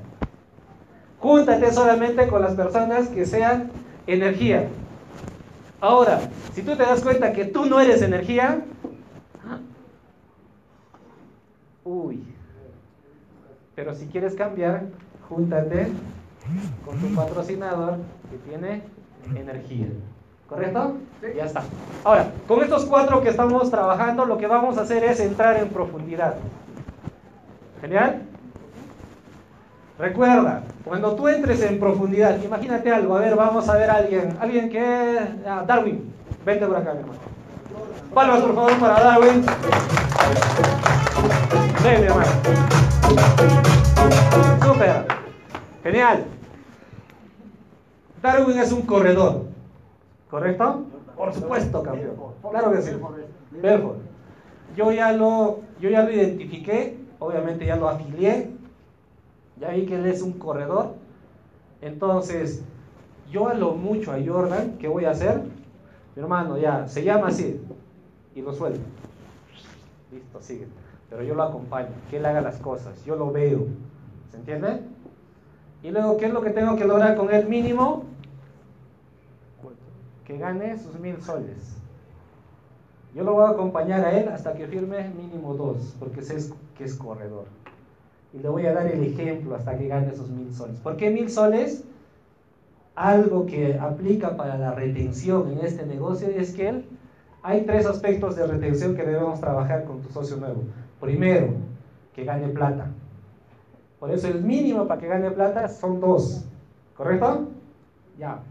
Júntate 1.19 1.73
solamente 1.73 2.29
con 2.29 2.43
las 2.43 2.53
personas 2.53 3.09
que 3.09 3.25
sean 3.25 3.71
energía. 4.07 4.69
Ahora, 5.81 6.21
si 6.53 6.61
tú 6.61 6.77
te 6.77 6.83
das 6.83 7.01
cuenta 7.01 7.33
que 7.33 7.47
tú 7.47 7.65
no 7.65 7.81
eres 7.81 8.03
energía, 8.03 8.61
uy, 11.85 12.23
pero 13.75 13.95
si 13.95 14.09
quieres 14.09 14.35
cambiar, 14.35 14.85
júntate 15.27 15.89
con 16.85 16.99
tu 16.99 17.15
patrocinador 17.15 17.97
que 18.31 18.37
tiene 18.47 18.83
energía. 19.35 19.87
¿Correcto? 20.49 20.97
Ya 21.37 21.45
está. 21.45 21.63
Ahora, 22.05 22.31
con 22.47 22.63
estos 22.63 22.85
cuatro 22.85 23.21
que 23.21 23.31
estamos 23.31 23.69
trabajando, 23.71 24.25
lo 24.25 24.39
que 24.39 24.47
vamos 24.47 24.79
a 24.79 24.83
hacer 24.83 25.03
es 25.05 25.19
entrar 25.19 25.57
en 25.57 25.69
profundidad. 25.71 26.35
¿Genial? 27.81 28.23
Recuerda, 29.99 30.63
cuando 30.85 31.15
tú 31.17 31.27
entres 31.27 31.63
en 31.63 31.81
profundidad, 31.81 32.41
imagínate 32.43 32.93
algo, 32.93 33.17
a 33.17 33.21
ver, 33.21 33.35
vamos 33.35 33.69
a 33.69 33.77
ver 33.77 33.91
a 33.91 33.95
alguien, 33.95 34.37
alguien 34.41 34.69
que... 34.69 35.19
Ah, 35.47 35.65
Darwin, 35.67 36.13
vente 36.45 36.67
por 36.67 36.77
acá, 36.77 36.93
mi 36.93 37.01
hermano. 37.01 37.19
Palmas, 38.15 38.41
por 38.41 38.55
favor, 38.55 38.79
para 38.79 39.03
Darwin. 39.03 39.45
Ven, 41.83 42.01
mi 42.01 42.07
hermano. 42.07 42.31
Súper. 44.65 45.07
Genial. 45.83 46.25
Darwin 48.23 48.59
es 48.59 48.73
un 48.73 48.83
corredor. 48.83 49.56
¿Correcto? 50.31 50.85
Por 51.17 51.33
supuesto, 51.33 51.83
campeón. 51.83 52.17
Claro 52.51 52.73
que 52.73 52.83
sí. 52.83 52.91
Belfort. 53.63 53.99
Yo 54.77 54.93
ya 54.93 55.13
lo, 55.13 55.61
yo 55.81 55.89
ya 55.89 56.03
lo 56.03 56.13
identifiqué, 56.13 56.99
obviamente 57.19 57.65
ya 57.65 57.77
lo 57.77 57.89
afilié. 57.89 58.51
Ya 59.59 59.71
vi 59.71 59.87
que 59.87 59.95
él 59.95 60.07
es 60.07 60.21
un 60.23 60.33
corredor. 60.33 60.95
Entonces, 61.81 62.63
yo 63.31 63.49
a 63.49 63.55
lo 63.55 63.73
mucho 63.73 64.13
a 64.13 64.19
Jordan, 64.25 64.77
¿qué 64.79 64.89
voy 64.89 65.07
a 65.07 65.11
hacer? 65.11 65.41
Mi 66.15 66.23
hermano, 66.23 66.59
ya, 66.59 66.87
se 66.89 67.03
llama 67.03 67.29
así. 67.29 67.61
Y 68.35 68.43
lo 68.43 68.53
suelto. 68.53 68.81
Listo, 70.13 70.43
sigue 70.43 70.67
pero 71.09 71.23
yo 71.23 71.35
lo 71.35 71.43
acompaño, 71.45 71.89
que 72.11 72.17
él 72.17 72.27
haga 72.27 72.41
las 72.41 72.59
cosas, 72.59 73.05
yo 73.05 73.17
lo 73.17 73.31
veo, 73.31 73.67
¿se 74.31 74.37
entiende? 74.37 74.81
Y 75.83 75.91
luego, 75.91 76.17
¿qué 76.17 76.27
es 76.27 76.33
lo 76.33 76.43
que 76.43 76.51
tengo 76.51 76.77
que 76.77 76.85
lograr 76.85 77.17
con 77.17 77.33
él 77.33 77.47
mínimo? 77.47 78.05
Que 80.27 80.39
gane 80.39 80.77
sus 80.79 80.99
mil 80.99 81.21
soles. 81.23 81.77
Yo 83.15 83.25
lo 83.25 83.35
voy 83.35 83.47
a 83.47 83.51
acompañar 83.51 84.05
a 84.05 84.19
él 84.19 84.29
hasta 84.29 84.55
que 84.55 84.67
firme 84.67 85.09
mínimo 85.11 85.55
dos, 85.55 85.97
porque 85.99 86.21
sé 86.21 86.53
que 86.77 86.85
es 86.85 86.95
corredor. 86.97 87.47
Y 88.35 88.39
le 88.39 88.49
voy 88.49 88.67
a 88.67 88.75
dar 88.75 88.87
el 88.87 89.03
ejemplo 89.05 89.55
hasta 89.55 89.79
que 89.79 89.89
gane 89.89 90.13
esos 90.13 90.29
mil 90.29 90.53
soles. 90.53 90.79
¿Por 90.81 90.97
qué 90.97 91.11
mil 91.11 91.31
soles? 91.31 91.85
Algo 92.95 93.47
que 93.47 93.79
aplica 93.79 94.37
para 94.37 94.59
la 94.59 94.73
retención 94.73 95.53
en 95.53 95.65
este 95.65 95.87
negocio 95.87 96.29
es 96.29 96.53
que 96.55 96.69
él, 96.69 96.87
hay 97.43 97.65
tres 97.65 97.87
aspectos 97.87 98.37
de 98.37 98.47
retención 98.47 98.97
que 98.97 99.05
debemos 99.05 99.41
trabajar 99.41 99.85
con 99.85 100.03
tu 100.03 100.11
socio 100.11 100.37
nuevo. 100.37 100.65
Primero, 101.01 101.55
que 102.15 102.25
gane 102.25 102.49
plata. 102.49 102.91
Por 104.01 104.11
eso 104.11 104.29
el 104.29 104.43
mínimo 104.43 104.87
para 104.87 105.01
que 105.01 105.09
gane 105.09 105.31
plata 105.31 105.69
son 105.69 106.01
dos. 106.01 106.45
¿Correcto? 106.97 107.49
Ya. 108.19 108.43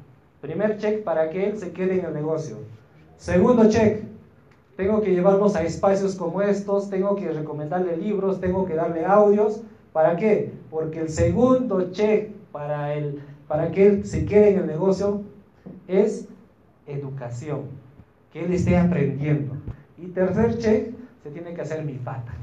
Primer 0.46 0.78
check 0.78 1.04
para 1.04 1.32
que 1.32 1.50
él 1.50 1.58
se 1.58 1.72
quede 1.72 1.98
en 2.00 2.06
el 2.06 2.14
negocio. 2.14 2.58
Segundo 3.18 3.68
check. 3.68 4.04
Tengo 4.78 5.02
que 5.02 5.12
llevarlos 5.12 5.56
a 5.56 5.64
espacios 5.64 6.14
como 6.14 6.40
estos, 6.44 6.88
tengo 6.88 7.16
que 7.16 7.32
recomendarle 7.32 7.98
libros, 7.98 8.40
tengo 8.40 8.64
que 8.68 8.76
darle 8.76 9.06
audios. 9.06 9.64
¿Para 9.92 10.16
qué? 10.16 10.54
Porque 10.70 11.00
el 11.00 11.10
segundo 11.10 11.92
check 11.92 12.30
para, 12.52 12.94
el, 12.94 13.24
para 13.48 13.72
que 13.72 13.88
él 13.88 14.06
se 14.06 14.26
quede 14.26 14.52
en 14.52 14.60
el 14.60 14.68
negocio 14.68 15.24
es 15.88 16.28
educación, 16.86 17.62
que 18.32 18.46
él 18.46 18.54
esté 18.54 18.78
aprendiendo. 18.78 19.56
Y 19.98 20.10
tercer 20.10 20.60
check, 20.60 20.94
se 21.24 21.32
tiene 21.32 21.56
que 21.56 21.62
hacer 21.62 21.84
mi 21.84 21.94
pata. 21.94 22.36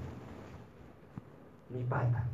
Mi 1.71 1.85
pata. 1.85 2.25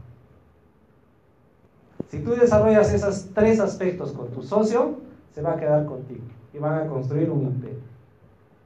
Si 2.08 2.20
tú 2.20 2.30
desarrollas 2.30 2.90
esos 2.90 3.26
tres 3.34 3.60
aspectos 3.60 4.12
con 4.12 4.30
tu 4.30 4.42
socio, 4.42 5.06
se 5.38 5.44
va 5.44 5.52
a 5.52 5.56
quedar 5.56 5.86
contigo 5.86 6.24
y 6.52 6.58
van 6.58 6.80
a 6.80 6.86
construir 6.88 7.30
un 7.30 7.42
imperio. 7.42 7.78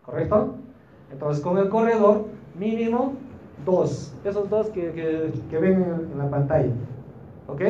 ¿Correcto? 0.06 0.54
Entonces, 1.12 1.44
con 1.44 1.58
el 1.58 1.68
corredor, 1.68 2.24
mínimo 2.58 3.12
dos. 3.66 4.14
Esos 4.24 4.48
dos 4.48 4.70
que, 4.70 4.90
que, 5.50 5.58
ven 5.58 6.08
en, 6.12 6.16
la 6.16 6.30
pantalla. 6.30 6.72
¿Ok? 7.46 7.60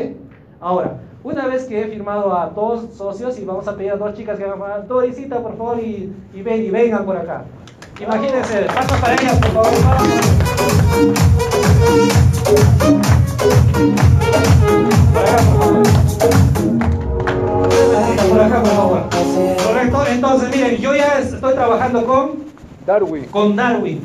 Ahora, 0.61 1.01
Una 1.25 1.49
vez 1.49 1.65
que 1.65 1.83
he 1.83 1.89
firmado 1.89 2.33
a 2.33 2.51
dos 2.51 2.95
socios 2.95 3.39
y 3.41 3.45
vamos 3.45 3.67
a 3.67 3.77
pedir 3.77 3.91
a 3.93 3.97
dos 3.97 4.15
chicas 4.15 4.39
que 4.39 4.45
hagan, 4.45 4.87
Dorisita, 4.87 5.43
por 5.43 5.57
favor, 5.57 5.81
y, 5.81 6.13
y 6.33 6.43
ven 6.43 6.63
y 6.63 6.71
vengan 6.71 7.05
por 7.05 7.17
acá. 7.17 7.45
Imagínense, 8.01 8.67
paso 8.67 9.01
para 9.01 9.15
ellas, 9.15 9.39
por 9.41 9.51
favor. 9.51 9.73
Acá, 15.17 15.37
por 15.37 15.45
favor. 15.45 15.62
Por 18.33 18.41
acá, 18.41 18.63
por 18.63 18.73
favor. 18.73 19.03
Correcto, 19.63 20.05
entonces 20.09 20.57
miren, 20.57 20.77
yo 20.79 20.95
ya 20.95 21.19
estoy 21.19 21.53
trabajando 21.53 22.07
con 22.07 22.45
Darwin. 22.87 23.27
con 23.27 23.55
Darwin. 23.55 24.01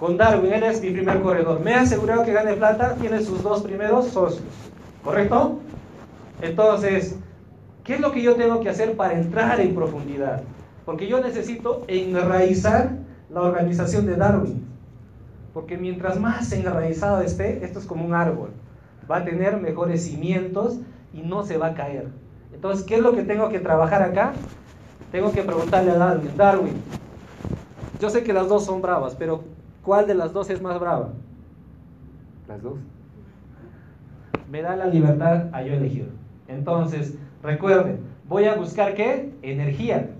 Con 0.00 0.16
Darwin, 0.16 0.52
él 0.52 0.64
es 0.64 0.82
mi 0.82 0.90
primer 0.90 1.22
corredor. 1.22 1.60
Me 1.60 1.74
ha 1.74 1.82
asegurado 1.82 2.24
que 2.24 2.32
gane 2.32 2.54
plata, 2.54 2.96
tiene 2.96 3.20
sus 3.22 3.40
dos 3.44 3.62
primeros 3.62 4.06
socios. 4.06 4.42
¿Correcto? 5.04 5.60
Entonces, 6.42 7.20
¿qué 7.84 7.94
es 7.94 8.00
lo 8.00 8.10
que 8.10 8.20
yo 8.20 8.34
tengo 8.34 8.58
que 8.62 8.68
hacer 8.68 8.96
para 8.96 9.14
entrar 9.14 9.60
en 9.60 9.76
profundidad? 9.76 10.42
Porque 10.84 11.06
yo 11.06 11.20
necesito 11.20 11.84
enraizar 11.86 12.96
la 13.32 13.42
organización 13.42 14.06
de 14.06 14.16
Darwin. 14.16 14.66
Porque 15.54 15.76
mientras 15.76 16.18
más 16.18 16.50
enraizado 16.50 17.20
esté, 17.20 17.64
esto 17.64 17.78
es 17.78 17.86
como 17.86 18.04
un 18.04 18.12
árbol. 18.12 18.50
Va 19.08 19.18
a 19.18 19.24
tener 19.24 19.56
mejores 19.58 20.04
cimientos 20.04 20.80
y 21.14 21.22
no 21.22 21.44
se 21.44 21.58
va 21.58 21.68
a 21.68 21.74
caer. 21.74 22.08
Entonces, 22.60 22.84
¿qué 22.84 22.96
es 22.96 23.00
lo 23.00 23.14
que 23.14 23.22
tengo 23.22 23.48
que 23.48 23.58
trabajar 23.58 24.02
acá? 24.02 24.34
Tengo 25.10 25.32
que 25.32 25.42
preguntarle 25.42 25.92
a 25.92 25.94
Darwin, 25.94 26.36
Darwin, 26.36 26.74
yo 27.98 28.10
sé 28.10 28.22
que 28.22 28.34
las 28.34 28.50
dos 28.50 28.66
son 28.66 28.82
bravas, 28.82 29.14
pero 29.18 29.44
¿cuál 29.82 30.06
de 30.06 30.14
las 30.14 30.34
dos 30.34 30.50
es 30.50 30.60
más 30.60 30.78
brava? 30.78 31.08
Las 32.46 32.62
dos. 32.62 32.78
Me 34.50 34.60
da 34.60 34.76
la 34.76 34.84
libertad 34.88 35.46
a 35.54 35.62
yo 35.62 35.72
elegir. 35.72 36.10
Entonces, 36.48 37.14
recuerden, 37.42 38.00
voy 38.28 38.44
a 38.44 38.56
buscar 38.56 38.94
qué? 38.94 39.32
Energía. 39.40 40.10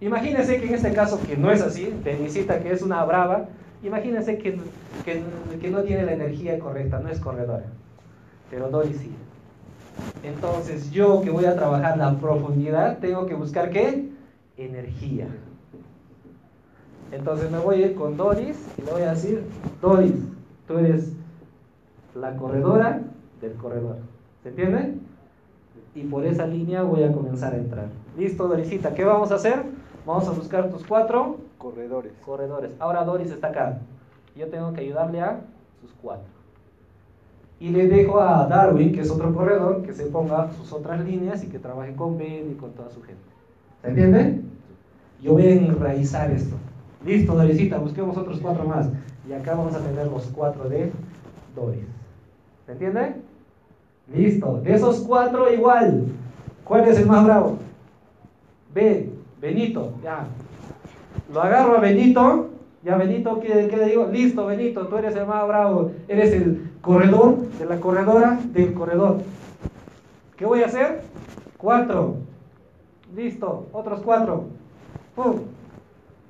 Imagínense 0.00 0.60
que 0.60 0.68
en 0.68 0.74
este 0.74 0.92
caso, 0.92 1.20
que 1.26 1.36
no 1.36 1.50
es 1.50 1.60
así, 1.60 1.92
Tenisita, 2.04 2.60
que 2.60 2.70
es 2.70 2.82
una 2.82 3.04
brava, 3.04 3.48
imagínense 3.82 4.38
que, 4.38 4.60
que, 5.04 5.24
que 5.60 5.70
no 5.70 5.82
tiene 5.82 6.04
la 6.04 6.12
energía 6.12 6.56
correcta, 6.60 7.00
no 7.00 7.08
es 7.08 7.18
corredora. 7.18 7.64
Pero 8.48 8.70
Dory 8.70 8.94
sí. 8.94 9.10
Entonces, 10.22 10.90
yo 10.90 11.22
que 11.22 11.30
voy 11.30 11.44
a 11.44 11.54
trabajar 11.54 11.96
la 11.96 12.18
profundidad, 12.18 12.98
tengo 12.98 13.26
que 13.26 13.34
buscar 13.34 13.70
qué? 13.70 14.08
Energía. 14.56 15.28
Entonces 17.12 17.50
me 17.50 17.58
voy 17.58 17.82
a 17.82 17.86
ir 17.86 17.94
con 17.94 18.16
Doris 18.16 18.56
y 18.76 18.82
le 18.82 18.92
voy 18.92 19.02
a 19.02 19.10
decir, 19.10 19.44
Doris, 19.80 20.14
tú 20.66 20.78
eres 20.78 21.12
la 22.14 22.36
corredora 22.36 23.00
del 23.40 23.54
corredor. 23.54 23.96
¿Se 24.42 24.50
entiende? 24.50 24.94
Y 25.94 26.02
por 26.04 26.24
esa 26.26 26.46
línea 26.46 26.82
voy 26.82 27.02
a 27.04 27.12
comenzar 27.12 27.54
a 27.54 27.56
entrar. 27.56 27.86
Listo, 28.16 28.46
Dorisita, 28.46 28.94
¿qué 28.94 29.04
vamos 29.04 29.32
a 29.32 29.36
hacer? 29.36 29.62
Vamos 30.04 30.28
a 30.28 30.32
buscar 30.32 30.70
tus 30.70 30.84
cuatro 30.84 31.38
Corredores. 31.56 32.12
corredores. 32.24 32.72
Ahora 32.78 33.04
Doris 33.04 33.30
está 33.30 33.48
acá. 33.48 33.78
Yo 34.36 34.48
tengo 34.48 34.72
que 34.72 34.80
ayudarle 34.82 35.20
a 35.20 35.40
sus 35.80 35.92
cuatro. 36.00 36.37
Y 37.60 37.70
le 37.70 37.88
dejo 37.88 38.20
a 38.20 38.46
Darwin, 38.46 38.92
que 38.92 39.00
es 39.00 39.10
otro 39.10 39.34
corredor, 39.34 39.82
que 39.82 39.92
se 39.92 40.06
ponga 40.06 40.52
sus 40.52 40.72
otras 40.72 41.04
líneas 41.04 41.42
y 41.42 41.48
que 41.48 41.58
trabaje 41.58 41.94
con 41.96 42.16
Ben 42.16 42.52
y 42.52 42.54
con 42.54 42.70
toda 42.72 42.90
su 42.90 43.02
gente. 43.02 43.20
¿Se 43.82 43.88
entiende? 43.88 44.40
Yo 45.20 45.32
voy 45.32 45.46
a 45.46 45.54
enraizar 45.54 46.30
esto. 46.30 46.54
Listo, 47.04 47.34
Dorisita, 47.34 47.78
busquemos 47.78 48.16
otros 48.16 48.38
cuatro 48.40 48.64
más. 48.64 48.88
Y 49.28 49.32
acá 49.32 49.54
vamos 49.54 49.74
a 49.74 49.80
tener 49.80 50.06
los 50.06 50.24
cuatro 50.26 50.68
de 50.68 50.92
Doris. 51.56 51.84
¿Se 52.66 52.72
entiende? 52.72 53.14
Listo. 54.14 54.60
De 54.62 54.74
esos 54.74 55.00
cuatro 55.00 55.52
igual. 55.52 56.06
¿Cuál 56.64 56.86
es 56.86 56.98
el 56.98 57.06
más 57.06 57.24
bravo? 57.24 57.58
Ben, 58.74 59.12
Benito, 59.40 59.94
ya. 60.02 60.26
Lo 61.32 61.42
agarro 61.42 61.76
a 61.76 61.80
Benito. 61.80 62.50
Ya, 62.84 62.96
Benito, 62.96 63.40
¿qué, 63.40 63.66
qué 63.68 63.76
le 63.76 63.86
digo? 63.86 64.06
Listo, 64.06 64.46
Benito, 64.46 64.86
tú 64.86 64.96
eres 64.96 65.16
el 65.16 65.26
más 65.26 65.46
bravo. 65.48 65.90
Eres 66.06 66.32
el 66.32 66.67
corredor 66.80 67.48
de 67.58 67.66
la 67.66 67.80
corredora 67.80 68.38
del 68.52 68.74
corredor. 68.74 69.22
¿Qué 70.36 70.46
voy 70.46 70.62
a 70.62 70.66
hacer? 70.66 71.02
Cuatro. 71.56 72.16
Listo, 73.14 73.66
otros 73.72 74.00
cuatro. 74.02 74.44
¡Pum! 75.14 75.40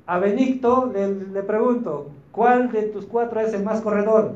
A 0.06 0.18
Benito 0.18 0.90
le, 0.92 1.14
le 1.14 1.42
pregunto, 1.42 2.08
¿cuál 2.32 2.72
de 2.72 2.82
tus 2.84 3.04
cuatro 3.04 3.40
es 3.40 3.52
el 3.52 3.62
más 3.62 3.80
corredor? 3.80 4.34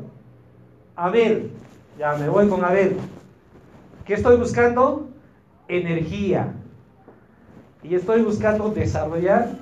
Abel. 0.96 1.50
Ya 1.98 2.14
me 2.16 2.28
voy 2.28 2.48
con 2.48 2.64
Abel. 2.64 2.96
¿Qué 4.04 4.14
estoy 4.14 4.36
buscando? 4.36 5.08
Energía. 5.68 6.52
Y 7.82 7.94
estoy 7.94 8.22
buscando 8.22 8.70
desarrollar 8.70 9.61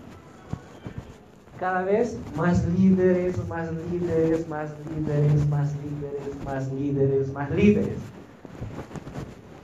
cada 1.60 1.82
vez 1.82 2.16
más 2.34 2.66
líderes, 2.68 3.36
más 3.46 3.68
líderes, 3.92 4.48
más 4.48 4.70
líderes, 4.96 5.46
más 5.46 5.70
líderes, 5.84 6.44
más 6.44 6.72
líderes, 6.72 7.32
más 7.34 7.50
líderes. 7.50 7.98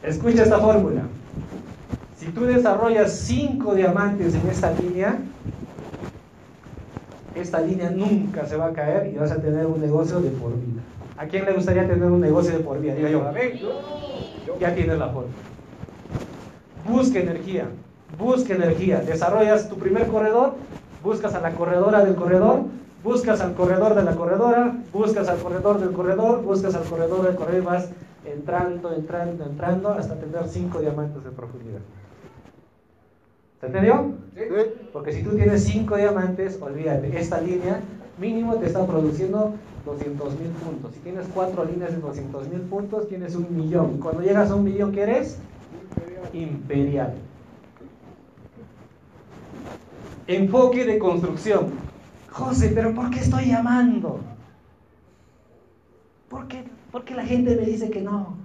Escucha 0.03 0.43
esta 0.43 0.59
fórmula. 0.59 1.05
Si 2.19 2.27
tú 2.27 2.45
desarrollas 2.45 3.13
cinco 3.13 3.75
diamantes 3.75 4.35
en 4.35 4.47
esta 4.47 4.73
línea, 4.73 5.19
esta 7.35 7.61
línea 7.61 7.91
nunca 7.91 8.45
se 8.45 8.57
va 8.57 8.67
a 8.67 8.73
caer 8.75 9.13
y 9.15 9.17
vas 9.17 9.33
a 9.33 9.37
tener 9.37 9.65
un 9.65 9.81
negocio 9.81 10.21
de 10.21 10.29
por 10.31 10.53
vida. 10.53 10.83
¿A 11.17 11.27
quién 11.27 11.47
le 11.47 11.55
gustaría 11.55 11.89
tener 11.89 12.11
un 12.11 12.21
negocio 12.21 12.53
de 12.53 12.63
por 12.63 12.79
vida? 12.79 12.95
Diga 12.95 13.09
yo. 13.09 13.33
Ya 14.61 14.75
tienes 14.75 14.99
la 14.99 15.07
fórmula. 15.07 15.35
Busca 16.87 17.21
energía, 17.21 17.65
busca 18.19 18.55
energía. 18.55 19.01
Desarrollas 19.01 19.69
tu 19.69 19.77
primer 19.77 20.07
corredor, 20.09 20.55
buscas 21.03 21.35
a 21.35 21.41
la 21.41 21.53
corredora 21.53 22.05
del 22.05 22.15
corredor, 22.15 22.61
buscas 23.03 23.41
al 23.41 23.55
corredor 23.55 23.95
de 23.95 24.03
la 24.03 24.17
corredora, 24.17 24.77
buscas 24.93 25.29
al 25.29 25.39
corredor 25.39 25.81
del 25.81 25.93
corredor, 25.93 26.43
buscas 26.43 26.75
al 26.75 26.85
corredor 26.85 27.23
del 27.23 27.37
corredor 27.37 27.63
y 27.63 27.65
vas 27.65 27.89
entrando, 28.25 28.93
entrando, 28.93 29.45
entrando 29.45 29.91
hasta 29.91 30.15
tener 30.17 30.49
cinco 30.49 30.81
diamantes 30.81 31.23
de 31.25 31.31
profundidad. 31.31 31.81
¿Se 33.61 33.67
entendió? 33.67 34.13
Porque 34.93 35.13
si 35.13 35.23
tú 35.23 35.31
tienes 35.35 35.65
5 35.65 35.97
diamantes, 35.97 36.61
olvídate, 36.61 37.19
esta 37.19 37.41
línea 37.41 37.81
mínimo 38.19 38.57
te 38.57 38.67
está 38.67 38.87
produciendo 38.87 39.55
200 39.87 40.39
mil 40.39 40.51
puntos. 40.51 40.93
Si 40.95 41.01
tienes 41.01 41.27
4 41.33 41.65
líneas 41.65 41.93
de 41.93 42.01
200 42.01 42.49
mil 42.49 42.61
puntos, 42.63 43.09
tienes 43.09 43.35
un 43.35 43.57
millón. 43.57 43.95
Y 43.97 43.99
cuando 43.99 44.23
llegas 44.23 44.51
a 44.51 44.57
un 44.57 44.65
millón, 44.65 44.93
¿qué 44.93 45.03
eres? 45.03 45.39
Imperial. 46.35 47.15
Enfoque 50.27 50.85
de 50.85 50.99
construcción. 50.99 51.73
José, 52.31 52.73
pero 52.75 52.93
¿por 52.95 53.11
qué 53.11 53.21
estoy 53.21 53.47
llamando? 53.47 54.21
¿Por 56.29 56.49
qué, 56.49 56.65
¿Por 56.91 57.05
qué 57.05 57.15
la 57.15 57.25
gente 57.25 57.55
me 57.55 57.63
dice 57.63 57.91
que 57.91 58.01
no? 58.01 58.37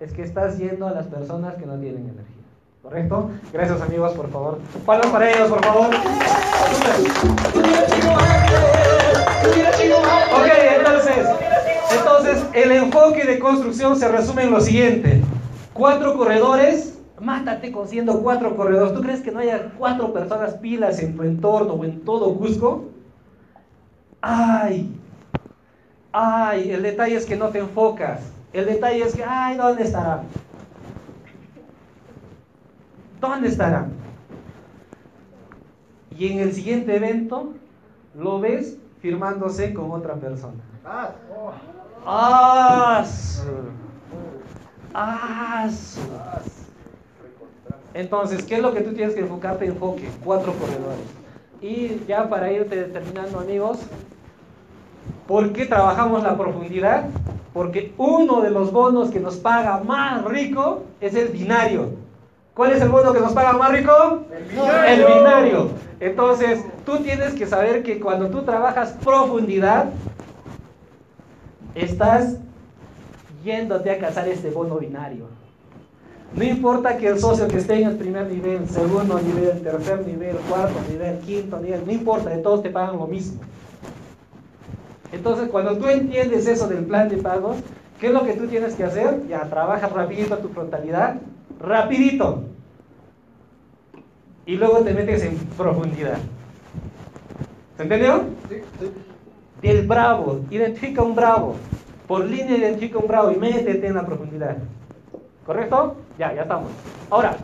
Es 0.00 0.12
que 0.12 0.22
estás 0.22 0.58
yendo 0.58 0.86
a 0.86 0.90
las 0.90 1.06
personas 1.06 1.54
que 1.54 1.64
no 1.64 1.78
tienen 1.78 2.02
energía. 2.02 2.36
¿Correcto? 2.82 3.30
Gracias 3.52 3.80
amigos, 3.80 4.12
por 4.12 4.30
favor. 4.30 4.58
Palmas 4.84 5.06
para 5.06 5.30
ellos, 5.30 5.48
por 5.48 5.64
favor. 5.64 5.86
Ok, 10.34 10.48
entonces, 10.76 11.26
entonces 11.98 12.44
el 12.52 12.72
enfoque 12.72 13.24
de 13.24 13.38
construcción 13.38 13.96
se 13.96 14.08
resume 14.08 14.42
en 14.44 14.50
lo 14.50 14.60
siguiente. 14.60 15.22
Cuatro 15.72 16.16
corredores, 16.16 16.95
mátate 17.20 17.72
consiguiendo 17.72 18.22
cuatro 18.22 18.56
corredores. 18.56 18.94
¿Tú 18.94 19.00
crees 19.00 19.20
que 19.22 19.32
no 19.32 19.38
haya 19.40 19.72
cuatro 19.78 20.12
personas 20.12 20.54
pilas 20.54 20.98
en 21.00 21.16
tu 21.16 21.22
entorno 21.22 21.74
o 21.74 21.84
en 21.84 22.00
todo 22.04 22.34
Cusco? 22.36 22.84
Ay, 24.20 24.90
ay, 26.12 26.70
el 26.70 26.82
detalle 26.82 27.16
es 27.16 27.26
que 27.26 27.36
no 27.36 27.48
te 27.50 27.58
enfocas. 27.58 28.20
El 28.52 28.66
detalle 28.66 29.02
es 29.02 29.14
que, 29.14 29.24
ay, 29.24 29.56
¿dónde 29.56 29.82
estará? 29.84 30.22
¿Dónde 33.20 33.48
estará? 33.48 33.86
Y 36.18 36.32
en 36.32 36.38
el 36.40 36.52
siguiente 36.52 36.96
evento 36.96 37.52
lo 38.14 38.40
ves 38.40 38.78
firmándose 39.00 39.74
con 39.74 39.90
otra 39.90 40.14
persona. 40.14 40.54
¡Ah! 42.06 43.04
su- 43.04 43.42
¡Ah! 44.94 45.60
Entonces, 47.96 48.44
¿qué 48.44 48.56
es 48.56 48.62
lo 48.62 48.74
que 48.74 48.82
tú 48.82 48.92
tienes 48.92 49.14
que 49.14 49.20
enfocarte? 49.20 49.64
Enfoque, 49.64 50.06
cuatro 50.22 50.52
corredores. 50.52 51.06
Y 51.62 52.02
ya 52.06 52.28
para 52.28 52.52
irte 52.52 52.76
terminando, 52.84 53.40
amigos, 53.40 53.78
¿por 55.26 55.54
qué 55.54 55.64
trabajamos 55.64 56.22
la 56.22 56.36
profundidad? 56.36 57.06
Porque 57.54 57.94
uno 57.96 58.42
de 58.42 58.50
los 58.50 58.70
bonos 58.70 59.10
que 59.10 59.18
nos 59.18 59.36
paga 59.36 59.78
más 59.78 60.22
rico 60.24 60.82
es 61.00 61.14
el 61.14 61.28
binario. 61.28 61.88
¿Cuál 62.52 62.72
es 62.72 62.82
el 62.82 62.90
bono 62.90 63.14
que 63.14 63.20
nos 63.20 63.32
paga 63.32 63.54
más 63.54 63.72
rico? 63.72 64.24
El 64.30 64.98
binario. 64.98 65.70
Entonces, 65.98 66.62
tú 66.84 66.98
tienes 66.98 67.32
que 67.32 67.46
saber 67.46 67.82
que 67.82 67.98
cuando 67.98 68.28
tú 68.28 68.42
trabajas 68.42 68.94
profundidad, 69.02 69.86
estás 71.74 72.36
yéndote 73.42 73.90
a 73.90 73.98
cazar 73.98 74.28
este 74.28 74.50
bono 74.50 74.76
binario. 74.76 75.45
No 76.34 76.44
importa 76.44 76.98
que 76.98 77.08
el 77.08 77.18
socio 77.18 77.48
que 77.48 77.58
esté 77.58 77.80
en 77.80 77.88
el 77.88 77.96
primer 77.96 78.26
nivel, 78.30 78.68
segundo 78.68 79.18
nivel, 79.20 79.62
tercer 79.62 80.06
nivel, 80.06 80.36
cuarto 80.48 80.78
nivel, 80.90 81.18
quinto 81.20 81.58
nivel, 81.58 81.86
no 81.86 81.92
importa, 81.92 82.30
de 82.30 82.38
todos 82.38 82.62
te 82.62 82.70
pagan 82.70 82.98
lo 82.98 83.06
mismo. 83.06 83.40
Entonces, 85.12 85.48
cuando 85.48 85.78
tú 85.78 85.86
entiendes 85.88 86.46
eso 86.46 86.68
del 86.68 86.84
plan 86.84 87.08
de 87.08 87.16
pagos, 87.18 87.56
¿qué 88.00 88.08
es 88.08 88.12
lo 88.12 88.24
que 88.24 88.34
tú 88.34 88.46
tienes 88.48 88.74
que 88.74 88.84
hacer? 88.84 89.26
Ya, 89.28 89.44
trabajas 89.48 89.90
rapidito 89.92 90.36
tu 90.38 90.48
frontalidad, 90.48 91.16
rapidito. 91.58 92.42
Y 94.44 94.56
luego 94.56 94.78
te 94.80 94.92
metes 94.92 95.22
en 95.22 95.36
profundidad. 95.56 96.18
¿Se 97.76 97.82
entendió? 97.82 98.24
Del 99.62 99.86
bravo, 99.86 100.40
identifica 100.50 101.02
un 101.02 101.14
bravo. 101.14 101.56
Por 102.06 102.24
línea 102.24 102.56
identifica 102.56 102.98
un 102.98 103.08
bravo 103.08 103.32
y 103.32 103.36
métete 103.36 103.86
en 103.86 103.94
la 103.94 104.06
profundidad. 104.06 104.58
¿Correcto? 105.44 105.96
Ya, 106.18 106.32
ya 106.34 106.42
estamos. 106.42 106.72
Ahora, 107.10 107.36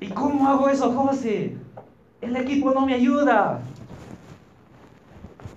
¿y 0.00 0.08
cómo 0.10 0.48
hago 0.48 0.68
eso, 0.68 0.92
José? 0.92 1.56
El 2.20 2.36
equipo 2.36 2.72
no 2.72 2.86
me 2.86 2.94
ayuda. 2.94 3.60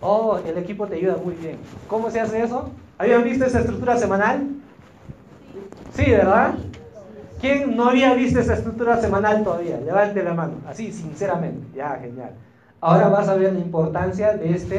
Oh, 0.02 0.38
el 0.38 0.58
equipo 0.58 0.86
te 0.88 0.96
ayuda 0.96 1.18
muy 1.18 1.36
bien. 1.36 1.60
¿Cómo 1.88 2.10
se 2.10 2.20
hace 2.20 2.44
eso? 2.44 2.72
¿Habían 2.98 3.24
visto 3.24 3.46
esa 3.46 3.60
estructura 3.60 3.98
semanal? 3.98 4.50
Sí, 5.94 6.12
¿verdad? 6.12 6.56
¿Quién 7.40 7.76
no 7.76 7.90
había 7.90 8.14
visto 8.14 8.40
esa 8.40 8.56
estructura 8.56 9.00
semanal 9.00 9.44
todavía? 9.44 9.80
Levante 9.80 10.24
la 10.24 10.34
mano, 10.34 10.62
así, 10.68 10.92
sinceramente. 10.92 11.78
Ya, 11.78 11.98
genial. 12.02 12.32
Ahora 12.82 13.08
vas 13.10 13.30
a 13.30 13.36
ver 13.36 13.54
la 13.54 13.60
importancia 13.60 14.34
de 14.34 14.54
esta 14.54 14.76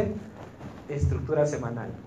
estructura 0.88 1.46
semanal. 1.46 2.03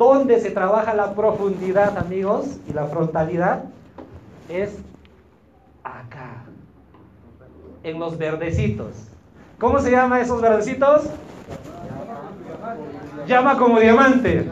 ¿Dónde 0.00 0.40
se 0.40 0.50
trabaja 0.50 0.94
la 0.94 1.12
profundidad, 1.14 1.98
amigos? 1.98 2.56
Y 2.66 2.72
la 2.72 2.86
frontalidad 2.86 3.64
es 4.48 4.78
acá, 5.84 6.44
en 7.82 8.00
los 8.00 8.16
verdecitos. 8.16 8.94
¿Cómo 9.58 9.78
se 9.78 9.90
llama 9.90 10.22
esos 10.22 10.40
verdecitos? 10.40 11.02
Llama 13.26 13.58
como 13.58 13.78
diamante. 13.78 14.46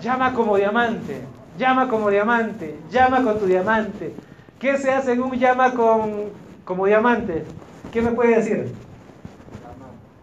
Llama 0.00 0.34
como 0.34 0.56
diamante. 0.56 1.20
Llama 1.56 1.88
como 1.88 2.10
diamante. 2.10 2.76
Llama 2.90 3.22
con 3.22 3.38
tu 3.38 3.46
diamante. 3.46 4.16
¿Qué 4.58 4.78
se 4.78 4.90
hace 4.90 5.12
en 5.12 5.22
un 5.22 5.38
llama 5.38 5.74
con, 5.74 6.30
como 6.64 6.86
diamante? 6.86 7.44
¿Qué 7.92 8.02
me 8.02 8.10
puede 8.10 8.34
decir? 8.34 8.74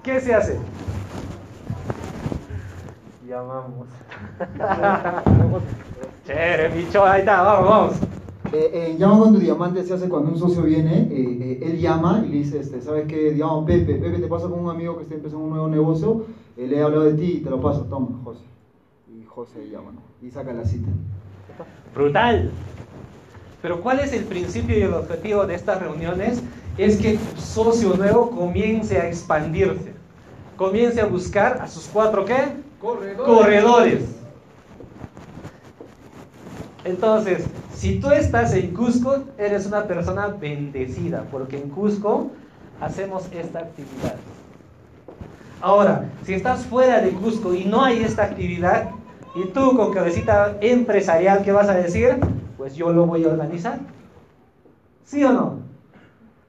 ¿Qué 0.03 0.19
se 0.19 0.35
hace? 0.35 0.59
Llamamos. 3.27 3.87
Chévere, 6.25 6.69
bicho, 6.75 7.05
ahí 7.05 7.21
está, 7.21 7.41
vamos, 7.41 7.69
vamos. 7.69 7.95
Eh, 8.51 8.69
eh, 8.73 8.95
llama 8.99 9.31
tu 9.31 9.39
diamante 9.39 9.83
se 9.83 9.93
hace 9.93 10.09
cuando 10.09 10.31
un 10.31 10.37
socio 10.37 10.61
viene, 10.63 11.07
eh, 11.09 11.37
eh, 11.41 11.59
él 11.63 11.79
llama 11.79 12.23
y 12.25 12.29
le 12.29 12.37
dice, 12.37 12.59
este, 12.59 12.81
¿sabes 12.81 13.07
qué? 13.07 13.31
Digamos, 13.31 13.65
Pepe, 13.65 13.95
Pepe, 13.95 14.19
te 14.19 14.27
pasa 14.27 14.47
con 14.47 14.59
un 14.59 14.69
amigo 14.69 14.97
que 14.97 15.03
está 15.03 15.15
empezando 15.15 15.43
un 15.43 15.51
nuevo 15.51 15.67
negocio, 15.67 16.25
eh, 16.57 16.67
le 16.67 16.77
he 16.77 16.83
hablado 16.83 17.05
de 17.05 17.13
ti 17.13 17.37
y 17.37 17.39
te 17.39 17.49
lo 17.49 17.59
paso, 17.61 17.85
toma, 17.85 18.19
José. 18.23 18.43
Y 19.09 19.25
José 19.25 19.69
llama, 19.71 19.91
¿no? 19.93 20.01
Y 20.21 20.29
saca 20.29 20.53
la 20.53 20.65
cita. 20.65 20.89
Brutal. 21.95 22.51
Pero 23.61 23.81
¿cuál 23.81 23.99
es 24.01 24.13
el 24.13 24.25
principio 24.25 24.77
y 24.77 24.81
el 24.81 24.93
objetivo 24.93 25.47
de 25.47 25.55
estas 25.55 25.81
reuniones? 25.81 26.43
Es 26.77 26.97
que 26.97 27.17
tu 27.17 27.41
socio 27.41 27.95
nuevo 27.95 28.29
comience 28.29 28.99
a 28.99 29.07
expandirse. 29.07 29.93
Comience 30.57 30.99
a 31.01 31.05
buscar 31.05 31.59
a 31.61 31.67
sus 31.67 31.87
cuatro, 31.87 32.25
¿qué? 32.25 32.35
Corredores. 32.83 34.03
Entonces, 36.83 37.45
si 37.73 38.01
tú 38.01 38.11
estás 38.11 38.53
en 38.53 38.73
Cusco, 38.73 39.23
eres 39.37 39.65
una 39.65 39.85
persona 39.85 40.27
bendecida, 40.27 41.23
porque 41.31 41.57
en 41.57 41.69
Cusco 41.69 42.31
hacemos 42.81 43.29
esta 43.31 43.59
actividad. 43.59 44.15
Ahora, 45.61 46.09
si 46.25 46.33
estás 46.33 46.65
fuera 46.65 46.99
de 46.99 47.11
Cusco 47.11 47.53
y 47.53 47.63
no 47.63 47.85
hay 47.85 48.03
esta 48.03 48.23
actividad, 48.23 48.89
y 49.33 49.45
tú 49.45 49.77
con 49.77 49.93
cabecita 49.93 50.57
empresarial, 50.59 51.41
¿qué 51.41 51.53
vas 51.53 51.69
a 51.69 51.75
decir? 51.75 52.17
Pues 52.57 52.75
yo 52.75 52.91
lo 52.91 53.05
voy 53.05 53.23
a 53.23 53.29
organizar. 53.29 53.79
¿Sí 55.05 55.23
o 55.23 55.31
no? 55.31 55.59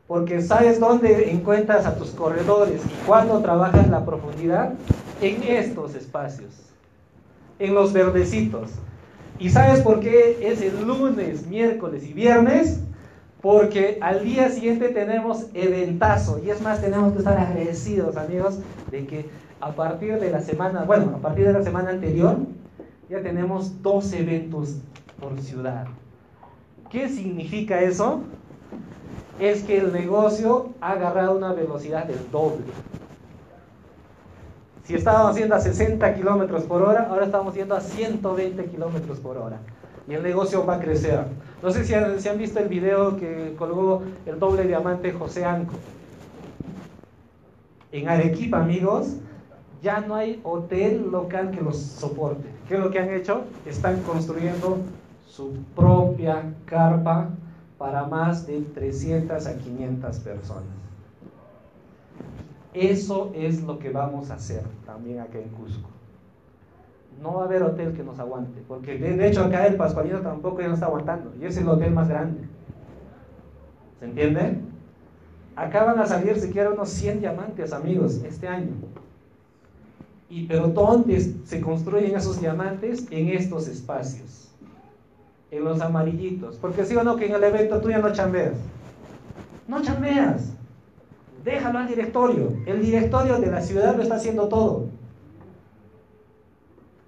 Porque 0.08 0.42
sabes 0.42 0.80
dónde 0.80 1.30
encuentras 1.30 1.86
a 1.86 1.96
tus 1.96 2.10
corredores 2.10 2.82
y 2.84 3.06
cuándo 3.06 3.38
trabajas 3.38 3.88
la 3.88 4.04
profundidad 4.04 4.72
en 5.20 5.42
estos 5.42 5.94
espacios, 5.94 6.54
en 7.58 7.74
los 7.74 7.92
verdecitos. 7.92 8.70
¿Y 9.38 9.50
sabes 9.50 9.80
por 9.80 10.00
qué 10.00 10.38
es 10.40 10.62
el 10.62 10.86
lunes, 10.86 11.46
miércoles 11.46 12.04
y 12.04 12.12
viernes? 12.12 12.80
Porque 13.40 13.98
al 14.00 14.24
día 14.24 14.48
siguiente 14.48 14.88
tenemos 14.88 15.46
eventazo. 15.54 16.40
Y 16.44 16.50
es 16.50 16.62
más, 16.62 16.80
tenemos 16.80 17.12
que 17.12 17.18
estar 17.18 17.36
agradecidos, 17.36 18.16
amigos, 18.16 18.58
de 18.90 19.06
que 19.06 19.26
a 19.60 19.72
partir 19.72 20.18
de 20.18 20.30
la 20.30 20.40
semana, 20.40 20.84
bueno, 20.84 21.12
a 21.16 21.18
partir 21.18 21.46
de 21.46 21.52
la 21.52 21.62
semana 21.62 21.90
anterior, 21.90 22.38
ya 23.08 23.22
tenemos 23.22 23.82
dos 23.82 24.12
eventos 24.12 24.76
por 25.20 25.38
ciudad. 25.40 25.86
¿Qué 26.90 27.08
significa 27.08 27.80
eso? 27.80 28.22
Es 29.38 29.62
que 29.64 29.78
el 29.78 29.92
negocio 29.92 30.70
ha 30.80 30.92
agarrado 30.92 31.36
una 31.36 31.52
velocidad 31.52 32.04
del 32.04 32.30
doble. 32.30 32.64
Si 34.84 34.94
estábamos 34.94 35.34
yendo 35.36 35.54
a 35.54 35.60
60 35.60 36.14
kilómetros 36.14 36.64
por 36.64 36.82
hora, 36.82 37.08
ahora 37.08 37.24
estamos 37.24 37.54
yendo 37.54 37.74
a 37.74 37.80
120 37.80 38.66
kilómetros 38.66 39.18
por 39.18 39.38
hora. 39.38 39.58
Y 40.06 40.12
el 40.12 40.22
negocio 40.22 40.66
va 40.66 40.74
a 40.74 40.80
crecer. 40.80 41.24
No 41.62 41.70
sé 41.70 41.84
si 41.84 41.94
han, 41.94 42.20
si 42.20 42.28
han 42.28 42.36
visto 42.36 42.58
el 42.58 42.68
video 42.68 43.16
que 43.16 43.54
colgó 43.56 44.02
el 44.26 44.38
doble 44.38 44.64
diamante 44.64 45.12
José 45.12 45.46
Anco. 45.46 45.72
En 47.92 48.10
Arequipa, 48.10 48.60
amigos, 48.60 49.16
ya 49.82 50.00
no 50.00 50.16
hay 50.16 50.40
hotel 50.42 51.10
local 51.10 51.50
que 51.50 51.62
los 51.62 51.78
soporte. 51.78 52.46
¿Qué 52.68 52.74
es 52.74 52.80
lo 52.80 52.90
que 52.90 52.98
han 52.98 53.08
hecho? 53.08 53.44
Están 53.64 54.02
construyendo 54.02 54.78
su 55.26 55.54
propia 55.74 56.42
carpa 56.66 57.30
para 57.78 58.04
más 58.04 58.46
de 58.46 58.60
300 58.60 59.46
a 59.46 59.56
500 59.56 60.18
personas. 60.18 60.83
Eso 62.74 63.30
es 63.34 63.62
lo 63.62 63.78
que 63.78 63.90
vamos 63.90 64.30
a 64.30 64.34
hacer 64.34 64.64
también 64.84 65.20
acá 65.20 65.38
en 65.38 65.48
Cusco. 65.50 65.88
No 67.22 67.34
va 67.34 67.42
a 67.42 67.44
haber 67.44 67.62
hotel 67.62 67.92
que 67.94 68.02
nos 68.02 68.18
aguante, 68.18 68.60
porque 68.66 68.98
de, 68.98 69.28
hecho 69.28 69.44
acá 69.44 69.66
el 69.68 69.76
Pascualino 69.76 70.20
tampoco 70.20 70.60
ya 70.60 70.66
no 70.66 70.74
está 70.74 70.86
aguantando, 70.86 71.32
y 71.40 71.46
es 71.46 71.56
el 71.56 71.68
hotel 71.68 71.92
más 71.92 72.08
grande. 72.08 72.40
¿Se 74.00 74.06
entiende? 74.06 74.58
Acá 75.54 75.84
van 75.84 76.00
a 76.00 76.06
salir 76.06 76.36
siquiera 76.36 76.70
unos 76.70 76.88
100 76.88 77.20
diamantes, 77.20 77.72
amigos, 77.72 78.20
este 78.24 78.48
año. 78.48 78.72
Y, 80.28 80.46
pero 80.46 80.66
¿dónde 80.66 81.20
se 81.44 81.60
construyen 81.60 82.16
esos 82.16 82.40
diamantes? 82.40 83.06
En 83.12 83.28
estos 83.28 83.68
espacios, 83.68 84.50
en 85.52 85.62
los 85.62 85.80
amarillitos. 85.80 86.56
Porque 86.56 86.84
sí 86.84 86.96
o 86.96 87.04
no 87.04 87.14
que 87.14 87.26
en 87.26 87.34
el 87.34 87.44
evento 87.44 87.80
tú 87.80 87.88
ya 87.88 87.98
no 87.98 88.12
chambeas. 88.12 88.56
No 89.68 89.80
chambeas. 89.80 90.54
Déjalo 91.44 91.78
al 91.78 91.88
directorio. 91.88 92.54
El 92.66 92.80
directorio 92.80 93.38
de 93.38 93.46
la 93.48 93.60
ciudad 93.60 93.94
lo 93.94 94.02
está 94.02 94.16
haciendo 94.16 94.48
todo. 94.48 94.86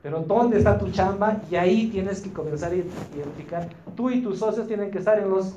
Pero 0.02 0.20
¿dónde 0.20 0.58
está 0.58 0.78
tu 0.78 0.90
chamba? 0.90 1.40
Y 1.50 1.56
ahí 1.56 1.88
tienes 1.88 2.20
que 2.20 2.32
comenzar 2.32 2.70
a 2.70 2.76
identificar. 2.76 3.68
Tú 3.96 4.10
y 4.10 4.22
tus 4.22 4.38
socios 4.38 4.68
tienen 4.68 4.90
que 4.90 4.98
estar 4.98 5.18
en 5.18 5.30
los 5.30 5.54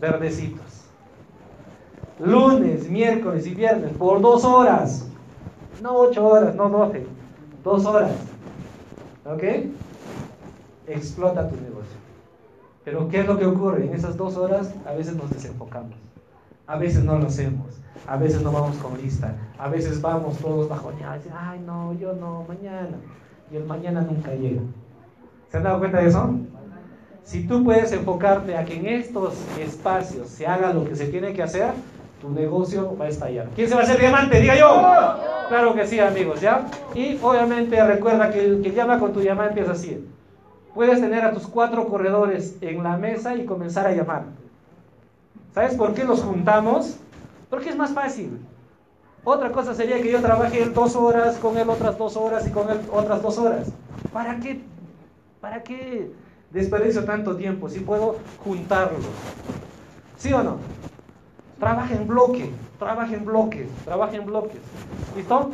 verdecitos. 0.00 0.82
Lunes, 2.18 2.90
miércoles 2.90 3.46
y 3.46 3.54
viernes, 3.54 3.92
por 3.96 4.20
dos 4.20 4.44
horas. 4.44 5.08
No 5.80 5.96
ocho 5.96 6.26
horas, 6.26 6.54
no 6.56 6.68
doce. 6.68 7.06
Dos 7.62 7.86
horas. 7.86 8.12
¿Ok? 9.24 9.42
Explota 10.88 11.48
tu 11.48 11.54
negocio. 11.56 11.96
Pero 12.84 13.08
¿qué 13.08 13.20
es 13.20 13.26
lo 13.26 13.38
que 13.38 13.46
ocurre? 13.46 13.86
En 13.86 13.94
esas 13.94 14.16
dos 14.16 14.36
horas 14.36 14.74
a 14.84 14.92
veces 14.92 15.14
nos 15.14 15.30
desenfocamos. 15.30 15.96
A 16.66 16.76
veces 16.76 17.04
no 17.04 17.18
lo 17.18 17.26
hacemos. 17.26 17.85
A 18.06 18.16
veces 18.16 18.42
no 18.42 18.52
vamos 18.52 18.76
con 18.76 18.96
lista. 19.00 19.34
A 19.58 19.68
veces 19.68 20.00
vamos 20.00 20.38
todos 20.38 20.68
bajoneados. 20.68 21.24
Ay, 21.36 21.60
no, 21.66 21.92
yo 21.94 22.12
no, 22.14 22.44
mañana. 22.48 22.96
Y 23.50 23.56
el 23.56 23.64
mañana 23.64 24.02
nunca 24.02 24.34
llega. 24.34 24.62
¿Se 25.50 25.56
han 25.56 25.62
dado 25.62 25.78
cuenta 25.78 25.98
de 25.98 26.08
eso? 26.08 26.34
Si 27.22 27.46
tú 27.46 27.64
puedes 27.64 27.90
enfocarte 27.92 28.56
a 28.56 28.64
que 28.64 28.76
en 28.76 28.86
estos 28.86 29.34
espacios 29.58 30.28
se 30.28 30.46
haga 30.46 30.72
lo 30.72 30.84
que 30.84 30.94
se 30.94 31.06
tiene 31.06 31.32
que 31.32 31.42
hacer, 31.42 31.72
tu 32.20 32.30
negocio 32.30 32.96
va 32.96 33.06
a 33.06 33.08
estallar. 33.08 33.48
¿Quién 33.54 33.68
se 33.68 33.74
va 33.74 33.80
a 33.80 33.84
hacer 33.84 33.98
diamante? 33.98 34.40
Diga 34.40 34.56
yo. 34.56 34.82
Claro 35.48 35.74
que 35.74 35.86
sí, 35.86 35.98
amigos, 36.00 36.40
¿ya? 36.40 36.66
Y 36.94 37.18
obviamente 37.22 37.84
recuerda 37.84 38.30
que 38.30 38.44
el 38.44 38.62
que 38.62 38.72
llama 38.72 38.98
con 38.98 39.12
tu 39.12 39.20
diamante 39.20 39.60
es 39.60 39.68
así. 39.68 40.08
Puedes 40.74 41.00
tener 41.00 41.24
a 41.24 41.32
tus 41.32 41.46
cuatro 41.46 41.88
corredores 41.88 42.58
en 42.60 42.82
la 42.82 42.96
mesa 42.96 43.34
y 43.34 43.44
comenzar 43.44 43.86
a 43.86 43.92
llamar. 43.92 44.24
¿Sabes 45.54 45.74
por 45.74 45.94
qué 45.94 46.04
los 46.04 46.22
juntamos? 46.22 46.98
Porque 47.50 47.70
es 47.70 47.76
más 47.76 47.92
fácil. 47.92 48.40
Otra 49.24 49.50
cosa 49.50 49.74
sería 49.74 50.00
que 50.00 50.12
yo 50.12 50.20
trabaje 50.20 50.62
él 50.62 50.72
dos 50.72 50.94
horas, 50.94 51.36
con 51.38 51.56
él 51.58 51.68
otras 51.68 51.98
dos 51.98 52.16
horas 52.16 52.46
y 52.46 52.50
con 52.50 52.70
él 52.70 52.78
otras 52.92 53.22
dos 53.22 53.38
horas. 53.38 53.72
¿Para 54.12 54.38
qué? 54.38 54.60
¿Para 55.40 55.62
qué 55.62 56.12
desperdicio 56.50 57.04
tanto 57.04 57.36
tiempo 57.36 57.68
si 57.68 57.80
puedo 57.80 58.16
juntarlo? 58.44 58.98
¿Sí 60.16 60.32
o 60.32 60.42
no? 60.42 60.58
Trabaja 61.58 61.94
en 61.94 62.06
bloque, 62.06 62.50
trabaja 62.78 63.14
en 63.14 63.24
bloques, 63.24 63.68
trabaja 63.84 64.16
en 64.16 64.26
bloques. 64.26 64.60
¿Listo? 65.16 65.50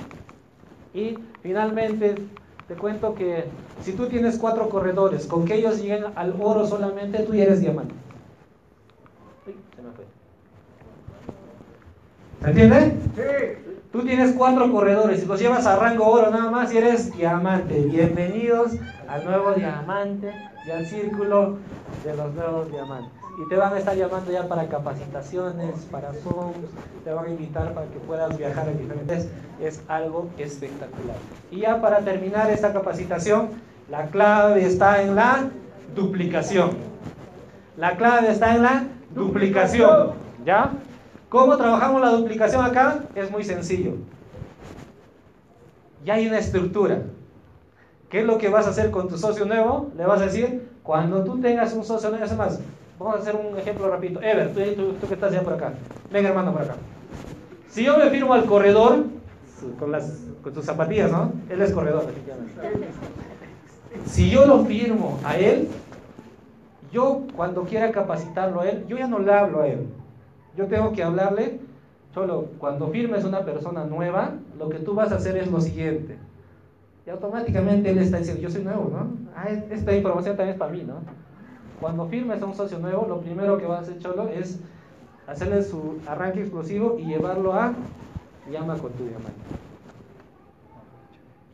Y 0.92 1.18
finalmente 1.42 2.16
te 2.68 2.74
cuento 2.74 3.14
que 3.14 3.46
si 3.82 3.92
tú 3.92 4.06
tienes 4.06 4.38
cuatro 4.38 4.68
corredores, 4.68 5.26
con 5.26 5.44
que 5.44 5.54
ellos 5.54 5.80
lleguen 5.80 6.04
al 6.14 6.36
oro 6.40 6.66
solamente, 6.66 7.22
tú 7.22 7.34
ya 7.34 7.44
eres 7.44 7.60
diamante. 7.60 7.94
Uy, 9.46 9.56
se 9.74 9.82
me 9.82 9.90
fue. 9.92 10.21
¿Se 12.42 12.48
entiende? 12.48 12.96
Sí. 13.14 13.76
Tú 13.92 14.02
tienes 14.02 14.32
cuatro 14.32 14.72
corredores 14.72 15.22
y 15.22 15.26
los 15.26 15.38
llevas 15.38 15.64
a 15.64 15.76
rango 15.76 16.08
oro 16.08 16.28
nada 16.30 16.50
más 16.50 16.72
y 16.72 16.78
eres 16.78 17.16
diamante. 17.16 17.82
Bienvenidos 17.82 18.72
al 19.06 19.24
nuevo 19.24 19.52
diamante 19.52 20.32
y 20.66 20.70
al 20.70 20.84
círculo 20.84 21.58
de 22.04 22.16
los 22.16 22.34
nuevos 22.34 22.68
diamantes. 22.72 23.12
Y 23.38 23.48
te 23.48 23.54
van 23.54 23.72
a 23.74 23.78
estar 23.78 23.96
llamando 23.96 24.32
ya 24.32 24.48
para 24.48 24.66
capacitaciones, 24.66 25.86
para 25.88 26.12
Zooms, 26.14 26.56
te 27.04 27.12
van 27.12 27.26
a 27.26 27.28
invitar 27.28 27.74
para 27.74 27.86
que 27.86 28.00
puedas 28.00 28.36
viajar 28.36 28.66
en 28.68 28.78
diferentes. 28.78 29.28
Es 29.60 29.80
algo 29.86 30.28
espectacular. 30.36 31.16
Y 31.52 31.60
ya 31.60 31.80
para 31.80 32.00
terminar 32.00 32.50
esta 32.50 32.72
capacitación, 32.72 33.50
la 33.88 34.06
clave 34.06 34.66
está 34.66 35.00
en 35.00 35.14
la 35.14 35.48
duplicación. 35.94 36.70
La 37.76 37.96
clave 37.96 38.32
está 38.32 38.56
en 38.56 38.62
la 38.62 38.84
duplicación. 39.14 40.14
¿Ya? 40.44 40.72
¿Cómo 41.32 41.56
trabajamos 41.56 42.02
la 42.02 42.10
duplicación 42.10 42.62
acá? 42.62 43.04
Es 43.14 43.30
muy 43.30 43.42
sencillo. 43.42 43.92
Ya 46.04 46.12
hay 46.12 46.28
una 46.28 46.38
estructura. 46.38 47.04
¿Qué 48.10 48.20
es 48.20 48.26
lo 48.26 48.36
que 48.36 48.50
vas 48.50 48.66
a 48.66 48.68
hacer 48.68 48.90
con 48.90 49.08
tu 49.08 49.16
socio 49.16 49.46
nuevo? 49.46 49.90
Le 49.96 50.04
vas 50.04 50.20
a 50.20 50.26
decir, 50.26 50.68
cuando 50.82 51.24
tú 51.24 51.40
tengas 51.40 51.72
un 51.72 51.84
socio 51.84 52.10
nuevo, 52.10 52.36
más, 52.36 52.60
vamos 52.98 53.16
a 53.16 53.18
hacer 53.20 53.34
un 53.34 53.58
ejemplo 53.58 53.88
rapidito. 53.88 54.20
Ever, 54.20 54.52
tú, 54.52 54.92
tú, 55.00 55.08
que 55.08 55.14
estás 55.14 55.32
allá 55.32 55.42
por 55.42 55.54
acá. 55.54 55.72
Venga, 56.10 56.28
hermano, 56.28 56.52
por 56.52 56.60
acá. 56.60 56.74
Si 57.70 57.82
yo 57.82 57.96
me 57.96 58.10
firmo 58.10 58.34
al 58.34 58.44
corredor, 58.44 59.04
con, 59.78 59.90
las, 59.90 60.12
con 60.42 60.52
tus 60.52 60.66
zapatillas, 60.66 61.10
¿no? 61.10 61.32
Él 61.48 61.62
es 61.62 61.72
corredor. 61.72 62.04
Si 64.04 64.28
yo 64.28 64.44
lo 64.44 64.66
firmo 64.66 65.18
a 65.24 65.38
él, 65.38 65.70
yo 66.92 67.22
cuando 67.34 67.62
quiera 67.62 67.90
capacitarlo 67.90 68.60
a 68.60 68.68
él, 68.68 68.84
yo 68.86 68.98
ya 68.98 69.06
no 69.06 69.18
le 69.18 69.32
hablo 69.32 69.62
a 69.62 69.68
él. 69.68 69.88
Yo 70.56 70.66
tengo 70.66 70.92
que 70.92 71.02
hablarle, 71.02 71.60
solo 72.12 72.46
cuando 72.58 72.88
firmes 72.88 73.24
una 73.24 73.44
persona 73.44 73.84
nueva, 73.84 74.34
lo 74.58 74.68
que 74.68 74.78
tú 74.78 74.94
vas 74.94 75.12
a 75.12 75.16
hacer 75.16 75.36
es 75.36 75.50
lo 75.50 75.60
siguiente. 75.60 76.18
Y 77.06 77.10
automáticamente 77.10 77.90
él 77.90 77.98
está 77.98 78.18
diciendo, 78.18 78.42
yo 78.42 78.50
soy 78.50 78.62
nuevo, 78.62 78.90
¿no? 78.92 79.10
Ah, 79.34 79.48
esta 79.48 79.94
información 79.94 80.36
también 80.36 80.54
es 80.54 80.58
para 80.58 80.72
mí, 80.72 80.84
¿no? 80.84 81.00
Cuando 81.80 82.06
firmes 82.06 82.40
a 82.42 82.46
un 82.46 82.54
socio 82.54 82.78
nuevo, 82.78 83.06
lo 83.08 83.20
primero 83.20 83.58
que 83.58 83.66
vas 83.66 83.80
a 83.80 83.82
hacer, 83.82 83.98
Cholo, 83.98 84.28
es 84.28 84.60
hacerle 85.26 85.62
su 85.62 85.98
arranque 86.06 86.40
explosivo 86.40 86.96
y 86.98 87.06
llevarlo 87.06 87.54
a 87.54 87.74
llama 88.50 88.76
con 88.76 88.92
tu 88.92 89.04
diamante. 89.04 89.30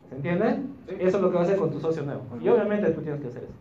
¿Se 0.09 0.15
entiende? 0.15 0.59
Eso 0.99 1.17
es 1.17 1.23
lo 1.23 1.31
que 1.31 1.37
vas 1.37 1.47
a 1.47 1.49
hacer 1.49 1.59
con 1.59 1.71
tu 1.71 1.79
socio 1.79 2.03
nuevo. 2.03 2.21
Y 2.41 2.49
obviamente 2.49 2.91
tú 2.91 3.01
tienes 3.01 3.21
que 3.21 3.27
hacer 3.27 3.43
eso. 3.43 3.53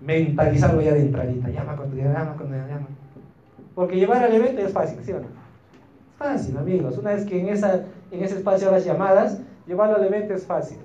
Mentalizarlo 0.00 0.80
ya 0.80 0.94
de 0.94 1.02
entradita. 1.02 1.48
Llama 1.48 1.76
con 1.76 1.90
tu 1.90 1.96
diamante, 1.96 2.20
llama 2.20 2.36
con 2.36 2.46
tu 2.48 2.52
diamante. 2.54 2.92
Porque 3.74 3.96
llevar 3.96 4.22
al 4.22 4.32
evento 4.32 4.60
es 4.60 4.72
fácil, 4.72 4.98
¿sí 5.02 5.12
o 5.12 5.20
no? 5.20 5.26
Es 5.26 6.16
fácil, 6.18 6.56
amigos. 6.56 6.98
Una 6.98 7.14
vez 7.14 7.24
que 7.24 7.40
en, 7.40 7.48
esa, 7.48 7.84
en 8.10 8.22
ese 8.22 8.36
espacio 8.36 8.70
las 8.70 8.84
llamadas, 8.84 9.40
llevarlo 9.66 9.96
al 9.96 10.04
evento 10.04 10.34
es 10.34 10.44
fácil. 10.44 10.78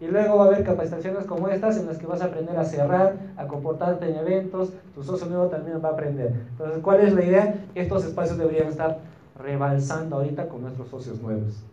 Y 0.00 0.06
luego 0.06 0.36
va 0.36 0.44
a 0.44 0.46
haber 0.48 0.64
capacitaciones 0.64 1.24
como 1.24 1.48
estas 1.48 1.78
en 1.78 1.86
las 1.86 1.98
que 1.98 2.06
vas 2.06 2.20
a 2.20 2.26
aprender 2.26 2.56
a 2.58 2.64
cerrar, 2.64 3.16
a 3.36 3.46
comportarte 3.46 4.10
en 4.10 4.16
eventos, 4.16 4.72
tu 4.94 5.02
socio 5.02 5.26
nuevo 5.28 5.46
también 5.46 5.80
va 5.82 5.90
a 5.90 5.92
aprender. 5.92 6.32
Entonces, 6.50 6.80
¿cuál 6.82 7.00
es 7.00 7.14
la 7.14 7.24
idea? 7.24 7.64
Estos 7.74 8.04
espacios 8.04 8.36
deberían 8.36 8.68
estar 8.68 8.98
rebalsando 9.38 10.16
ahorita 10.16 10.48
con 10.48 10.62
nuestros 10.62 10.88
socios 10.88 11.20
nuevos. 11.22 11.64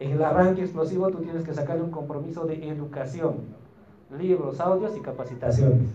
En 0.00 0.10
el 0.10 0.22
arranque 0.22 0.62
explosivo 0.62 1.08
tú 1.10 1.18
tienes 1.18 1.44
que 1.44 1.54
sacarle 1.54 1.82
un 1.82 1.90
compromiso 1.90 2.44
de 2.46 2.68
educación, 2.68 3.36
libros, 4.18 4.60
audios 4.60 4.96
y 4.96 5.00
capacitaciones. 5.00 5.88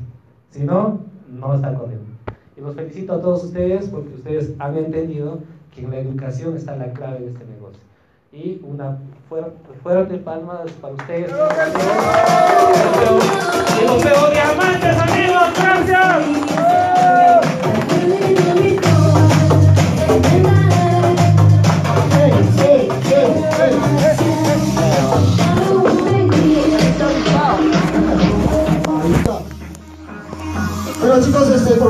Si 0.50 0.64
no, 0.64 1.00
no 1.28 1.54
está 1.54 1.74
corriendo. 1.76 2.09
Y 2.60 2.62
los 2.62 2.76
felicito 2.76 3.14
a 3.14 3.22
todos 3.22 3.46
ustedes 3.46 3.88
porque 3.88 4.16
ustedes 4.16 4.52
han 4.60 4.78
entendido 4.78 5.40
que 5.74 5.80
en 5.82 5.90
la 5.92 6.00
educación 6.00 6.58
está 6.58 6.76
la 6.76 6.92
clave 6.92 7.20
de 7.20 7.28
este 7.28 7.46
negocio. 7.46 7.80
Y 8.34 8.60
una 8.64 8.98
fuerte, 9.30 9.52
fuerte 9.82 10.18
palmas 10.18 10.70
para 10.82 10.94
ustedes. 10.94 11.30
Y 11.30 11.34
los 11.34 11.54
amigos. 14.98 15.44
Gracias. 15.56 17.29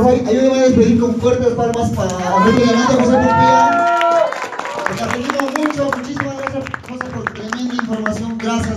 Por 0.01 0.11
favor, 0.11 0.29
ayúdenme 0.29 0.59
a 0.59 0.63
despedir 0.63 0.99
con 0.99 1.15
fuertes 1.15 1.53
palmas 1.55 1.89
para 1.91 2.37
Enrique 2.37 2.63
Diamante, 2.63 2.93
José 2.93 3.17
Pupía. 3.17 3.88